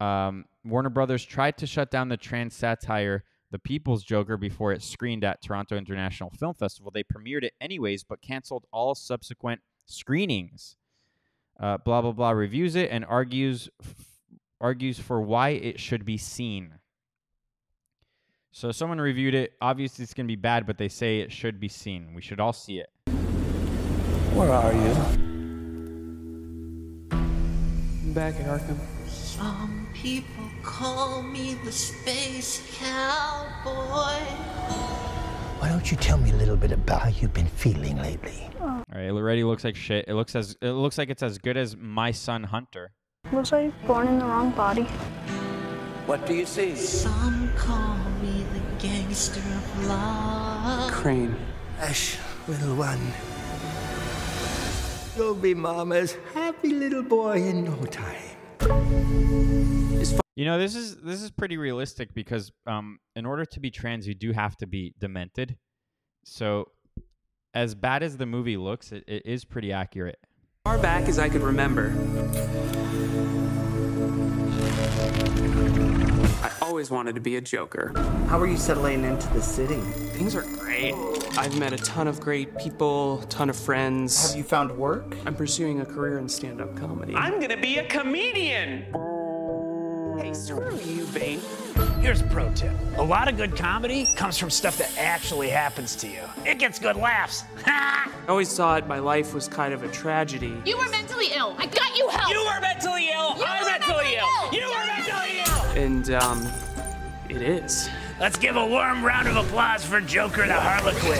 Um, 0.01 0.45
Warner 0.65 0.91
Brothers 0.91 1.25
tried 1.25 1.57
to 1.59 1.67
shut 1.67 1.91
down 1.91 2.09
the 2.09 2.17
trans 2.17 2.55
satire 2.55 3.25
The 3.51 3.59
People's 3.59 4.05
Joker 4.05 4.37
before 4.37 4.73
it 4.73 4.83
screened 4.83 5.25
at 5.25 5.43
Toronto 5.43 5.77
International 5.77 6.31
Film 6.31 6.55
Festival. 6.55 6.91
They 6.93 7.05
premiered 7.05 7.43
it 7.43 7.55
anyways, 7.61 8.05
but 8.05 8.21
canceled 8.21 8.67
all 8.73 8.95
subsequent 8.95 9.61
screenings. 9.87 10.77
Uh, 11.59 11.79
blah 11.79 12.03
blah 12.03 12.13
blah 12.13 12.31
reviews 12.31 12.75
it 12.75 12.91
and 12.91 13.05
argues 13.05 13.69
f- 13.81 14.07
argues 14.61 14.99
for 14.99 15.21
why 15.21 15.51
it 15.51 15.79
should 15.79 16.05
be 16.05 16.17
seen. 16.17 16.75
So 18.51 18.71
someone 18.73 19.01
reviewed 19.01 19.35
it. 19.35 19.53
Obviously, 19.61 20.05
it's 20.05 20.15
going 20.15 20.27
to 20.27 20.33
be 20.33 20.37
bad, 20.37 20.67
but 20.67 20.79
they 20.79 20.89
say 20.89 21.21
it 21.21 21.33
should 21.33 21.59
be 21.59 21.69
seen. 21.69 22.15
We 22.15 22.23
should 22.23 22.39
all 22.39 22.53
see 22.53 22.79
it. 22.79 22.89
Where 24.35 24.51
are 24.51 24.73
you? 24.73 24.95
Back 28.13 28.39
in 28.39 28.47
Arkham. 28.47 28.79
Some 29.09 29.89
people 29.93 30.45
call 30.63 31.23
me 31.23 31.55
the 31.65 31.73
space 31.73 32.63
cowboy. 32.79 34.21
Why 35.65 35.71
don't 35.71 35.91
you 35.91 35.97
tell 35.97 36.19
me 36.19 36.31
a 36.31 36.35
little 36.35 36.59
bit 36.59 36.73
about 36.73 37.01
how 37.01 37.09
you've 37.09 37.33
been 37.33 37.47
feeling 37.47 37.97
lately? 37.97 38.51
All 38.61 38.85
right, 38.95 39.05
it 39.05 39.11
already 39.13 39.45
looks 39.45 39.65
like 39.65 39.77
shit. 39.77 40.05
It 40.07 40.13
looks 40.13 40.37
as 40.37 40.55
it 40.61 40.73
looks 40.73 40.99
like 40.99 41.09
it's 41.09 41.23
as 41.23 41.39
good 41.39 41.57
as 41.57 41.75
my 41.75 42.11
son 42.11 42.45
Hunter. 42.45 42.93
Looks 43.33 43.51
like 43.51 43.73
born 43.87 44.09
in 44.09 44.19
the 44.19 44.27
wrong 44.27 44.51
body. 44.51 44.83
What 46.05 46.27
do 46.27 46.35
you 46.35 46.45
see? 46.45 46.77
Some 46.77 47.51
call 47.57 47.97
me 48.21 48.45
the 48.53 48.61
gangster 48.87 49.41
of 49.41 49.87
love. 49.87 50.93
Crane. 50.93 51.35
Hush, 51.79 52.19
little 52.47 52.77
one. 52.77 53.01
You'll 55.17 55.35
be 55.35 55.55
Mama's 55.55 56.19
happy 56.35 56.75
little 56.75 57.03
boy 57.03 57.43
in 57.43 57.65
no 57.65 57.87
time. 57.87 58.35
You 60.37 60.45
know, 60.45 60.59
this 60.59 60.75
is 60.75 60.97
this 60.97 61.23
is 61.23 61.31
pretty 61.31 61.57
realistic 61.57 62.13
because 62.13 62.51
um, 62.67 62.99
in 63.15 63.25
order 63.25 63.45
to 63.45 63.61
be 63.61 63.71
trans, 63.71 64.09
you 64.09 64.15
do 64.15 64.33
have 64.33 64.57
to 64.57 64.67
be 64.67 64.93
demented. 64.99 65.57
So, 66.25 66.73
as 67.55 67.77
bad 67.77 68.03
as 68.03 68.17
the 68.17 68.27
movie 68.27 68.57
looks, 68.57 68.91
it, 68.91 69.05
it 69.07 69.25
is 69.27 69.45
pretty 69.45 69.73
accurate. 69.73 70.19
Far 70.65 70.79
back 70.79 71.09
as 71.09 71.21
I 71.21 71.29
could 71.29 71.43
remember. 71.43 71.95
I 76.43 76.53
always 76.61 76.91
wanted 76.91 77.15
to 77.15 77.21
be 77.21 77.37
a 77.37 77.41
Joker. 77.41 77.93
How 78.29 78.41
are 78.41 78.47
you 78.49 78.57
settling 78.57 79.05
into 79.05 79.29
the 79.35 79.43
city? 79.43 79.81
Things 80.17 80.35
are 80.35 80.43
great. 80.43 80.95
I've 81.39 81.57
met 81.61 81.73
a 81.73 81.77
ton 81.77 82.09
of 82.09 82.19
great 82.19 82.59
people, 82.59 83.19
ton 83.29 83.51
of 83.51 83.57
friends. 83.57 84.31
Have 84.31 84.37
you 84.37 84.43
found 84.43 84.77
work? 84.77 85.17
I'm 85.27 85.37
pursuing 85.37 85.81
a 85.81 85.87
career 85.87 86.19
in 86.19 86.29
stand-up 86.29 86.75
comedy. 86.77 87.15
I'm 87.15 87.39
gonna 87.39 87.57
be 87.57 87.79
a 87.79 87.87
comedian. 87.87 88.87
Hey, 90.17 90.33
screw 90.33 90.79
you, 90.81 91.07
Bane. 91.07 91.41
Here's 92.01 92.21
a 92.21 92.25
pro 92.25 92.51
tip. 92.53 92.73
A 92.97 93.03
lot 93.03 93.29
of 93.29 93.37
good 93.37 93.57
comedy 93.57 94.07
comes 94.15 94.39
from 94.39 94.49
stuff 94.49 94.79
that 94.79 94.97
actually 94.97 95.49
happens 95.49 95.97
to 95.97 96.07
you. 96.09 96.21
It 96.45 96.59
gets 96.59 96.79
good 96.79 96.97
laughs. 96.97 97.43
I 97.67 98.11
always 98.29 98.57
thought 98.57 98.87
my 98.87 99.01
life 99.01 99.35
was 99.35 99.49
kind 99.49 99.75
of 99.75 99.83
a 99.83 99.89
tragedy. 99.89 100.57
You 100.65 100.79
were 100.79 100.89
mentally 100.91 101.29
ill. 101.35 101.57
I 101.59 101.67
got 101.67 101.97
you 101.97 102.09
help. 102.09 102.31
You 102.31 102.45
were 102.45 102.61
mentally 102.61 103.11
ill. 103.13 103.37
You 103.37 103.45
I'm 103.45 103.65
mentally, 103.67 103.95
mentally 103.95 104.17
ill. 104.17 104.29
ill. 104.45 104.55
You 104.55 104.69
were 104.71 104.87
mentally 104.87 105.39
ill. 105.47 105.83
And, 105.83 106.11
um, 106.11 106.49
it 107.29 107.43
is. 107.43 107.89
Let's 108.21 108.37
give 108.37 108.55
a 108.57 108.65
warm 108.65 109.05
round 109.05 109.27
of 109.27 109.37
applause 109.37 109.85
for 109.85 110.01
Joker 110.01 110.47
the 110.47 110.55
Harlequin. 110.55 111.19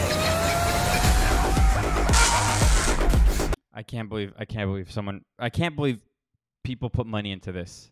I 3.73 3.83
can't 3.83 4.09
believe 4.09 4.33
I 4.39 4.45
can't 4.45 4.71
believe 4.71 4.93
someone 4.93 5.25
I 5.39 5.51
can't 5.51 5.75
believe 5.75 5.99
people 6.63 6.91
put 6.91 7.07
money 7.07 7.33
into 7.33 7.51
this. 7.51 7.91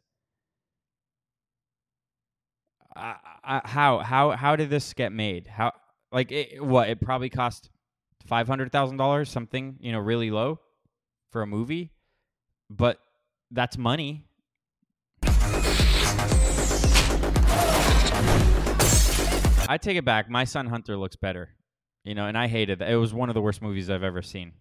I, 2.95 3.17
I, 3.43 3.61
how 3.65 3.99
how 3.99 4.31
how 4.31 4.57
did 4.57 4.71
this 4.71 4.93
get 4.95 5.13
made? 5.13 5.47
How 5.47 5.73
like 6.11 6.31
it, 6.33 6.63
what? 6.63 6.89
It 6.89 7.01
probably 7.01 7.31
cost 7.31 7.71
five 8.27 8.47
hundred 8.47 8.73
thousand 8.73 8.99
dollars, 8.99 9.31
something 9.31 9.77
you 9.81 9.93
know, 9.93 9.99
really 9.99 10.31
low 10.31 10.61
for 11.31 11.43
a 11.43 11.47
movie, 11.47 11.93
but 12.69 12.99
that's 13.51 13.79
money. 13.79 14.25
I 19.69 19.79
take 19.81 19.97
it 19.97 20.05
back. 20.05 20.29
My 20.29 20.45
son 20.45 20.67
Hunter 20.67 20.97
looks 20.97 21.17
better, 21.17 21.51
you 22.05 22.15
know, 22.15 22.27
and 22.27 22.37
I 22.37 22.49
hated 22.49 22.81
that. 22.81 22.91
It 22.91 22.97
was 22.97 23.15
one 23.15 23.31
of 23.31 23.35
the 23.35 23.41
worst 23.41 23.63
movies 23.63 23.89
I've 23.89 24.03
ever 24.03 24.21
seen. 24.21 24.53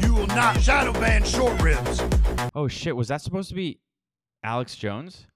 You 0.00 0.14
will 0.14 0.28
not 0.28 0.60
shadow 0.60 0.92
ban 0.92 1.24
short 1.24 1.60
ribs. 1.60 2.00
Oh 2.54 2.68
shit! 2.68 2.94
Was 2.94 3.08
that 3.08 3.20
supposed 3.20 3.48
to 3.48 3.56
be 3.56 3.80
Alex 4.44 4.76
Jones? 4.76 5.26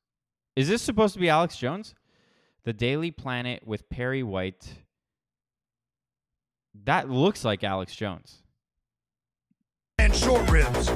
Is 0.57 0.69
this 0.69 0.81
supposed 0.81 1.13
to 1.13 1.21
be 1.21 1.29
Alex 1.29 1.59
Jones? 1.59 1.95
The 2.65 2.73
Daily 2.73 3.11
Planet 3.11 3.67
with 3.67 3.91
Perry 3.91 4.23
White. 4.23 4.67
That 6.85 7.11
looks 7.11 7.45
like 7.45 7.63
Alex 7.63 7.95
Jones. 7.95 8.43
And 9.99 10.17
short 10.17 10.51
ribs. 10.51 10.89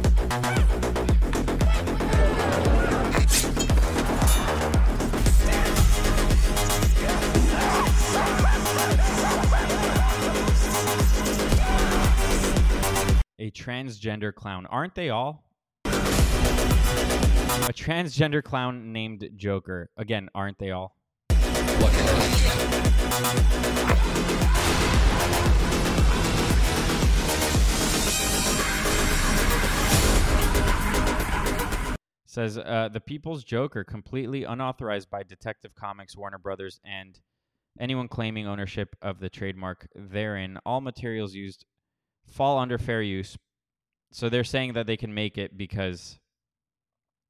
A 13.39 13.51
transgender 13.51 14.35
clown. 14.35 14.65
Aren't 14.65 14.95
they 14.95 15.11
all? 15.11 15.50
A 17.51 17.73
transgender 17.73 18.43
clown 18.43 18.93
named 18.93 19.29
Joker. 19.35 19.91
Again, 19.97 20.29
aren't 20.35 20.59
they 20.59 20.71
all? 20.71 20.95
Says 32.27 32.57
uh, 32.57 32.89
the 32.93 33.01
People's 33.05 33.43
Joker, 33.43 33.83
completely 33.83 34.45
unauthorized 34.45 35.11
by 35.11 35.25
Detective 35.25 35.75
Comics, 35.75 36.17
Warner 36.17 36.39
Brothers, 36.39 36.79
and 36.85 37.19
anyone 37.81 38.07
claiming 38.07 38.47
ownership 38.47 38.95
of 39.03 39.19
the 39.19 39.29
trademark 39.29 39.89
therein. 39.97 40.59
All 40.65 40.81
materials 40.81 41.35
used 41.35 41.65
fall 42.29 42.59
under 42.59 42.79
fair 42.79 43.03
use. 43.03 43.37
So 44.13 44.29
they're 44.29 44.45
saying 44.45 44.75
that 44.75 44.87
they 44.87 44.97
can 44.97 45.13
make 45.13 45.37
it 45.37 45.59
because 45.59 46.20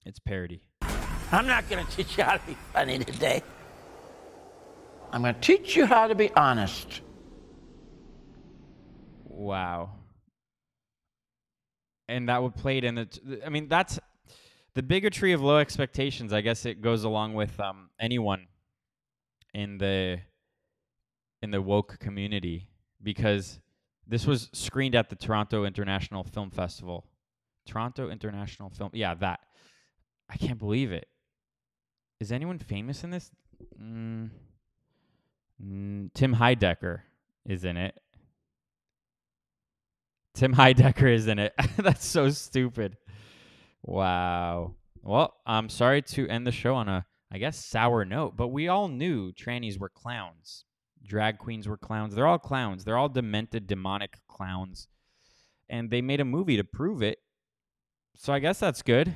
it's 0.04 0.18
parody. 0.18 0.62
I'm 1.32 1.46
not 1.46 1.68
going 1.68 1.84
to 1.84 1.96
teach 1.96 2.18
you 2.18 2.24
how 2.24 2.36
to 2.36 2.46
be 2.46 2.56
funny 2.72 2.98
today. 2.98 3.42
I'm 5.12 5.22
going 5.22 5.34
to 5.34 5.40
teach 5.40 5.76
you 5.76 5.86
how 5.86 6.08
to 6.08 6.14
be 6.14 6.30
honest. 6.34 7.00
Wow. 9.24 9.92
And 12.08 12.28
that 12.28 12.42
would 12.42 12.56
play 12.56 12.78
it 12.78 12.84
in 12.84 12.96
the. 12.96 13.04
T- 13.06 13.20
I 13.44 13.48
mean, 13.48 13.68
that's 13.68 13.98
the 14.74 14.82
bigotry 14.82 15.32
of 15.32 15.40
low 15.40 15.58
expectations. 15.58 16.32
I 16.32 16.40
guess 16.40 16.66
it 16.66 16.80
goes 16.80 17.04
along 17.04 17.34
with 17.34 17.58
um, 17.60 17.90
anyone 18.00 18.46
in 19.54 19.78
the 19.78 20.20
in 21.42 21.50
the 21.50 21.62
woke 21.62 21.98
community 21.98 22.68
because 23.02 23.60
this 24.06 24.26
was 24.26 24.50
screened 24.52 24.94
at 24.94 25.08
the 25.08 25.16
Toronto 25.16 25.64
International 25.64 26.24
Film 26.24 26.50
Festival. 26.50 27.06
Toronto 27.66 28.10
International 28.10 28.70
Film. 28.70 28.90
Yeah, 28.92 29.14
that. 29.14 29.40
I 30.30 30.36
can't 30.36 30.58
believe 30.58 30.92
it. 30.92 31.08
Is 32.20 32.30
anyone 32.30 32.58
famous 32.58 33.02
in 33.02 33.10
this? 33.10 33.30
Mm, 33.82 34.30
mm, 35.62 36.10
Tim 36.14 36.34
Heidecker 36.34 37.00
is 37.44 37.64
in 37.64 37.76
it. 37.76 37.98
Tim 40.34 40.54
Heidecker 40.54 41.12
is 41.12 41.26
in 41.26 41.38
it. 41.38 41.52
That's 41.76 42.06
so 42.06 42.30
stupid. 42.30 42.96
Wow. 43.82 44.74
Well, 45.02 45.34
I'm 45.46 45.68
sorry 45.68 46.02
to 46.02 46.28
end 46.28 46.46
the 46.46 46.52
show 46.52 46.74
on 46.74 46.88
a, 46.88 47.06
I 47.32 47.38
guess, 47.38 47.64
sour 47.64 48.04
note, 48.04 48.36
but 48.36 48.48
we 48.48 48.68
all 48.68 48.88
knew 48.88 49.32
trannies 49.32 49.78
were 49.78 49.88
clowns. 49.88 50.64
Drag 51.04 51.38
queens 51.38 51.66
were 51.66 51.78
clowns. 51.78 52.14
They're 52.14 52.26
all 52.26 52.38
clowns. 52.38 52.84
They're 52.84 52.98
all 52.98 53.08
demented, 53.08 53.66
demonic 53.66 54.18
clowns. 54.28 54.86
And 55.68 55.90
they 55.90 56.02
made 56.02 56.20
a 56.20 56.24
movie 56.24 56.56
to 56.56 56.64
prove 56.64 57.02
it. 57.02 57.18
So 58.16 58.32
I 58.32 58.38
guess 58.38 58.60
that's 58.60 58.82
good. 58.82 59.14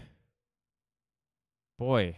Boy, 1.79 2.17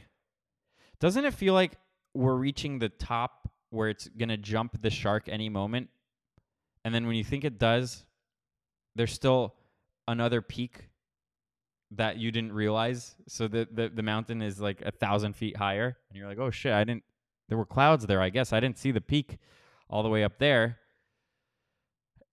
doesn't 1.01 1.25
it 1.25 1.35
feel 1.35 1.55
like 1.55 1.73
we're 2.15 2.35
reaching 2.35 2.79
the 2.79 2.89
top 2.89 3.49
where 3.71 3.89
it's 3.89 4.09
going 4.09 4.29
to 4.29 4.37
jump 4.37 4.81
the 4.81 4.91
shark 4.91 5.29
any 5.29 5.49
moment? 5.49 5.89
And 6.85 6.95
then 6.95 7.07
when 7.07 7.17
you 7.17 7.25
think 7.25 7.45
it 7.45 7.59
does, 7.59 8.05
there's 8.95 9.13
still 9.13 9.55
another 10.09 10.41
peak 10.41 10.89
that 11.93 12.17
you 12.17 12.31
didn't 12.31 12.53
realize. 12.53 13.15
So 13.29 13.49
the, 13.49 13.69
the, 13.71 13.89
the 13.89 14.03
mountain 14.03 14.43
is 14.43 14.61
like 14.61 14.83
a 14.83 14.91
thousand 14.91 15.35
feet 15.37 15.57
higher. 15.57 15.97
And 16.09 16.19
you're 16.19 16.29
like, 16.29 16.39
oh 16.39 16.51
shit, 16.51 16.73
I 16.73 16.85
didn't, 16.85 17.05
there 17.49 17.59
were 17.59 17.67
clouds 17.67 18.07
there, 18.07 18.21
I 18.21 18.31
guess. 18.31 18.53
I 18.53 18.61
didn't 18.61 18.79
see 18.79 18.91
the 18.91 19.01
peak 19.01 19.39
all 19.89 20.03
the 20.03 20.09
way 20.09 20.25
up 20.25 20.39
there. 20.39 20.79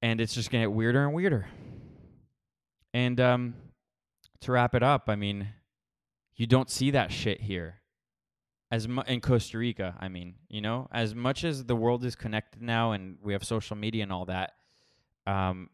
And 0.02 0.20
it's 0.20 0.34
just 0.34 0.52
going 0.52 0.64
to 0.64 0.70
get 0.70 0.76
weirder 0.76 1.06
and 1.06 1.14
weirder. 1.14 1.48
And 2.94 3.20
um, 3.20 3.56
to 4.42 4.52
wrap 4.52 4.76
it 4.76 4.84
up, 4.84 5.04
I 5.08 5.16
mean, 5.16 5.48
you 6.36 6.48
don't 6.48 6.70
see 6.70 6.92
that 6.92 7.12
shit 7.12 7.42
here. 7.42 7.82
As 8.72 8.88
mu- 8.88 9.04
in 9.08 9.22
Costa 9.22 9.58
Rica, 9.60 9.96
I 10.00 10.08
mean, 10.10 10.36
you 10.50 10.62
know, 10.62 10.88
as 10.92 11.14
much 11.14 11.44
as 11.44 11.66
the 11.66 11.76
world 11.76 12.04
is 12.04 12.16
connected 12.16 12.62
now 12.62 12.92
and 12.94 13.18
we 13.22 13.34
have 13.34 13.44
social 13.44 13.76
media 13.76 14.04
and 14.04 14.12
all 14.12 14.26
that, 14.26 14.54
um, 15.28 15.70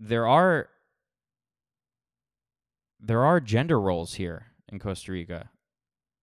there 0.00 0.26
are 0.26 0.68
there 2.98 3.24
are 3.24 3.40
gender 3.40 3.80
roles 3.80 4.14
here 4.14 4.46
in 4.68 4.78
Costa 4.78 5.12
Rica, 5.12 5.50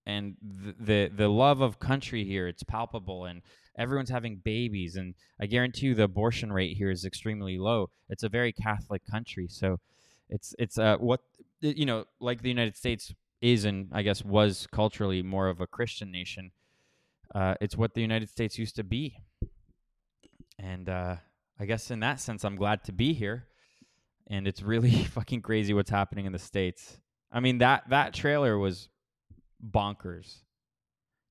and 0.06 0.36
the, 0.42 0.74
the 0.78 1.10
the 1.14 1.28
love 1.28 1.60
of 1.60 1.78
country 1.78 2.24
here 2.24 2.46
it's 2.48 2.62
palpable, 2.62 3.24
and 3.24 3.42
everyone's 3.78 4.10
having 4.10 4.36
babies, 4.44 4.96
and 4.96 5.14
I 5.40 5.46
guarantee 5.46 5.86
you 5.86 5.94
the 5.94 6.04
abortion 6.04 6.52
rate 6.52 6.76
here 6.76 6.90
is 6.90 7.04
extremely 7.04 7.58
low. 7.58 7.90
It's 8.08 8.22
a 8.22 8.28
very 8.28 8.52
Catholic 8.52 9.02
country, 9.10 9.48
so 9.48 9.78
It's 10.30 10.54
it's 10.58 10.78
uh 10.78 10.96
what 10.98 11.20
you 11.60 11.86
know, 11.86 12.04
like 12.20 12.42
the 12.42 12.48
United 12.50 12.76
States 12.76 13.14
is 13.40 13.64
and 13.64 13.88
I 13.92 14.02
guess 14.02 14.24
was 14.24 14.66
culturally 14.72 15.22
more 15.22 15.48
of 15.48 15.60
a 15.60 15.66
Christian 15.66 16.10
nation. 16.10 16.50
Uh, 17.34 17.54
it's 17.60 17.76
what 17.76 17.94
the 17.94 18.00
United 18.00 18.30
States 18.30 18.58
used 18.58 18.76
to 18.76 18.84
be, 18.84 19.18
and 20.58 20.88
uh, 20.88 21.16
I 21.60 21.66
guess 21.66 21.90
in 21.90 22.00
that 22.00 22.20
sense, 22.20 22.44
I'm 22.44 22.56
glad 22.56 22.84
to 22.84 22.92
be 22.92 23.12
here. 23.12 23.46
And 24.30 24.46
it's 24.46 24.62
really 24.62 24.90
fucking 25.14 25.42
crazy 25.42 25.74
what's 25.74 25.90
happening 25.90 26.26
in 26.26 26.32
the 26.32 26.38
states. 26.38 26.98
I 27.30 27.40
mean 27.40 27.58
that 27.58 27.84
that 27.90 28.14
trailer 28.14 28.58
was 28.58 28.88
bonkers. 29.64 30.38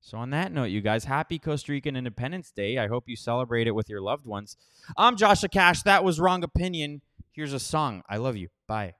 So 0.00 0.16
on 0.18 0.30
that 0.30 0.52
note, 0.52 0.64
you 0.64 0.80
guys, 0.80 1.04
happy 1.04 1.38
Costa 1.38 1.72
Rican 1.72 1.96
Independence 1.96 2.50
Day. 2.50 2.78
I 2.78 2.86
hope 2.86 3.04
you 3.08 3.16
celebrate 3.16 3.66
it 3.66 3.72
with 3.74 3.88
your 3.88 4.00
loved 4.00 4.26
ones. 4.26 4.56
I'm 4.96 5.16
Joshua 5.16 5.48
Cash. 5.48 5.82
That 5.82 6.04
was 6.04 6.20
wrong 6.20 6.44
opinion. 6.44 7.02
Here's 7.32 7.52
a 7.52 7.60
song. 7.60 8.02
I 8.08 8.16
love 8.16 8.36
you. 8.36 8.48
Bye. 8.66 8.94